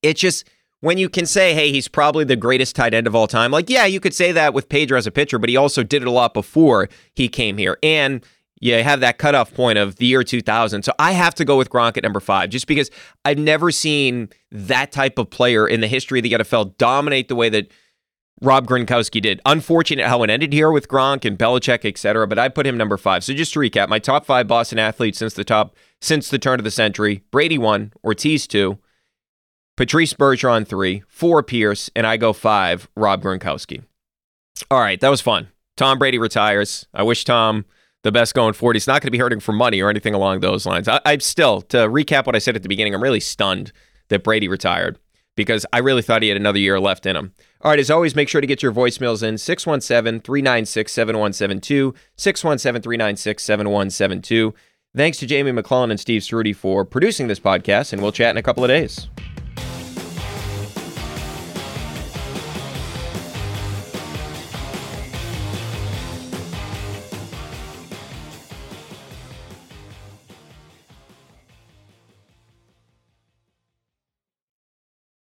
it's 0.02 0.22
just 0.22 0.50
when 0.82 0.98
you 0.98 1.10
can 1.10 1.26
say, 1.26 1.54
hey, 1.54 1.72
he's 1.72 1.88
probably 1.88 2.24
the 2.24 2.36
greatest 2.36 2.76
tight 2.76 2.94
end 2.94 3.08
of 3.08 3.16
all 3.16 3.28
time, 3.28 3.52
like, 3.52 3.70
yeah, 3.70 3.86
you 3.86 4.00
could 4.00 4.14
say 4.14 4.32
that 4.32 4.54
with 4.54 4.70
Pedro 4.70 4.98
as 4.98 5.08
a 5.08 5.12
pitcher, 5.12 5.40
but 5.40 5.50
he 5.50 5.58
also 5.58 5.84
did 5.84 6.02
it 6.02 6.08
a 6.08 6.12
lot 6.12 6.34
before 6.34 6.90
he 7.14 7.28
came 7.28 7.58
here. 7.58 7.78
And 7.82 8.24
you 8.60 8.84
have 8.84 9.00
that 9.02 9.18
cutoff 9.18 9.54
point 9.54 9.78
of 9.78 9.98
the 9.98 10.06
year 10.06 10.24
2000. 10.24 10.84
So 10.84 10.92
I 10.98 11.12
have 11.12 11.36
to 11.36 11.46
go 11.46 11.58
with 11.58 11.70
Gronk 11.70 11.98
at 11.98 12.04
number 12.04 12.20
five, 12.20 12.50
just 12.50 12.68
because 12.68 12.90
I've 13.24 13.38
never 13.38 13.72
seen 13.72 14.30
that 14.52 14.92
type 14.92 15.18
of 15.18 15.30
player 15.30 15.68
in 15.68 15.82
the 15.82 15.88
history 15.88 16.20
of 16.20 16.24
the 16.24 16.32
NFL 16.34 16.78
dominate 16.78 17.28
the 17.28 17.36
way 17.36 17.50
that 17.50 17.72
Rob 18.42 18.68
Gronkowski 18.68 19.22
did. 19.22 19.42
Unfortunate 19.46 20.08
how 20.08 20.22
it 20.24 20.30
ended 20.30 20.54
here 20.54 20.72
with 20.72 20.88
Gronk 20.88 21.26
and 21.26 21.38
Belichick, 21.38 21.86
etc. 21.86 22.28
But 22.28 22.38
I 22.38 22.50
put 22.50 22.68
him 22.68 22.78
number 22.78 22.98
five. 22.98 23.24
So 23.24 23.34
just 23.34 23.54
to 23.54 23.60
recap, 23.60 23.90
my 23.90 24.00
top 24.00 24.26
five 24.26 24.48
Boston 24.48 24.78
athletes 24.78 25.18
since 25.18 25.34
the 25.34 25.44
top 25.44 25.76
since 26.02 26.30
the 26.30 26.38
turn 26.38 26.60
of 26.60 26.64
the 26.64 26.72
century: 26.72 27.24
Brady 27.32 27.58
one, 27.58 27.94
Ortiz 28.04 28.46
two, 28.46 28.78
Patrice 29.78 30.14
Bergeron 30.14 30.68
three, 30.68 31.04
four 31.08 31.44
Pierce, 31.44 31.90
and 31.96 32.06
I 32.06 32.18
go 32.18 32.34
five, 32.34 32.90
Rob 32.96 33.22
Gronkowski. 33.22 33.84
All 34.72 34.80
right, 34.80 35.00
that 35.00 35.10
was 35.10 35.22
fun. 35.22 35.50
Tom 35.78 36.00
Brady 36.00 36.18
retires. 36.18 36.88
I 36.96 37.04
wish 37.04 37.24
Tom 37.24 37.64
the 38.04 38.12
best 38.12 38.34
going 38.34 38.54
forward. 38.54 38.76
He's 38.76 38.88
not 38.88 39.02
going 39.02 39.08
to 39.08 39.12
be 39.12 39.20
hurting 39.20 39.40
for 39.40 39.52
money 39.52 39.80
or 39.80 39.92
anything 39.92 40.16
along 40.16 40.40
those 40.40 40.66
lines. 40.66 40.88
I, 40.88 41.00
I'm 41.06 41.20
still, 41.20 41.62
to 41.64 41.78
recap 41.78 42.26
what 42.26 42.36
I 42.36 42.40
said 42.40 42.56
at 42.56 42.64
the 42.64 42.70
beginning, 42.70 42.96
I'm 42.96 43.04
really 43.04 43.20
stunned 43.20 43.72
that 44.10 44.24
Brady 44.24 44.48
retired 44.48 44.98
because 45.36 45.64
I 45.72 45.78
really 45.78 46.02
thought 46.02 46.24
he 46.24 46.30
had 46.30 46.38
another 46.38 46.58
year 46.58 46.80
left 46.80 47.06
in 47.06 47.16
him. 47.16 47.34
All 47.62 47.70
right, 47.70 47.80
as 47.80 47.92
always, 47.92 48.16
make 48.16 48.30
sure 48.30 48.42
to 48.42 48.48
get 48.48 48.64
your 48.64 48.72
voicemails 48.72 49.22
in 49.22 49.38
617 49.38 50.22
396 50.22 50.92
7172, 50.92 51.94
617 52.16 52.82
396 52.82 53.44
7172. 53.44 54.56
Thanks 54.96 55.20
to 55.20 55.28
Jamie 55.28 55.52
McClellan 55.52 55.92
and 55.92 56.00
Steve 56.00 56.24
Ceruti 56.24 56.56
for 56.56 56.84
producing 56.84 57.28
this 57.28 57.40
podcast, 57.40 57.94
and 57.94 58.02
we'll 58.02 58.12
chat 58.12 58.32
in 58.32 58.38
a 58.38 58.44
couple 58.44 58.64
of 58.64 58.70
days. 58.70 59.08